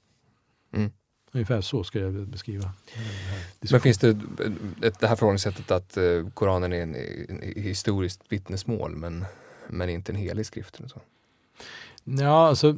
Mm. 0.74 0.92
Ungefär 1.36 1.62
så 1.62 1.84
ska 1.84 2.00
jag 2.00 2.14
beskriva. 2.14 2.72
Men 3.72 3.82
finns 3.82 3.98
det 3.98 4.14
det 5.00 5.08
här 5.08 5.16
förhållningssättet 5.16 5.72
att 5.72 5.98
eh, 5.98 6.30
Koranen 6.34 6.74
är 6.74 6.82
en, 6.82 6.96
en 7.30 7.64
historiskt 7.64 8.22
vittnesmål 8.30 8.96
men, 8.96 9.26
men 9.68 9.90
inte 9.90 10.12
en 10.12 10.16
helig 10.16 10.46
skrift? 10.46 10.78
Eller 10.80 10.88
så? 10.88 11.02
Ja, 12.08 12.48
alltså, 12.48 12.78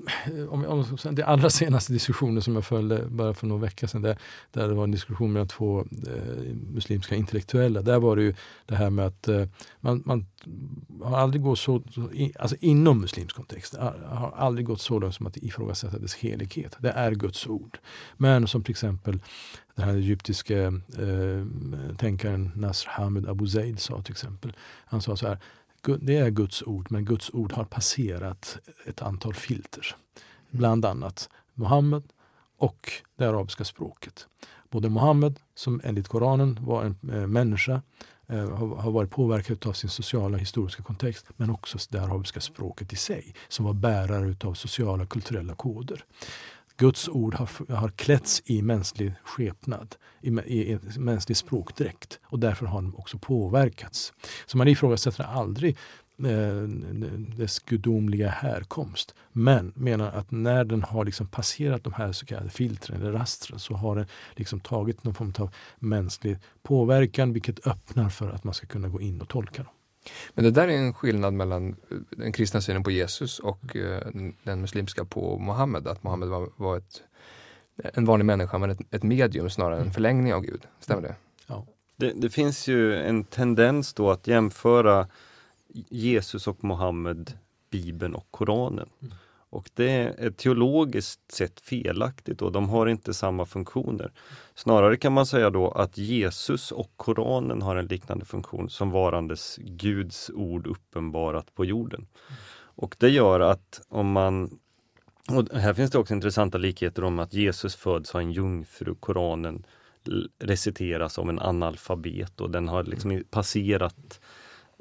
om, 0.49 0.65
om, 0.65 0.85
det 1.11 1.23
allra 1.23 1.49
senaste 1.49 1.93
diskussionen 1.93 2.41
som 2.41 2.55
jag 2.55 2.65
följde 2.65 3.05
bara 3.09 3.33
för 3.33 3.47
några 3.47 3.61
veckor 3.61 3.87
sedan, 3.87 4.01
där, 4.01 4.17
där 4.51 4.67
det 4.67 4.73
var 4.73 4.83
en 4.83 4.91
diskussion 4.91 5.33
mellan 5.33 5.47
två 5.47 5.79
eh, 5.79 6.53
muslimska 6.73 7.15
intellektuella. 7.15 7.81
Där 7.81 7.99
var 7.99 8.15
det 8.15 8.21
ju 8.21 8.35
det 8.65 8.75
här 8.75 8.89
med 8.89 9.05
att 9.05 9.27
eh, 9.27 9.45
man, 9.79 10.03
man, 10.05 10.25
har 11.01 11.17
aldrig 11.17 11.43
gått 11.43 11.59
så, 11.59 11.83
så 11.91 12.09
alltså 12.39 12.55
inom 12.59 13.01
muslimsk 13.01 13.35
kontext, 13.35 13.75
har 13.77 14.33
aldrig 14.37 14.65
gått 14.65 14.81
så 14.81 14.99
långt 14.99 15.15
som 15.15 15.27
att 15.27 15.37
ifrågasätta 15.37 15.97
dess 15.97 16.15
helighet. 16.15 16.77
Det 16.79 16.91
är 16.91 17.11
Guds 17.11 17.47
ord. 17.47 17.77
Men 18.17 18.47
som 18.47 18.63
till 18.63 18.71
exempel 18.71 19.19
den 19.75 19.85
här 19.85 19.95
egyptiske 19.95 20.63
eh, 20.97 21.45
tänkaren 21.97 22.51
Nasr 22.55 22.87
Hamid 22.89 23.29
Abu 23.29 23.47
Zaid 23.47 23.79
sa 23.79 24.01
till 24.01 24.11
exempel. 24.11 24.53
Han 24.85 25.01
sa 25.01 25.15
så 25.15 25.27
här, 25.27 25.37
det 26.01 26.17
är 26.17 26.29
Guds 26.29 26.63
ord, 26.63 26.87
men 26.89 27.05
Guds 27.05 27.29
ord 27.33 27.51
har 27.51 27.63
passerat 27.63 28.57
ett 28.85 29.01
antal 29.01 29.33
filter. 29.33 29.95
Bland 30.49 30.85
annat 30.85 31.29
Muhammed 31.53 32.03
och 32.57 32.91
det 33.15 33.25
arabiska 33.25 33.63
språket. 33.63 34.27
Både 34.69 34.89
Muhammed, 34.89 35.39
som 35.55 35.81
enligt 35.83 36.07
Koranen 36.07 36.57
var 36.61 36.83
en 36.83 36.97
eh, 37.13 37.27
människa, 37.27 37.81
eh, 38.27 38.49
har, 38.57 38.91
varit 38.91 39.11
påverkad 39.11 39.67
av 39.67 39.73
sin 39.73 39.89
sociala 39.89 40.37
historiska 40.37 40.83
kontext, 40.83 41.25
men 41.37 41.49
också 41.49 41.77
det 41.89 41.99
arabiska 41.99 42.41
språket 42.41 42.93
i 42.93 42.95
sig, 42.95 43.33
som 43.47 43.65
var 43.65 43.73
bärare 43.73 44.35
av 44.43 44.53
sociala 44.53 45.05
kulturella 45.05 45.55
koder. 45.55 46.05
Guds 46.77 47.09
ord 47.09 47.35
har, 47.35 47.75
har 47.75 47.89
klätts 47.89 48.41
i 48.45 48.61
mänsklig 48.61 49.13
skepnad, 49.23 49.95
i, 50.21 50.29
i, 50.29 50.71
i 50.71 50.79
mänsklig 50.99 51.37
språkdräkt 51.37 52.19
och 52.23 52.39
därför 52.39 52.65
har 52.65 52.81
de 52.81 52.95
också 52.95 53.17
påverkats. 53.17 54.13
Så 54.45 54.57
man 54.57 54.67
ifrågasätter 54.67 55.23
aldrig 55.23 55.77
eh, 56.23 56.61
dess 57.37 57.59
gudomliga 57.59 58.29
härkomst. 58.29 59.15
Men 59.31 59.73
menar 59.75 60.11
att 60.11 60.31
när 60.31 60.63
den 60.63 60.83
har 60.83 61.05
liksom 61.05 61.27
passerat 61.27 61.83
de 61.83 61.93
här 61.93 62.11
så 62.11 62.25
kallade 62.25 62.49
filtren 62.49 63.01
eller 63.01 63.11
rastren 63.11 63.59
så 63.59 63.73
har 63.73 63.95
den 63.95 64.05
liksom 64.35 64.59
tagit 64.59 65.03
någon 65.03 65.13
form 65.13 65.33
av 65.39 65.53
mänsklig 65.79 66.37
påverkan 66.63 67.33
vilket 67.33 67.67
öppnar 67.67 68.09
för 68.09 68.29
att 68.29 68.43
man 68.43 68.53
ska 68.53 68.67
kunna 68.67 68.87
gå 68.87 69.01
in 69.01 69.21
och 69.21 69.29
tolka 69.29 69.63
dem. 69.63 69.73
Men 70.33 70.45
det 70.45 70.51
där 70.51 70.67
är 70.67 70.77
en 70.77 70.93
skillnad 70.93 71.33
mellan 71.33 71.75
den 72.09 72.31
kristna 72.31 72.61
synen 72.61 72.83
på 72.83 72.91
Jesus 72.91 73.39
och 73.39 73.75
eh, 73.75 74.01
den 74.43 74.61
muslimska 74.61 75.05
på 75.05 75.39
Mohammed. 75.39 75.87
Att 75.87 76.03
Mohammed 76.03 76.29
var, 76.29 76.49
var 76.55 76.77
ett, 76.77 77.01
en 77.93 78.05
vanlig 78.05 78.25
människa 78.25 78.57
men 78.57 78.69
ett, 78.69 78.79
ett 78.91 79.03
medium 79.03 79.49
snarare 79.49 79.79
än 79.79 79.87
en 79.87 79.93
förlängning 79.93 80.33
av 80.33 80.41
Gud. 80.41 80.61
Stämmer 80.79 81.01
det? 81.01 81.15
Ja. 81.47 81.65
Det, 81.95 82.13
det, 82.15 82.29
finns 82.29 82.67
ju 82.67 82.95
en 82.95 83.23
tendens 83.23 83.93
då 83.93 84.11
att 84.11 84.27
jämföra 84.27 85.07
Jesus 85.89 86.47
och 86.47 86.63
Mohammed, 86.63 87.33
Bibeln 87.69 88.15
och 88.15 88.27
Koranen. 88.31 88.89
Och 89.49 89.69
det 89.73 89.89
är 90.17 90.31
teologiskt 90.31 91.31
sett 91.31 91.59
felaktigt 91.59 92.41
och 92.41 92.51
de 92.51 92.69
har 92.69 92.87
inte 92.87 93.13
samma 93.13 93.45
funktioner. 93.45 94.11
Snarare 94.55 94.97
kan 94.97 95.13
man 95.13 95.25
säga 95.25 95.49
då 95.49 95.71
att 95.71 95.97
Jesus 95.97 96.71
och 96.71 96.91
Koranen 96.95 97.61
har 97.61 97.75
en 97.75 97.87
liknande 97.87 98.25
funktion 98.25 98.69
som 98.69 98.91
varandes 98.91 99.59
Guds 99.61 100.31
ord 100.33 100.67
uppenbarat 100.67 101.55
på 101.55 101.65
jorden. 101.65 102.07
Och 102.59 102.95
det 102.99 103.09
gör 103.09 103.39
att 103.39 103.81
om 103.89 104.11
man 104.11 104.59
och 105.29 105.57
här 105.57 105.73
finns 105.73 105.91
det 105.91 105.97
också 105.97 106.13
intressanta 106.13 106.57
likheter 106.57 107.03
om 107.03 107.19
att 107.19 107.33
Jesus 107.33 107.75
föds 107.75 108.15
av 108.15 108.21
en 108.21 108.31
jungfru, 108.31 108.95
Koranen 108.95 109.65
reciteras 110.39 111.19
av 111.19 111.29
en 111.29 111.39
analfabet 111.39 112.41
och 112.41 112.51
den 112.51 112.67
har 112.67 112.83
liksom 112.83 113.23
passerat 113.29 114.19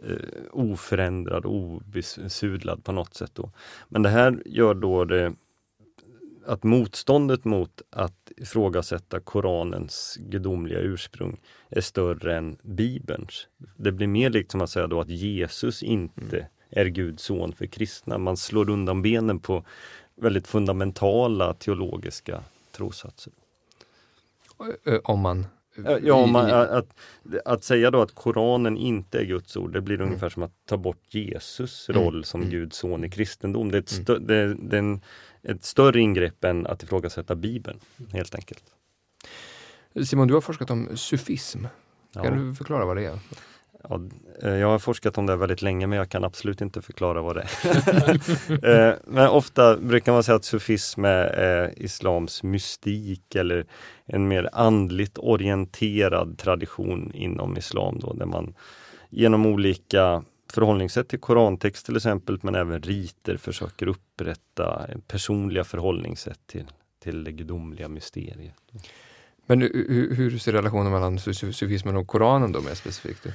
eh, 0.03 0.17
oförändrad, 0.53 1.47
obesudlad 1.47 2.85
på 2.85 2.93
något 2.93 3.15
sätt. 3.15 3.31
Då. 3.35 3.51
Men 3.89 4.03
det 4.03 4.09
här 4.09 4.43
gör 4.47 4.75
då 4.75 5.05
det 5.05 5.35
att 6.47 6.63
motståndet 6.63 7.45
mot 7.45 7.83
att 7.91 8.33
ifrågasätta 8.37 9.21
Koranens 9.21 10.19
gudomliga 10.21 10.79
ursprung 10.79 11.41
är 11.71 11.81
större 11.81 12.37
än 12.37 12.59
Bibelns. 12.63 13.49
Det 13.77 13.93
blir 13.93 14.07
mer 14.07 14.31
likt 14.31 14.51
som 14.51 14.61
att 14.61 14.71
säga 14.71 14.87
då 14.87 15.01
att 15.01 15.09
Jesus 15.09 15.83
inte 15.83 16.37
mm. 16.37 16.49
är 16.71 16.87
Guds 16.87 17.23
son 17.23 17.53
för 17.53 17.67
kristna. 17.67 18.19
Man 18.19 18.37
slår 18.37 18.71
undan 18.71 19.03
benen 19.03 19.39
på 19.39 19.65
väldigt 20.15 20.47
fundamentala 20.47 21.55
teologiska 21.55 22.43
trossatser. 22.73 23.33
Om 25.05 25.21
man 25.21 25.47
Ja, 26.03 26.27
man, 26.27 26.51
att, 26.51 26.89
att 27.45 27.65
säga 27.65 27.91
då 27.91 28.03
att 28.03 28.15
Koranen 28.15 28.77
inte 28.77 29.19
är 29.19 29.25
Guds 29.25 29.57
ord, 29.57 29.73
det 29.73 29.81
blir 29.81 29.97
mm. 29.97 30.07
ungefär 30.07 30.29
som 30.29 30.43
att 30.43 30.53
ta 30.67 30.77
bort 30.77 31.15
Jesus 31.15 31.89
mm. 31.89 32.03
roll 32.03 32.15
mm. 32.15 32.25
som 32.25 32.45
Guds 32.51 32.77
son 32.77 33.05
i 33.05 33.11
kristendom. 33.11 33.71
Det 33.71 33.79
är, 33.79 33.83
ett, 33.83 33.93
mm. 33.93 34.05
stö, 34.05 34.19
det, 34.19 34.55
det 34.55 34.77
är 34.77 34.79
en, 34.79 35.01
ett 35.43 35.65
större 35.65 36.01
ingrepp 36.01 36.45
än 36.45 36.67
att 36.67 36.83
ifrågasätta 36.83 37.35
Bibeln, 37.35 37.81
helt 38.13 38.35
enkelt. 38.35 38.65
Simon, 40.05 40.29
du 40.29 40.35
har 40.35 40.41
forskat 40.41 40.71
om 40.71 40.97
sufism. 40.97 41.65
Kan 42.13 42.25
ja. 42.25 42.31
du 42.31 42.55
förklara 42.55 42.85
vad 42.85 42.97
det 42.97 43.05
är? 43.05 43.19
Ja, 43.89 44.01
eh, 44.43 44.55
jag 44.55 44.69
har 44.69 44.79
forskat 44.79 45.19
om 45.19 45.27
det 45.27 45.37
väldigt 45.37 45.63
länge 45.63 45.87
men 45.87 45.99
jag 45.99 46.09
kan 46.09 46.25
absolut 46.25 46.61
inte 46.61 46.83
förklara 46.83 47.23
vad 47.23 47.37
det 47.37 47.43
är. 47.43 47.47
Eh, 48.89 48.95
men 49.07 49.29
ofta 49.29 49.77
brukar 49.77 50.13
man 50.13 50.23
säga 50.23 50.37
att 50.37 50.45
sufism 50.45 51.05
är 51.05 51.83
islams 51.83 52.43
mystik 52.43 53.35
eller 53.35 53.67
en 54.07 54.29
mer 54.29 54.49
andligt 54.53 55.19
orienterad 55.19 56.39
tradition 56.39 57.13
inom 57.15 57.57
islam 57.57 57.99
då, 57.99 58.13
där 58.13 58.27
man 58.27 58.55
genom 59.11 59.47
olika 59.47 60.25
förhållningssätt 60.53 61.09
till 61.09 61.21
korantext 61.21 61.87
till 61.87 61.97
exempel, 61.97 62.39
men 62.43 62.55
även 62.55 62.83
riter 62.83 63.37
försöker 63.37 63.89
upprätta 63.89 64.87
personliga 65.07 65.65
förhållningssätt 65.65 66.41
till, 66.47 66.67
till 67.03 67.25
det 67.25 67.33
gudomliga 67.33 67.89
mysteriet. 67.89 68.55
Men 69.47 69.61
hur, 69.61 70.15
hur 70.15 70.39
ser 70.39 70.53
relationen 70.53 70.93
mellan 70.93 71.19
sufismen 71.19 71.97
och 71.97 72.07
Koranen 72.07 72.53
då 72.53 72.61
mer 72.61 72.75
specifikt? 72.75 73.27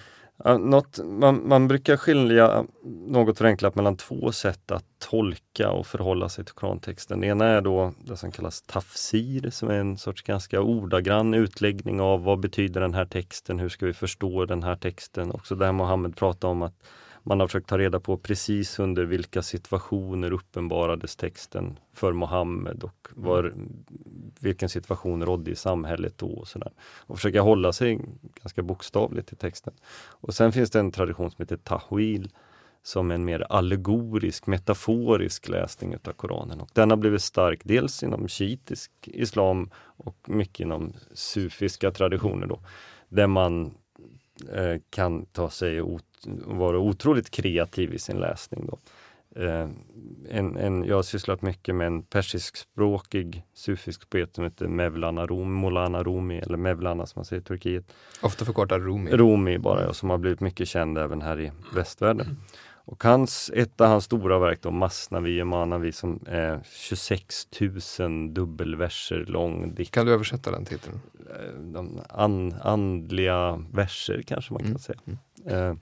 Något, 0.46 1.00
man, 1.04 1.48
man, 1.48 1.68
brukar 1.68 1.98
skilja 1.98 2.66
något 3.08 3.38
förenklat 3.38 3.76
mellan 3.76 3.98
två 3.98 4.32
sätt 4.32 4.72
att 4.72 4.86
tolka 5.00 5.72
och 5.72 5.88
förhålla 5.88 6.30
sig 6.30 6.46
till 6.46 6.54
Korantexten. 6.54 7.20
Det 7.20 7.28
ena 7.28 7.46
är 7.46 7.62
då 7.62 7.94
det 8.04 8.18
som 8.18 8.32
kallas 8.32 8.62
tafsir 8.62 9.50
som 9.50 9.70
är 9.70 9.74
en 9.74 9.98
sorts 9.98 10.22
ganska 10.22 10.62
ordagrann 10.62 11.34
utläggning 11.34 12.02
av 12.02 12.24
vad 12.24 12.40
betyder 12.40 12.82
den 12.82 12.94
här 12.94 13.06
texten, 13.06 13.60
hur 13.60 13.70
ska 13.70 13.86
vi 13.86 13.94
förstå 13.94 14.46
den 14.46 14.64
här 14.64 14.76
texten? 14.76 15.32
Också 15.32 15.56
där 15.56 15.72
Mohammed 15.72 16.16
pratar 16.16 16.48
om 16.48 16.62
att 16.62 16.76
man 17.24 17.40
har 17.40 17.48
försökt 17.48 17.70
ta 17.70 17.78
reda 17.78 18.00
på 18.00 18.18
precis 18.18 18.80
under 18.80 19.04
vilka 19.04 19.42
situationer 19.42 20.32
uppenbarades 20.32 21.16
texten 21.16 21.80
för 21.94 22.14
Mohammed 22.14 22.84
och 22.84 23.08
var, 23.16 23.54
vilken 24.40 24.70
situation 24.70 25.26
rådde 25.26 25.52
i 25.52 25.56
samhället 25.56 26.18
då. 26.18 26.28
Och, 26.28 26.48
sådär. 26.48 26.72
och 26.80 27.16
försöka 27.16 27.42
hålla 27.42 27.74
sig 27.74 28.00
ganska 28.42 28.62
bokstavligt 28.62 29.28
till 29.28 29.38
texten. 29.38 29.74
Och 30.08 30.34
sen 30.34 30.52
finns 30.52 30.72
det 30.72 30.80
en 30.80 30.92
tradition 30.92 31.32
som 31.32 31.44
heter 31.44 31.58
Tahwil 31.58 32.30
som 32.84 33.12
en 33.12 33.26
mer 33.26 33.46
allegorisk, 33.50 34.48
metaforisk 34.48 35.50
läsning 35.50 35.94
utav 35.94 36.14
Koranen. 36.14 36.62
Och 36.62 36.70
den 36.74 36.90
har 36.90 36.98
blivit 36.98 37.22
stark 37.22 37.62
dels 37.64 38.04
inom 38.04 38.28
shiitisk 38.28 38.92
islam 39.04 39.70
och 39.78 40.18
mycket 40.28 40.60
inom 40.60 40.94
sufiska 41.14 41.92
traditioner 41.92 42.48
då, 42.48 42.60
där 43.10 43.28
man 43.28 43.74
eh, 44.54 44.76
kan 44.90 45.26
ta 45.26 45.50
sig 45.50 45.82
ot 45.82 46.06
vara 46.46 46.80
otroligt 46.80 47.32
kreativ 47.32 47.94
i 47.94 48.00
sin 48.00 48.18
läsning. 48.18 48.66
Då. 48.68 48.78
Eh, 49.36 49.70
en, 50.30 50.58
en, 50.58 50.84
jag 50.84 50.96
har 50.96 51.04
sysslat 51.04 51.42
mycket 51.42 51.76
med 51.76 51.88
en 51.88 52.04
persiskspråkig 52.04 53.44
sufisk 53.54 54.10
poet 54.10 54.36
som 54.36 54.44
heter 54.44 54.68
Mevlana 54.68 55.26
Rumi, 55.26 55.62
Molana 55.62 56.04
Rumi, 56.04 56.40
eller 56.40 56.58
Mevlana 56.58 57.06
som 57.06 57.20
man 57.20 57.26
säger 57.26 57.42
i 57.42 57.46
Turkiet. 57.46 57.94
Ofta 58.22 58.46
förkortad 58.46 58.82
Rumi. 58.82 59.12
Rumi 59.12 59.58
bara, 59.58 59.90
och 59.90 59.96
som 59.96 60.10
har 60.10 60.18
blivit 60.18 60.40
mycket 60.40 60.68
känd 60.68 60.98
även 60.98 61.22
här 61.22 61.40
i 61.40 61.52
västvärlden. 61.76 62.38
Och 62.86 63.04
hans, 63.04 63.52
ett 63.56 63.82
av 63.82 63.88
hans 63.88 64.06
stora 64.06 64.40
verk, 64.40 64.60
då, 64.62 64.72
Masnavi 64.72 65.42
och 65.42 65.48
Manavi, 65.48 65.92
som 65.92 66.20
är 66.26 66.60
26 66.64 67.48
000 68.00 68.34
dubbelverser 68.34 69.26
lång. 69.28 69.76
Dikt. 69.76 69.92
Kan 69.92 70.06
du 70.06 70.14
översätta 70.14 70.52
den 70.52 70.66
titeln? 70.66 71.00
Eh, 71.30 71.60
de 71.60 72.02
an, 72.10 72.54
andliga 72.62 73.66
verser 73.72 74.22
kanske 74.28 74.54
man 74.54 74.62
kan 74.62 74.70
mm. 74.70 74.80
säga. 74.80 75.00
Mm. 75.06 75.70
Eh, 75.70 75.76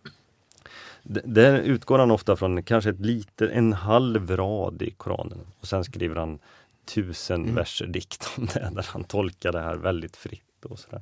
Där 1.10 1.60
utgår 1.60 2.00
han 2.00 2.12
ofta 2.12 2.36
från 2.36 2.64
kanske 2.64 2.90
ett 2.90 3.00
lite, 3.00 3.48
en 3.50 3.74
halv 3.74 4.38
rad 4.38 4.82
i 4.82 4.92
Koranen 4.92 5.40
och 5.60 5.68
sen 5.68 5.84
skriver 5.84 6.16
han 6.16 6.40
tusen 6.86 7.44
Mm. 7.44 7.56
verser 7.56 7.88
dikt 7.88 8.30
om 8.38 8.46
det 8.46 8.72
där 8.76 8.86
han 8.90 9.04
tolkar 9.04 9.52
det 9.52 9.60
här 9.60 9.76
väldigt 9.76 10.16
fritt. 10.16 10.66
Och 10.66 10.80
sådär. 10.80 11.02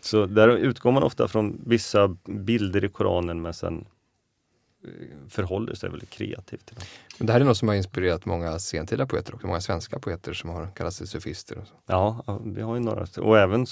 Så 0.00 0.26
där 0.26 0.48
utgår 0.48 0.92
man 0.92 1.02
ofta 1.02 1.28
från 1.28 1.60
vissa 1.66 2.16
bilder 2.24 2.84
i 2.84 2.88
Koranen 2.88 3.42
men 3.42 3.54
sen 3.54 3.84
eh, 4.84 4.90
förhåller 5.28 5.74
sig 5.74 5.90
väldigt 5.90 6.10
kreativt 6.10 6.66
till 6.66 6.76
dem. 6.76 6.84
Men 7.18 7.26
det 7.26 7.32
här 7.32 7.40
är 7.40 7.44
något 7.44 7.56
som 7.56 7.68
har 7.68 7.74
inspirerat 7.74 8.24
många 8.24 8.58
sentida 8.58 9.06
poeter 9.06 9.34
också, 9.34 9.46
många 9.46 9.60
svenska 9.60 9.98
poeter 9.98 10.32
som 10.32 10.50
har 10.50 10.68
kallats 10.74 10.96
sig 10.96 11.06
sufister. 11.06 11.58
Och. 11.58 11.64
Ja, 11.86 12.38
vi 12.44 12.62
har 12.62 12.74
ju 12.74 12.80
några. 12.80 13.06
Och 13.20 13.38
även 13.38 13.66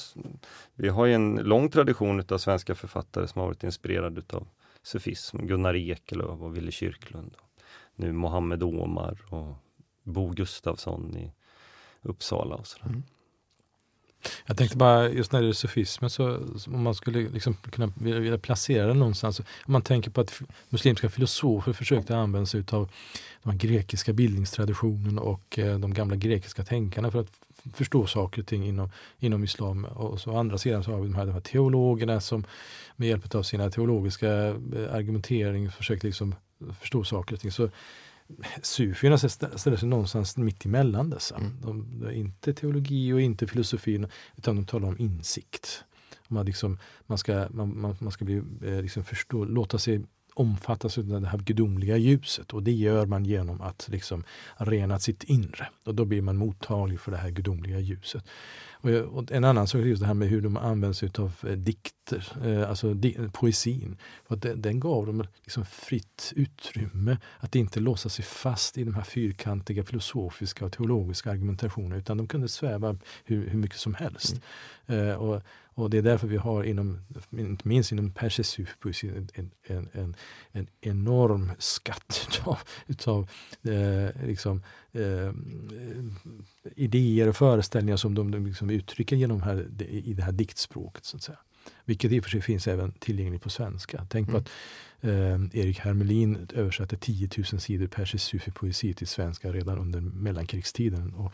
vi 0.74 0.88
har 0.88 1.06
ju 1.06 1.14
en 1.14 1.36
lång 1.36 1.70
tradition 1.70 2.24
av 2.28 2.38
svenska 2.38 2.74
författare 2.74 3.28
som 3.28 3.40
har 3.40 3.46
varit 3.46 3.64
inspirerade 3.64 4.18
utav 4.18 4.46
sufism. 4.86 5.46
Gunnar 5.46 5.76
Ekelöf 5.76 6.40
och 6.40 6.56
Wille 6.56 6.70
Kyrklund. 6.70 7.36
Nu 7.94 8.12
Mohammed 8.12 8.62
Omar 8.62 9.34
och 9.34 9.54
Bo 10.02 10.30
Gustafsson 10.30 11.16
i 11.16 11.32
Uppsala 12.02 12.54
och 12.56 12.66
sådär. 12.66 12.86
Mm. 12.86 13.02
Jag 14.46 14.56
tänkte 14.56 14.76
bara 14.76 15.08
just 15.08 15.32
när 15.32 15.42
det 15.42 15.48
är 15.48 15.52
sufismen 15.52 16.10
så, 16.10 16.36
om 16.66 16.82
man 16.82 16.94
skulle 16.94 17.28
liksom 17.28 17.54
kunna 17.54 17.92
vilja, 17.96 18.38
placera 18.38 18.86
den 18.86 18.98
någonstans. 18.98 19.40
Om 19.40 19.72
man 19.72 19.82
tänker 19.82 20.10
på 20.10 20.20
att 20.20 20.40
muslimska 20.68 21.10
filosofer 21.10 21.72
försökte 21.72 22.16
använda 22.16 22.46
sig 22.46 22.64
av 22.70 22.90
de 23.42 23.58
grekiska 23.58 24.12
bildningstraditionen 24.12 25.18
och 25.18 25.58
eh, 25.58 25.78
de 25.78 25.94
gamla 25.94 26.16
grekiska 26.16 26.64
tänkarna 26.64 27.10
för 27.10 27.20
att 27.20 27.30
förstå 27.74 28.06
saker 28.06 28.42
och 28.42 28.48
ting 28.48 28.66
inom, 28.66 28.90
inom 29.18 29.44
islam. 29.44 29.84
Och 29.84 30.20
så 30.20 30.30
å 30.30 30.38
andra 30.38 30.58
sidan 30.58 30.84
så 30.84 30.90
har 30.90 31.00
vi 31.00 31.08
de 31.08 31.14
här, 31.14 31.26
de 31.26 31.32
här 31.32 31.40
teologerna 31.40 32.20
som 32.20 32.44
med 32.96 33.08
hjälp 33.08 33.34
av 33.34 33.42
sina 33.42 33.70
teologiska 33.70 34.28
eh, 34.28 34.54
argumentering 34.92 35.70
försökte 35.70 36.06
liksom 36.06 36.34
förstå 36.80 37.04
saker 37.04 37.34
och 37.34 37.40
ting. 37.40 37.52
Så 37.52 37.70
Sufierna 38.62 39.16
stä- 39.16 39.56
ställer 39.56 39.76
sig 39.76 39.88
någonstans 39.88 40.36
mitt 40.36 40.66
emellan 40.66 41.10
dessa. 41.10 41.36
Mm. 41.36 41.60
De, 41.62 42.00
det 42.00 42.06
är 42.06 42.12
inte 42.12 42.54
teologi 42.54 43.12
och 43.12 43.20
inte 43.20 43.46
filosofi 43.46 44.06
utan 44.36 44.56
de 44.56 44.64
talar 44.64 44.88
om 44.88 44.98
insikt. 44.98 45.84
Man, 46.28 46.46
liksom, 46.46 46.78
man, 47.06 47.18
ska, 47.18 47.48
man, 47.50 47.80
man, 47.80 47.96
man 47.98 48.12
ska 48.12 48.24
bli, 48.24 48.36
eh, 48.36 48.82
liksom 48.82 49.04
förstå, 49.04 49.44
låta 49.44 49.78
sig 49.78 50.04
omfattas 50.34 50.98
av 50.98 51.06
det 51.06 51.28
här 51.28 51.38
gudomliga 51.38 51.96
ljuset 51.96 52.52
och 52.52 52.62
det 52.62 52.72
gör 52.72 53.06
man 53.06 53.24
genom 53.24 53.60
att 53.60 53.88
liksom 53.88 54.24
rena 54.56 54.98
sitt 54.98 55.24
inre. 55.24 55.68
Och 55.84 55.94
då 55.94 56.04
blir 56.04 56.22
man 56.22 56.36
mottaglig 56.36 57.00
för 57.00 57.10
det 57.10 57.16
här 57.16 57.30
gudomliga 57.30 57.78
ljuset. 57.78 58.24
Och, 58.86 58.92
jag- 58.92 59.06
och 59.08 59.32
en 59.32 59.44
annan 59.44 59.66
sak 59.68 59.80
är 59.80 59.84
just 59.86 60.00
det 60.00 60.06
här 60.06 60.14
med 60.14 60.28
hur 60.28 60.40
de 60.40 60.56
använder 60.56 60.92
sig 60.92 61.10
av 61.18 61.32
eh, 61.46 61.52
dikter, 61.52 62.32
eh, 62.44 62.68
alltså 62.70 62.94
poesin. 63.32 63.96
För 64.28 64.34
att 64.34 64.62
den, 64.62 64.80
gav 64.80 65.06
dem 65.06 65.26
liksom 65.42 65.64
fritt 65.64 66.32
utrymme 66.36 67.18
att 67.38 67.54
inte 67.54 67.80
låsa 67.80 68.08
sig 68.08 68.24
fast 68.24 68.78
i 68.78 68.84
de 68.84 68.94
här 68.94 69.02
fyrkantiga 69.02 69.84
filosofiska 69.84 70.64
och 70.64 70.72
teologiska 70.72 71.30
argumentationerna 71.30 71.96
utan 71.96 72.16
de 72.16 72.26
kunde 72.28 72.48
sväva 72.48 72.96
hur, 73.24 73.48
hur 73.48 73.58
mycket 73.58 73.78
som 73.78 73.94
helst. 73.94 74.40
Eh, 74.86 75.10
och, 75.12 75.42
och 75.74 75.90
det 75.90 75.98
är 75.98 76.02
därför 76.02 76.26
vi 76.28 76.36
har 76.36 76.64
inom, 76.64 76.98
inte 77.30 77.68
minst 77.68 77.92
inom 77.92 78.10
persisk 78.10 78.80
poesi, 78.80 79.08
en, 79.08 79.28
en, 79.34 79.50
en, 79.66 79.88
en, 79.92 80.14
en 80.52 80.66
enorm 80.80 81.52
skatt 81.58 82.28
utav, 82.28 82.58
utav 82.86 83.30
eh, 83.62 84.26
liksom, 84.26 84.62
eh, 84.96 85.32
idéer 86.76 87.28
och 87.28 87.36
föreställningar 87.36 87.96
som 87.96 88.14
de, 88.14 88.30
de 88.30 88.46
liksom 88.46 88.70
uttrycker 88.70 89.16
genom 89.16 89.42
här, 89.42 89.68
i 89.88 90.14
det 90.14 90.22
här 90.22 90.32
diktspråket. 90.32 91.04
Så 91.04 91.16
att 91.16 91.22
säga. 91.22 91.38
Vilket 91.84 92.12
i 92.12 92.20
och 92.20 92.24
för 92.24 92.30
sig 92.30 92.40
finns 92.40 92.68
även 92.68 92.92
tillgängligt 92.92 93.42
på 93.42 93.50
svenska. 93.50 94.06
Tänk 94.10 94.30
på 94.30 94.36
Mm. 94.36 94.42
att 94.42 95.52
eh, 95.52 95.60
Erik 95.60 95.78
Hermelin 95.78 96.48
översatte 96.54 96.96
10 96.96 97.28
000 97.36 97.60
sidor 97.60 97.86
persisk 97.86 98.24
sufi-poesi 98.24 98.94
till 98.94 99.06
svenska 99.06 99.52
redan 99.52 99.78
under 99.78 100.00
mellankrigstiden 100.00 101.14
och 101.14 101.32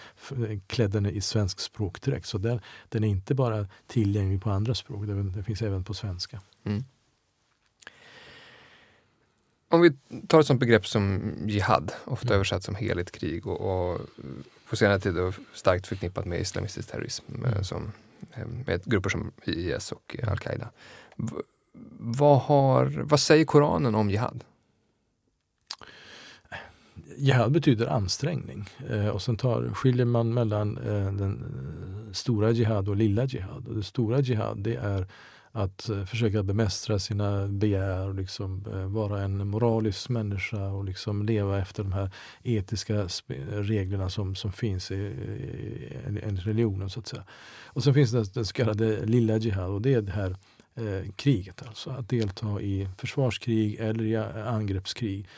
klädde 0.66 1.00
den 1.00 1.06
i 1.06 1.20
svensk 1.20 1.60
språkdräkt. 1.60 2.26
Så 2.26 2.38
den, 2.38 2.60
den 2.88 3.04
är 3.04 3.08
inte 3.08 3.34
bara 3.34 3.68
tillgänglig 3.86 4.42
på 4.42 4.50
andra 4.50 4.74
språk, 4.74 5.06
den, 5.06 5.32
den 5.32 5.44
finns 5.44 5.62
även 5.62 5.84
på 5.84 5.94
svenska. 5.94 6.40
Mm. 6.64 6.84
Om 9.72 9.80
vi 9.80 9.92
tar 10.28 10.40
ett 10.40 10.46
sånt 10.46 10.60
begrepp 10.60 10.86
som 10.86 11.32
jihad, 11.46 11.92
ofta 12.04 12.26
Mm. 12.28 12.34
översatt 12.34 12.62
som 12.64 12.74
heligt 12.74 13.12
krig 13.12 13.46
och, 13.46 13.60
och 13.60 14.00
på 14.70 14.76
senare 14.76 15.00
tid 15.00 15.14
starkt 15.54 15.86
förknippat 15.86 16.24
med 16.24 16.40
islamistisk 16.40 16.90
terrorism, 16.90 17.24
eh, 17.44 17.50
Mm. 17.52 17.64
som, 17.64 17.92
eh, 18.32 18.46
med 18.66 18.82
grupper 18.84 19.10
som 19.10 19.32
IS 19.44 19.92
och 19.92 20.16
eh, 20.18 20.28
Al-Qaida. 20.32 20.68
Vad, 21.98 22.40
har, 22.40 22.84
vad 23.04 23.20
säger 23.20 23.44
Koranen 23.44 23.94
om 23.94 24.10
jihad? 24.10 24.44
Jihad 27.16 27.52
betyder 27.52 27.86
ansträngning 27.86 28.68
eh, 28.90 29.08
och 29.08 29.22
sen 29.22 29.36
tar, 29.36 29.70
skiljer 29.74 30.06
man 30.06 30.34
mellan 30.34 30.74
den 31.18 31.44
stora 32.12 32.50
jihad 32.50 32.88
och 32.88 32.96
lilla 32.96 33.24
jihad. 33.24 33.68
Och 33.68 33.74
det 33.74 33.82
stora 33.82 34.20
jihad 34.20 34.58
det 34.58 34.74
är 34.74 35.06
att 35.53 35.88
eh, 35.88 36.05
försöka 36.05 36.42
bemästra 36.42 36.98
sina 36.98 37.48
begär 37.48 38.09
och 38.09 38.14
liksom, 38.14 38.64
eh, 38.72 38.86
vara 38.86 39.22
en 39.22 39.48
moralisk 39.48 40.09
människa 40.09 40.68
och 40.68 40.84
liksom 40.84 41.22
leva 41.22 41.59
efter 41.59 41.82
de 41.82 41.92
här 41.92 42.11
etiska 42.42 43.09
reglerna 43.50 44.11
som, 44.11 44.34
som 44.34 44.53
finns 44.53 44.90
i, 44.90 44.94
i, 44.94 44.98
i 46.09 46.36
religionen. 46.36 46.90
så 46.90 47.00
att 47.00 47.07
säga. 47.07 47.24
Och 47.64 47.84
sen 47.84 47.94
finns 47.94 48.11
det 48.11 48.34
den 48.34 48.44
så 48.44 48.53
kallade 48.53 49.07
lilla 49.07 49.36
jihad 49.36 49.70
och 49.70 49.82
det 49.82 49.94
är 49.94 50.03
det 50.03 50.12
här 50.12 50.36
eh, 50.74 51.11
kriget. 51.16 51.62
Alltså 51.66 51.90
att 51.90 52.09
delta 52.09 52.61
i 52.61 52.88
försvarskrig 52.98 53.74
eller 53.80 54.05
i 54.05 54.16
angreppskrig 54.16 55.28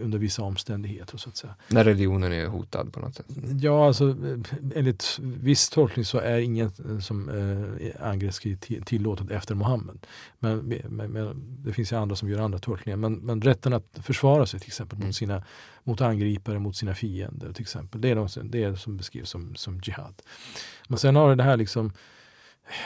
under 0.00 0.18
vissa 0.18 0.42
omständigheter. 0.42 1.18
så 1.18 1.28
att 1.28 1.36
säga. 1.36 1.54
När 1.68 1.84
religionen 1.84 2.32
är 2.32 2.46
hotad 2.46 2.92
på 2.92 3.00
något 3.00 3.14
sätt? 3.14 3.26
Ja, 3.60 3.86
alltså 3.86 4.08
eh, 4.08 4.38
enligt 4.74 5.18
viss 5.22 5.70
tolkning 5.70 6.04
så 6.04 6.18
är 6.18 6.38
inget 6.38 6.80
eh, 6.80 6.98
som 6.98 7.28
eh, 7.28 8.06
angreppskrig 8.08 8.58
ti- 8.58 8.84
tillåtet 8.84 9.30
efter 9.30 9.54
Muhammed. 9.54 10.06
Men, 10.38 10.58
men, 10.88 11.10
men 11.12 11.56
det 11.64 11.72
finns 11.72 11.92
ju 11.92 11.96
andra 11.96 12.16
som 12.16 12.28
gör 12.28 12.38
andra 12.38 12.58
tolkningar. 12.58 12.96
Men, 12.96 13.14
men 13.14 13.42
rätten 13.42 13.72
att 13.72 13.98
försvara 14.02 14.46
sig 14.46 14.60
till 14.60 14.68
exempel 14.68 14.96
Mm. 14.98 15.06
mot, 15.08 15.16
sina, 15.16 15.42
mot 15.84 16.00
angripare, 16.00 16.58
mot 16.58 16.76
sina 16.76 16.94
fiender 16.94 17.52
till 17.52 17.62
exempel. 17.62 18.00
Det 18.00 18.08
är, 18.10 18.14
de, 18.14 18.28
det 18.50 18.62
är 18.62 18.74
som 18.74 18.96
beskrivs 18.96 19.30
som, 19.30 19.54
som 19.54 19.80
jihad. 19.84 20.14
Men 20.88 20.98
sen 20.98 21.16
har 21.16 21.36
det 21.36 21.42
här 21.42 21.56
liksom 21.56 21.92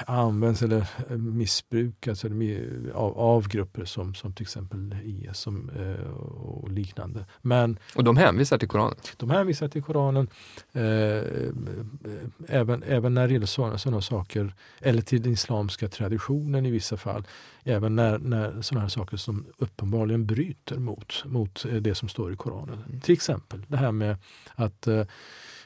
används 0.06 0.62
eller 0.62 0.86
eh, 1.10 1.16
missbrukas 1.16 2.24
eller, 2.24 2.90
av, 2.94 3.18
av 3.18 3.48
grupper 3.48 3.84
som, 3.84 4.14
som 4.14 4.32
till 4.32 4.42
exempel 4.42 4.96
IS 5.04 5.38
som, 5.38 5.70
eh, 5.70 6.10
och 6.10 6.70
liknande. 6.70 7.26
Men 7.42 7.78
Och 7.94 8.04
de 8.04 8.16
hänvisar 8.16 8.58
till 8.58 8.68
Koranen? 8.68 8.96
de 9.16 9.30
hänvisar 9.30 9.68
till 9.68 9.82
Koranen 9.82 10.28
eh, 10.72 10.82
även, 12.48 12.82
även 12.82 13.14
när 13.14 13.28
det 13.28 13.32
gäller 13.32 13.46
sådana, 13.46 13.78
sådana 13.78 14.00
saker, 14.00 14.54
eller 14.80 15.02
till 15.02 15.22
den 15.22 15.32
islamska 15.32 15.88
traditionen 15.88 16.66
i 16.66 16.70
vissa 16.70 16.96
fall. 16.96 17.24
Även 17.64 17.96
när, 17.96 18.18
när 18.18 18.62
sådana 18.62 18.80
här 18.80 18.88
saker 18.88 19.16
som 19.16 19.46
uppenbarligen 19.58 20.26
bryter 20.26 20.78
mot, 20.78 21.24
mot 21.24 21.64
eh, 21.64 21.74
det 21.74 21.94
som 21.94 22.08
står 22.08 22.32
i 22.32 22.36
Koranen. 22.36 22.84
Mm. 22.88 23.00
Till 23.00 23.12
exempel 23.12 23.64
det 23.68 23.76
här 23.76 23.92
med 23.92 24.16
att 24.54 24.86
eh, 24.86 25.04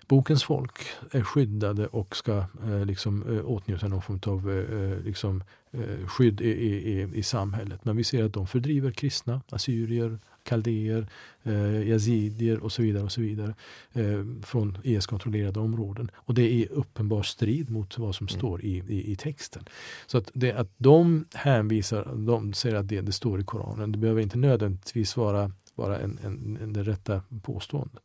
bokens 0.08 0.44
folk 0.44 0.72
är 1.10 1.22
skyddade 1.22 1.86
och 1.86 2.16
ska 2.16 2.36
eh, 2.66 2.84
liksom, 2.84 3.22
eh, 3.36 3.50
åtnjuta 3.50 3.88
någon 3.88 4.02
form 4.02 4.20
av 4.26 4.50
eh, 4.50 4.80
eh, 4.80 4.98
liksom, 5.04 5.42
eh, 5.70 6.06
skydd 6.06 6.40
i, 6.40 6.50
i, 6.50 7.00
i, 7.00 7.08
i 7.14 7.22
samhället. 7.22 7.84
Men 7.84 7.96
vi 7.96 8.04
ser 8.04 8.24
att 8.24 8.32
de 8.32 8.46
fördriver 8.46 8.90
kristna, 8.90 9.40
assyrier, 9.50 10.18
kaldéer, 10.42 11.06
eh, 11.42 11.88
yazidier 11.88 12.58
och 12.58 12.72
så 12.72 12.82
vidare 12.82 13.04
och 13.04 13.12
så 13.12 13.20
vidare 13.20 13.54
eh, 13.92 14.24
från 14.42 14.78
IS-kontrollerade 14.84 15.60
områden. 15.60 16.10
Och 16.16 16.34
det 16.34 16.42
är 16.62 16.72
uppenbar 16.72 17.22
strid 17.22 17.70
mot 17.70 17.98
vad 17.98 18.14
som 18.14 18.26
Mm. 18.26 18.38
står 18.38 18.64
i, 18.64 18.82
i, 18.88 19.12
i 19.12 19.16
texten. 19.16 19.64
Så 20.06 20.18
att, 20.18 20.30
det, 20.34 20.52
att 20.52 20.70
de 20.76 21.24
hänvisar, 21.34 22.14
de 22.26 22.52
säger 22.52 22.76
att 22.76 22.88
det, 22.88 23.00
det 23.00 23.12
står 23.12 23.40
i 23.40 23.44
Koranen, 23.44 23.92
det 23.92 23.98
behöver 23.98 24.22
inte 24.22 24.38
nödvändigtvis 24.38 25.16
vara, 25.16 25.50
vara 25.74 25.98
en, 25.98 26.18
en, 26.24 26.58
en, 26.62 26.72
det 26.72 26.82
rätta 26.82 27.22
påståendet. 27.42 28.02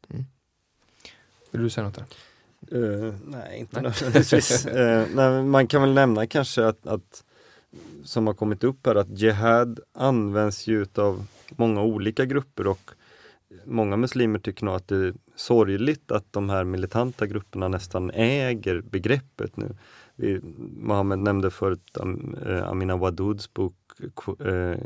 Vill 1.51 1.63
du 1.63 1.69
säga 1.69 1.85
något 1.85 1.95
där? 1.95 2.05
Eh, 2.71 3.13
nej, 3.25 3.59
inte 3.59 3.81
Nej. 3.81 3.91
nödvändigtvis. 4.01 4.65
Eh, 4.81 5.05
nej, 5.13 5.31
men 5.31 5.49
man 5.49 5.67
kan 5.67 5.81
väl 5.81 5.93
nämna 5.93 6.27
kanske 6.27 6.65
att, 6.65 6.87
att 6.87 7.23
som 8.03 8.27
har 8.27 8.33
kommit 8.33 8.63
upp 8.63 8.85
här 8.85 8.95
att 8.95 9.19
jihad 9.19 9.79
används 9.93 10.67
ju 10.67 10.85
av 10.95 11.25
många 11.49 11.81
olika 11.81 12.25
grupper 12.25 12.67
och 12.67 12.91
många 13.65 13.97
muslimer 13.97 14.39
tycker 14.39 14.65
nog 14.65 14.75
att 14.75 14.87
det 14.87 14.95
är 14.95 15.13
sorgligt 15.35 16.11
att 16.11 16.33
de 16.33 16.49
här 16.49 16.63
militanta 16.63 17.27
grupperna 17.27 17.67
nästan 17.67 18.11
äger 18.11 18.81
begreppet 18.81 19.57
nu. 19.57 19.75
Vi, 20.15 20.39
Mohammed 20.77 21.19
nämnde 21.19 21.49
förut 21.49 21.89
um, 21.93 22.35
eh, 22.45 22.69
Amina 22.69 22.95
Waduds 22.97 23.53
bok 23.53 23.75
eh, 24.39 24.55
eh, 24.55 24.77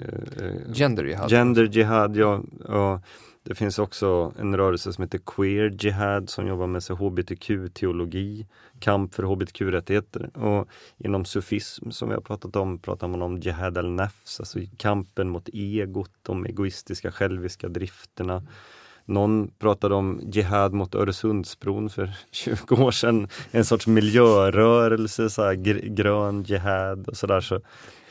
Gender 0.73 1.03
jihad? 1.03 1.29
Gender 1.29 1.63
Jihad, 1.63 2.15
ja, 2.15 2.41
ja. 2.67 3.01
Det 3.47 3.55
finns 3.55 3.79
också 3.79 4.33
en 4.39 4.57
rörelse 4.57 4.93
som 4.93 5.01
heter 5.01 5.19
Queer 5.25 5.77
Jihad 5.79 6.29
som 6.29 6.47
jobbar 6.47 6.67
med 6.67 6.83
hbtq-teologi, 6.83 8.45
kamp 8.79 9.13
för 9.15 9.23
hbtq-rättigheter. 9.23 10.37
Och 10.37 10.67
inom 10.97 11.25
sufism 11.25 11.91
som 11.91 12.09
vi 12.09 12.15
har 12.15 12.21
pratat 12.21 12.55
om 12.55 12.79
pratar 12.79 13.07
man 13.07 13.21
om 13.21 13.37
Jihad 13.37 13.77
al-Nafs, 13.77 14.39
alltså 14.39 14.59
kampen 14.77 15.29
mot 15.29 15.49
egot, 15.53 16.11
de 16.21 16.45
egoistiska 16.45 17.11
själviska 17.11 17.69
drifterna. 17.69 18.43
Någon 19.05 19.47
pratade 19.59 19.95
om 19.95 20.21
Jihad 20.23 20.73
mot 20.73 20.95
Öresundsbron 20.95 21.89
för 21.89 22.13
20 22.31 22.75
år 22.75 22.91
sedan. 22.91 23.27
En 23.51 23.65
sorts 23.65 23.87
miljörörelse, 23.87 25.29
så 25.29 25.43
här, 25.43 25.53
grön 25.95 26.43
jihad 26.43 27.07
och 27.07 27.17
sådär. 27.17 27.41
Så 27.41 27.61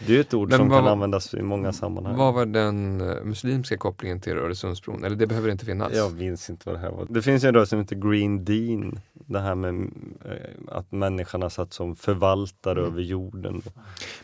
det 0.07 0.17
är 0.17 0.21
ett 0.21 0.35
ord 0.35 0.49
Men 0.49 0.59
som 0.59 0.69
vad, 0.69 0.79
kan 0.79 0.89
användas 0.89 1.35
i 1.35 1.43
många 1.43 1.73
sammanhang. 1.73 2.17
Vad 2.17 2.35
var 2.35 2.47
den 2.47 3.01
eh, 3.01 3.25
muslimska 3.25 3.77
kopplingen 3.77 4.21
till 4.21 4.33
Öresundsbron? 4.33 5.05
Eller 5.05 5.17
det 5.17 5.27
behöver 5.27 5.51
inte 5.51 5.65
finnas? 5.65 5.93
Jag 5.93 6.13
minns 6.13 6.51
inte 6.51 6.63
vad 6.67 6.75
det 6.75 6.81
här 6.81 6.91
var. 6.91 7.07
Det 7.11 7.23
finns 7.23 7.45
en 7.45 7.55
rörelse 7.55 7.71
som 7.71 7.79
heter 7.79 7.97
Green 7.97 8.45
Dean. 8.45 9.01
Det 9.13 9.41
här 9.41 9.55
med 9.55 9.75
eh, 10.25 10.77
att 10.77 10.93
människorna 10.93 11.51
satt 11.51 11.73
som 11.73 11.97
förvaltare 11.97 12.79
mm. 12.79 12.93
över 12.93 13.03
jorden. 13.03 13.63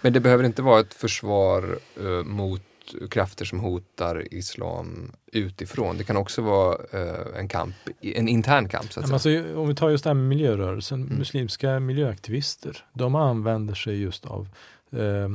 Men 0.01 0.13
det 0.13 0.21
behöver 0.21 0.45
inte 0.45 0.63
vara 0.63 0.81
ett 0.81 0.95
försvar 0.95 1.79
uh, 2.03 2.25
mot 2.25 2.63
krafter 3.11 3.45
som 3.45 3.61
hotar 3.61 4.35
islam 4.35 5.13
utifrån. 5.33 5.99
Det 5.99 6.05
kan 6.05 6.17
också 6.17 6.43
vara 6.43 6.77
uh, 6.95 7.39
en 7.39 7.49
kamp, 7.49 7.75
en 8.01 8.29
intern 8.29 8.69
kamp. 8.69 8.93
Så 8.93 9.01
att 9.01 9.13
alltså, 9.13 9.29
om 9.57 9.69
vi 9.69 9.75
tar 9.75 9.91
just 9.91 10.05
det 10.05 10.11
här 10.11 10.15
miljörörelsen, 10.15 11.03
mm. 11.03 11.19
muslimska 11.19 11.81
miljöaktivister, 11.81 12.85
de 12.93 13.15
använder 13.15 13.75
sig 13.75 14.01
just 14.01 14.27
av 14.27 14.49
uh, 14.95 15.29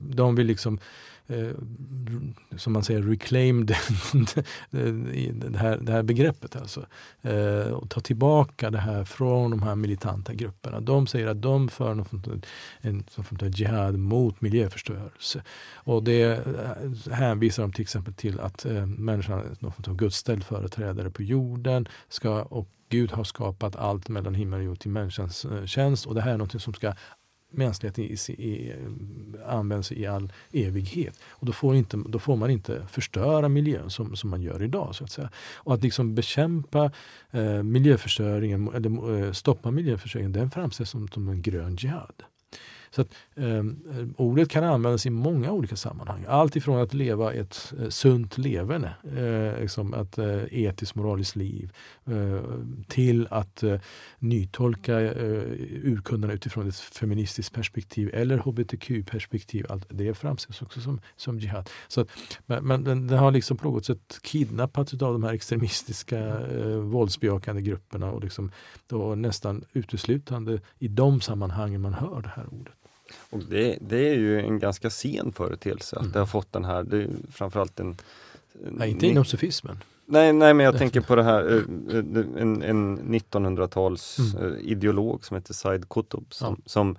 de 0.00 0.34
vill 0.34 0.46
liksom 0.46 0.74
eh, 0.74 0.80
Eh, 1.26 1.50
som 2.56 2.72
man 2.72 2.84
säger, 2.84 3.02
reclaim 3.02 3.66
det, 3.66 3.76
det, 5.32 5.58
här, 5.58 5.78
det 5.78 5.92
här 5.92 6.02
begreppet. 6.02 6.56
Alltså. 6.56 6.86
Eh, 7.22 7.72
och 7.72 7.90
ta 7.90 8.00
tillbaka 8.00 8.70
det 8.70 8.78
här 8.78 9.04
från 9.04 9.50
de 9.50 9.62
här 9.62 9.74
militanta 9.74 10.34
grupperna. 10.34 10.80
De 10.80 11.06
säger 11.06 11.26
att 11.26 11.42
de 11.42 11.68
för 11.68 11.94
någon, 11.94 12.42
en 12.80 13.04
en 13.40 13.50
jihad 13.50 13.98
mot 13.98 14.40
miljöförstörelse. 14.40 15.42
Och 15.74 16.02
det 16.04 16.22
eh, 16.22 17.12
hänvisar 17.12 17.62
de 17.62 17.72
till 17.72 17.82
exempel 17.82 18.14
till 18.14 18.40
att 18.40 18.64
eh, 18.64 18.86
människan 18.86 19.38
är 19.38 19.56
någon 19.58 19.72
form 19.72 19.84
av 19.92 19.96
Guds 19.96 20.16
ställföreträdare 20.16 21.10
på 21.10 21.22
jorden 21.22 21.88
ska, 22.08 22.42
och 22.42 22.68
Gud 22.88 23.12
har 23.12 23.24
skapat 23.24 23.76
allt 23.76 24.08
mellan 24.08 24.34
himmel 24.34 24.58
och 24.58 24.64
jord 24.64 24.78
till 24.78 24.90
människans 24.90 25.44
eh, 25.44 25.64
tjänst 25.64 26.06
och 26.06 26.14
det 26.14 26.20
här 26.20 26.32
är 26.32 26.38
något 26.38 26.62
som 26.62 26.74
ska 26.74 26.94
mänskligheten 27.56 28.04
i, 28.04 28.16
i, 28.28 28.74
används 29.46 29.92
i 29.92 30.06
all 30.06 30.32
evighet. 30.52 31.20
Och 31.28 31.46
då 31.46 31.52
får, 31.52 31.76
inte, 31.76 31.96
då 32.08 32.18
får 32.18 32.36
man 32.36 32.50
inte 32.50 32.86
förstöra 32.90 33.48
miljön 33.48 33.90
som, 33.90 34.16
som 34.16 34.30
man 34.30 34.42
gör 34.42 34.62
idag. 34.62 34.94
så 34.94 35.04
att 35.04 35.10
säga. 35.10 35.30
Och 35.54 35.74
att 35.74 35.82
liksom 35.82 36.14
bekämpa 36.14 36.90
eh, 37.30 37.62
miljöförstöringen, 37.62 38.70
eller 38.74 39.22
eh, 39.24 39.32
stoppa 39.32 39.70
miljöförstöringen, 39.70 40.32
den 40.32 40.50
framställs 40.50 40.90
som, 40.90 41.08
som 41.08 41.28
en 41.28 41.42
grön 41.42 41.76
jihad. 41.76 42.22
Så 42.94 43.00
att, 43.02 43.14
eh, 43.34 43.64
ordet 44.16 44.48
kan 44.48 44.64
användas 44.64 45.06
i 45.06 45.10
många 45.10 45.52
olika 45.52 45.76
sammanhang. 45.76 46.24
Allt 46.28 46.56
ifrån 46.56 46.82
att 46.82 46.94
leva 46.94 47.32
ett 47.32 47.72
eh, 47.80 47.88
sunt 47.88 48.38
leverne, 48.38 48.94
eh, 49.16 49.60
liksom 49.60 49.94
ett 49.94 50.18
eh, 50.18 50.44
etiskt 50.50 50.94
moraliskt 50.94 51.36
liv, 51.36 51.72
eh, 52.06 52.42
till 52.88 53.26
att 53.30 53.62
eh, 53.62 53.80
nytolka 54.18 55.00
eh, 55.00 55.42
urkunderna 55.82 56.32
utifrån 56.32 56.68
ett 56.68 56.76
feministiskt 56.76 57.54
perspektiv 57.54 58.10
eller 58.12 58.38
hbtq-perspektiv. 58.38 59.66
det 59.88 60.14
framställs 60.14 60.62
också 60.62 60.80
som, 60.80 61.00
som 61.16 61.38
jihad. 61.38 61.70
Så 61.88 62.00
att, 62.00 62.08
men, 62.46 62.64
men 62.64 62.84
den, 62.84 63.06
den, 63.06 63.18
har 63.18 63.30
liksom 63.30 63.56
på 63.56 63.68
något 63.68 63.84
sätt 63.84 64.18
kidnappats 64.22 64.92
av 64.92 64.98
de 64.98 65.24
här 65.24 65.32
extremistiska 65.32 66.18
eh, 66.18 66.76
våldsbejakande 66.76 67.62
grupperna 67.62 68.10
och 68.10 68.22
liksom, 68.22 68.50
då 68.86 69.14
nästan 69.14 69.64
uteslutande 69.72 70.60
i 70.78 70.88
de 70.88 71.20
sammanhangen 71.20 71.80
man 71.80 71.94
hör 71.94 72.22
det 72.22 72.32
här 72.36 72.46
ordet. 72.50 72.74
Och 73.30 73.44
det, 73.44 73.78
det 73.80 74.08
är 74.08 74.14
ju 74.14 74.40
en 74.40 74.58
ganska 74.58 74.90
sen 74.90 75.32
företeelse 75.32 75.96
mm. 75.96 76.06
att 76.06 76.12
det 76.12 76.18
har 76.18 76.26
fått 76.26 76.52
den 76.52 76.64
här, 76.64 76.82
det 76.82 77.02
är 77.02 77.08
framförallt 77.32 77.80
en... 77.80 77.96
Nej, 78.70 78.90
inte 78.90 79.06
inom 79.06 79.24
sufismen. 79.24 79.78
Nej, 80.06 80.32
nej, 80.32 80.54
men 80.54 80.66
jag 80.66 80.78
tänker 80.78 81.00
på 81.00 81.16
det 81.16 81.22
här, 81.22 81.52
eh, 81.52 81.96
eh, 81.96 82.42
en, 82.42 82.62
en 82.62 82.98
1900-tals 82.98 84.18
mm. 84.18 84.52
Eh, 84.52 84.58
ideolog 84.60 85.24
som 85.24 85.34
heter 85.34 85.54
Said 85.54 85.88
Qutb 85.88 86.32
som, 86.32 86.56
ja. 86.58 86.62
som 86.66 86.96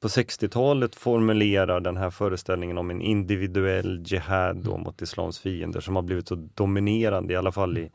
på 0.00 0.08
60-talet 0.08 0.96
formulerar 0.96 1.80
den 1.80 1.96
här 1.96 2.10
föreställningen 2.10 2.78
om 2.78 2.90
en 2.90 3.00
individuell 3.00 4.02
jihad 4.06 4.56
då 4.56 4.70
mm. 4.70 4.82
mot 4.82 5.02
islams 5.02 5.38
fiender 5.38 5.80
som 5.80 5.96
har 5.96 6.02
blivit 6.02 6.28
så 6.28 6.48
dominerande, 6.54 7.32
i 7.32 7.36
alla 7.36 7.52
fall 7.52 7.78
i, 7.78 7.90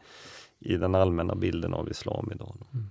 i 0.60 0.78
den 0.78 0.96
allmänna 0.96 1.36
bilden 1.36 1.74
av 1.74 1.90
islam 1.90 2.30
idag. 2.34 2.56
Mm 2.74 2.90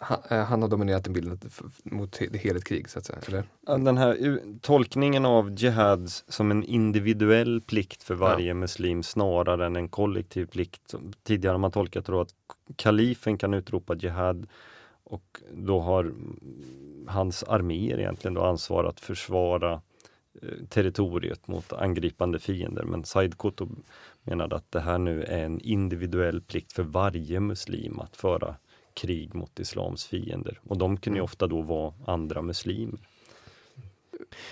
han, 0.00 0.18
eh, 0.30 0.44
han, 0.44 0.62
har 0.62 0.68
dominerat 0.68 1.04
den 1.04 1.12
bilden 1.12 1.38
mot 1.82 2.20
det 2.30 2.38
heligt 2.38 2.64
krig, 2.64 2.90
så 2.90 2.98
att 2.98 3.04
säga? 3.04 3.18
Eller? 3.26 3.44
Den 3.84 3.98
här 3.98 4.40
tolkningen 4.60 5.24
av 5.24 5.54
jihad 5.54 6.10
som 6.10 6.50
en 6.50 6.64
individuell 6.64 7.60
plikt 7.60 8.02
för 8.02 8.14
varje 8.14 8.48
ja. 8.48 8.54
muslim 8.54 9.02
snarare 9.02 9.66
än 9.66 9.76
en 9.76 9.88
kollektiv 9.88 10.46
plikt. 10.46 10.94
Tidigare 11.22 11.52
har 11.52 11.58
man 11.58 11.70
tolkat 11.70 12.04
då 12.04 12.20
att 12.20 12.34
kalifen 12.76 13.38
kan 13.38 13.54
utropa 13.54 13.94
jihad 13.94 14.46
och 15.04 15.42
då 15.52 15.80
har 15.80 16.12
hans 17.06 17.42
arméer 17.42 17.98
egentligen 17.98 18.34
då 18.34 18.44
ansvar 18.44 18.84
att 18.84 19.00
försvara 19.00 19.72
eh, 20.42 20.48
territoriet 20.68 21.48
mot 21.48 21.72
angripande 21.72 22.38
fiender. 22.38 22.82
Men 22.82 23.04
Said 23.04 23.38
Qutb 23.38 23.70
menade 24.22 24.56
att 24.56 24.72
det 24.72 24.80
här 24.80 24.98
nu 24.98 25.22
är 25.22 25.44
en 25.44 25.60
individuell 25.60 26.40
plikt 26.40 26.72
för 26.72 26.82
varje 26.82 27.40
muslim 27.40 28.00
att 28.00 28.16
föra 28.16 28.56
krig 28.98 29.34
mot 29.34 29.60
islams 29.60 30.06
fiender. 30.06 30.60
Och 30.64 30.78
de 30.78 30.96
kunde 30.96 31.16
ju 31.16 31.20
mm. 31.20 31.24
ofta 31.24 31.46
då 31.46 31.62
vara 31.62 31.94
andra 32.06 32.42
muslimer. 32.42 33.00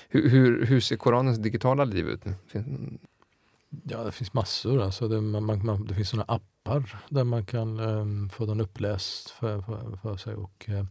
Hur, 0.08 0.28
hur, 0.28 0.66
hur 0.66 0.80
ser 0.80 0.96
Koranens 0.96 1.38
digitala 1.38 1.84
liv 1.84 2.08
ut? 2.08 2.20
Ja, 3.82 4.04
det 4.04 4.12
finns 4.12 4.34
massor. 4.34 4.82
Alltså 4.82 5.08
det, 5.08 5.20
man, 5.20 5.66
man, 5.66 5.86
det 5.86 5.94
finns 5.94 6.08
sådana 6.08 6.24
appar 6.28 7.02
där 7.08 7.24
man 7.24 7.46
kan 7.46 7.80
um, 7.80 8.28
få 8.28 8.46
den 8.46 8.60
uppläst 8.60 9.30
för, 9.30 9.62
för, 9.62 9.98
för 10.02 10.16
sig 10.16 10.34
och 10.34 10.66
uh, 10.68 10.84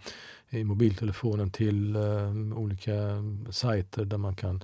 i 0.49 0.63
mobiltelefonen 0.63 1.51
till 1.51 1.95
uh, 1.95 2.57
olika 2.57 2.93
sajter 3.49 4.05
där 4.05 4.17
man 4.17 4.35
kan 4.35 4.63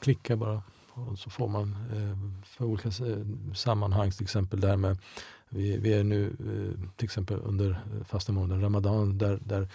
klicka 0.00 0.36
bara 0.36 0.62
och 0.94 1.18
så 1.18 1.30
får 1.30 1.48
man 1.48 1.76
uh, 1.94 2.42
för 2.44 2.64
olika 2.64 2.90
sammanhang, 3.54 4.10
till 4.10 4.22
exempel 4.22 4.60
där 4.60 4.76
med 4.76 4.98
vi, 5.54 5.78
vi 5.78 5.92
är 5.92 6.04
nu 6.04 6.26
eh, 6.26 6.90
till 6.96 7.04
exempel 7.04 7.40
under 7.44 7.70
eh, 7.70 8.04
fasta 8.04 8.32
månaden 8.32 8.62
Ramadan 8.62 9.18
där, 9.18 9.40
där 9.44 9.68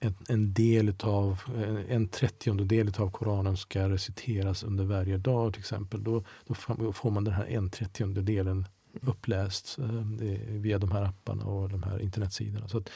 en, 0.00 0.14
en 0.28 0.54
del 0.54 0.88
utav, 0.88 1.40
en 1.88 2.08
trettiondel 2.08 2.92
av 2.98 3.10
Koranen 3.10 3.56
ska 3.56 3.88
reciteras 3.88 4.64
under 4.64 4.84
varje 4.84 5.18
dag 5.18 5.52
till 5.52 5.60
exempel. 5.60 6.04
Då, 6.04 6.24
då 6.46 6.54
får 6.92 7.10
man 7.10 7.24
den 7.24 7.34
här 7.34 7.46
en 7.46 7.70
trettiondelen 7.70 8.66
uppläst 9.02 9.78
eh, 9.78 9.84
via 10.48 10.78
de 10.78 10.90
här 10.92 11.02
apparna 11.02 11.44
och 11.44 11.68
de 11.68 11.82
här 11.82 12.02
internetsidorna. 12.02 12.68
Så 12.68 12.78
att, 12.78 12.90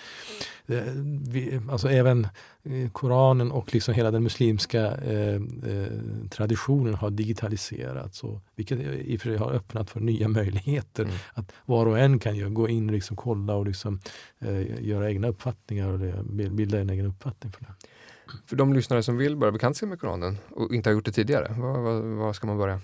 eh, 0.66 0.82
vi, 1.28 1.60
alltså 1.70 1.90
även 1.90 2.24
eh, 2.62 2.90
Koranen 2.90 3.50
och 3.52 3.74
liksom 3.74 3.94
hela 3.94 4.10
den 4.10 4.22
muslimska 4.22 4.96
eh, 4.96 5.34
eh, 5.66 5.92
traditionen 6.30 6.94
har 6.94 7.10
digitaliserats, 7.10 8.24
och, 8.24 8.42
vilket 8.54 8.80
i 8.80 9.16
och 9.16 9.20
för 9.20 9.28
sig 9.28 9.38
har 9.38 9.52
öppnat 9.52 9.90
för 9.90 10.00
nya 10.00 10.28
möjligheter. 10.28 11.02
Mm. 11.02 11.16
Att 11.34 11.52
var 11.64 11.86
och 11.86 11.98
en 11.98 12.18
kan 12.18 12.36
ju 12.36 12.50
gå 12.50 12.68
in 12.68 12.88
och 12.88 12.94
liksom 12.94 13.16
kolla 13.16 13.54
och 13.54 13.66
liksom, 13.66 14.00
eh, 14.38 14.84
göra 14.86 15.10
egna 15.10 15.28
uppfattningar 15.28 15.88
och 15.88 16.24
bilda 16.50 16.80
en 16.80 16.90
egen 16.90 17.06
uppfattning. 17.06 17.52
för 17.52 17.60
det. 17.60 17.72
För 18.46 18.56
de 18.56 18.72
lyssnare 18.72 19.02
som 19.02 19.16
vill 19.16 19.36
börja 19.36 19.52
bekanta 19.52 19.74
sig 19.74 19.88
med 19.88 20.00
Koranen 20.00 20.38
och 20.50 20.74
inte 20.74 20.90
har 20.90 20.94
gjort 20.94 21.04
det 21.04 21.12
tidigare, 21.12 21.54
var, 21.58 21.78
var, 21.78 22.00
var 22.00 22.32
ska 22.32 22.46
man 22.46 22.58
börja? 22.58 22.80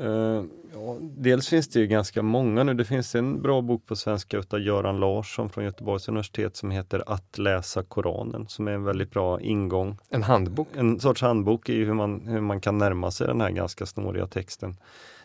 Uh, 0.00 0.44
ja, 0.74 0.96
dels 1.00 1.48
finns 1.48 1.68
det 1.68 1.80
ju 1.80 1.86
ganska 1.86 2.22
många 2.22 2.64
nu. 2.64 2.74
Det 2.74 2.84
finns 2.84 3.14
en 3.14 3.42
bra 3.42 3.60
bok 3.60 3.86
på 3.86 3.96
svenska 3.96 4.38
utav 4.38 4.60
Göran 4.60 5.00
Larsson 5.00 5.50
från 5.50 5.64
Göteborgs 5.64 6.08
universitet 6.08 6.56
som 6.56 6.70
heter 6.70 7.02
Att 7.06 7.38
läsa 7.38 7.82
Koranen 7.82 8.48
som 8.48 8.68
är 8.68 8.72
en 8.72 8.84
väldigt 8.84 9.10
bra 9.10 9.40
ingång. 9.40 9.98
En 10.08 10.22
handbok? 10.22 10.68
En 10.74 11.00
sorts 11.00 11.22
handbok 11.22 11.68
i 11.68 11.84
hur 11.84 11.94
man, 11.94 12.26
hur 12.26 12.40
man 12.40 12.60
kan 12.60 12.78
närma 12.78 13.10
sig 13.10 13.26
den 13.26 13.40
här 13.40 13.50
ganska 13.50 13.86
snåriga 13.86 14.26
texten. 14.26 14.76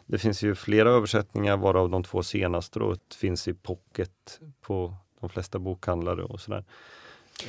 Det 0.06 0.18
finns 0.18 0.44
ju 0.44 0.56
flera 0.56 0.90
översättningar 0.90 1.58
varav 1.58 1.90
de 1.90 2.04
två 2.04 2.24
senaste 2.24 2.80
då 2.80 2.96
finns 3.16 3.48
i 3.48 3.54
pocket 3.54 4.40
på 4.62 4.96
de 5.20 5.30
flesta 5.30 5.60
bokhandlare 5.60 6.24
och 6.24 6.40
sådär. 6.42 6.64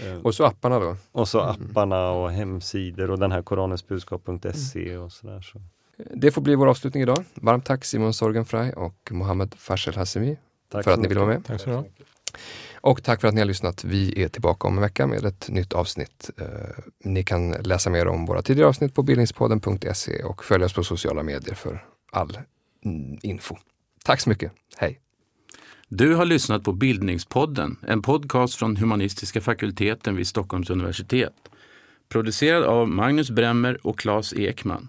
Uh, 0.06 0.20
och 0.22 0.34
så 0.34 0.44
apparna 0.44 0.78
då? 0.78 0.96
Och 1.12 1.28
så 1.28 1.40
mm. 1.40 1.50
apparna 1.50 2.10
och 2.10 2.30
hemsidor 2.30 3.10
och 3.10 3.18
den 3.18 3.32
här 3.32 3.42
koranensbudskap.se 3.42 4.96
och 4.96 5.12
sådär. 5.12 5.40
Så. 5.40 5.60
Det 5.96 6.30
får 6.30 6.42
bli 6.42 6.54
vår 6.54 6.66
avslutning 6.66 7.02
idag. 7.02 7.24
Varmt 7.34 7.64
tack 7.64 7.84
Simon 7.84 8.14
Sorgenfrey 8.14 8.72
och 8.72 9.08
Mohammed 9.10 9.54
Fashel 9.58 9.94
Hassemi 9.94 10.38
för 10.70 10.90
att 10.90 11.00
ni 11.00 11.08
ville 11.08 11.20
vara 11.20 11.30
med. 11.30 11.44
Tack 11.44 11.60
så 11.60 11.70
mycket. 11.70 12.06
Och 12.74 13.02
tack 13.02 13.20
för 13.20 13.28
att 13.28 13.34
ni 13.34 13.40
har 13.40 13.46
lyssnat. 13.46 13.84
Vi 13.84 14.22
är 14.22 14.28
tillbaka 14.28 14.68
om 14.68 14.74
en 14.74 14.80
vecka 14.80 15.06
med 15.06 15.24
ett 15.24 15.48
nytt 15.48 15.72
avsnitt. 15.72 16.30
Eh, 16.40 16.46
ni 17.04 17.22
kan 17.22 17.50
läsa 17.50 17.90
mer 17.90 18.08
om 18.08 18.26
våra 18.26 18.42
tidigare 18.42 18.68
avsnitt 18.68 18.94
på 18.94 19.02
bildningspodden.se 19.02 20.22
och 20.22 20.44
följa 20.44 20.66
oss 20.66 20.72
på 20.72 20.84
sociala 20.84 21.22
medier 21.22 21.54
för 21.54 21.84
all 22.12 22.38
mm, 22.84 23.18
info. 23.22 23.56
Tack 24.04 24.20
så 24.20 24.28
mycket. 24.28 24.52
Hej! 24.76 25.00
Du 25.88 26.14
har 26.14 26.24
lyssnat 26.24 26.64
på 26.64 26.72
Bildningspodden, 26.72 27.76
en 27.82 28.02
podcast 28.02 28.54
från 28.54 28.76
humanistiska 28.76 29.40
fakulteten 29.40 30.16
vid 30.16 30.26
Stockholms 30.26 30.70
universitet. 30.70 31.34
Producerad 32.08 32.64
av 32.64 32.88
Magnus 32.88 33.30
Bremmer 33.30 33.86
och 33.86 33.98
Claes 33.98 34.34
Ekman. 34.34 34.88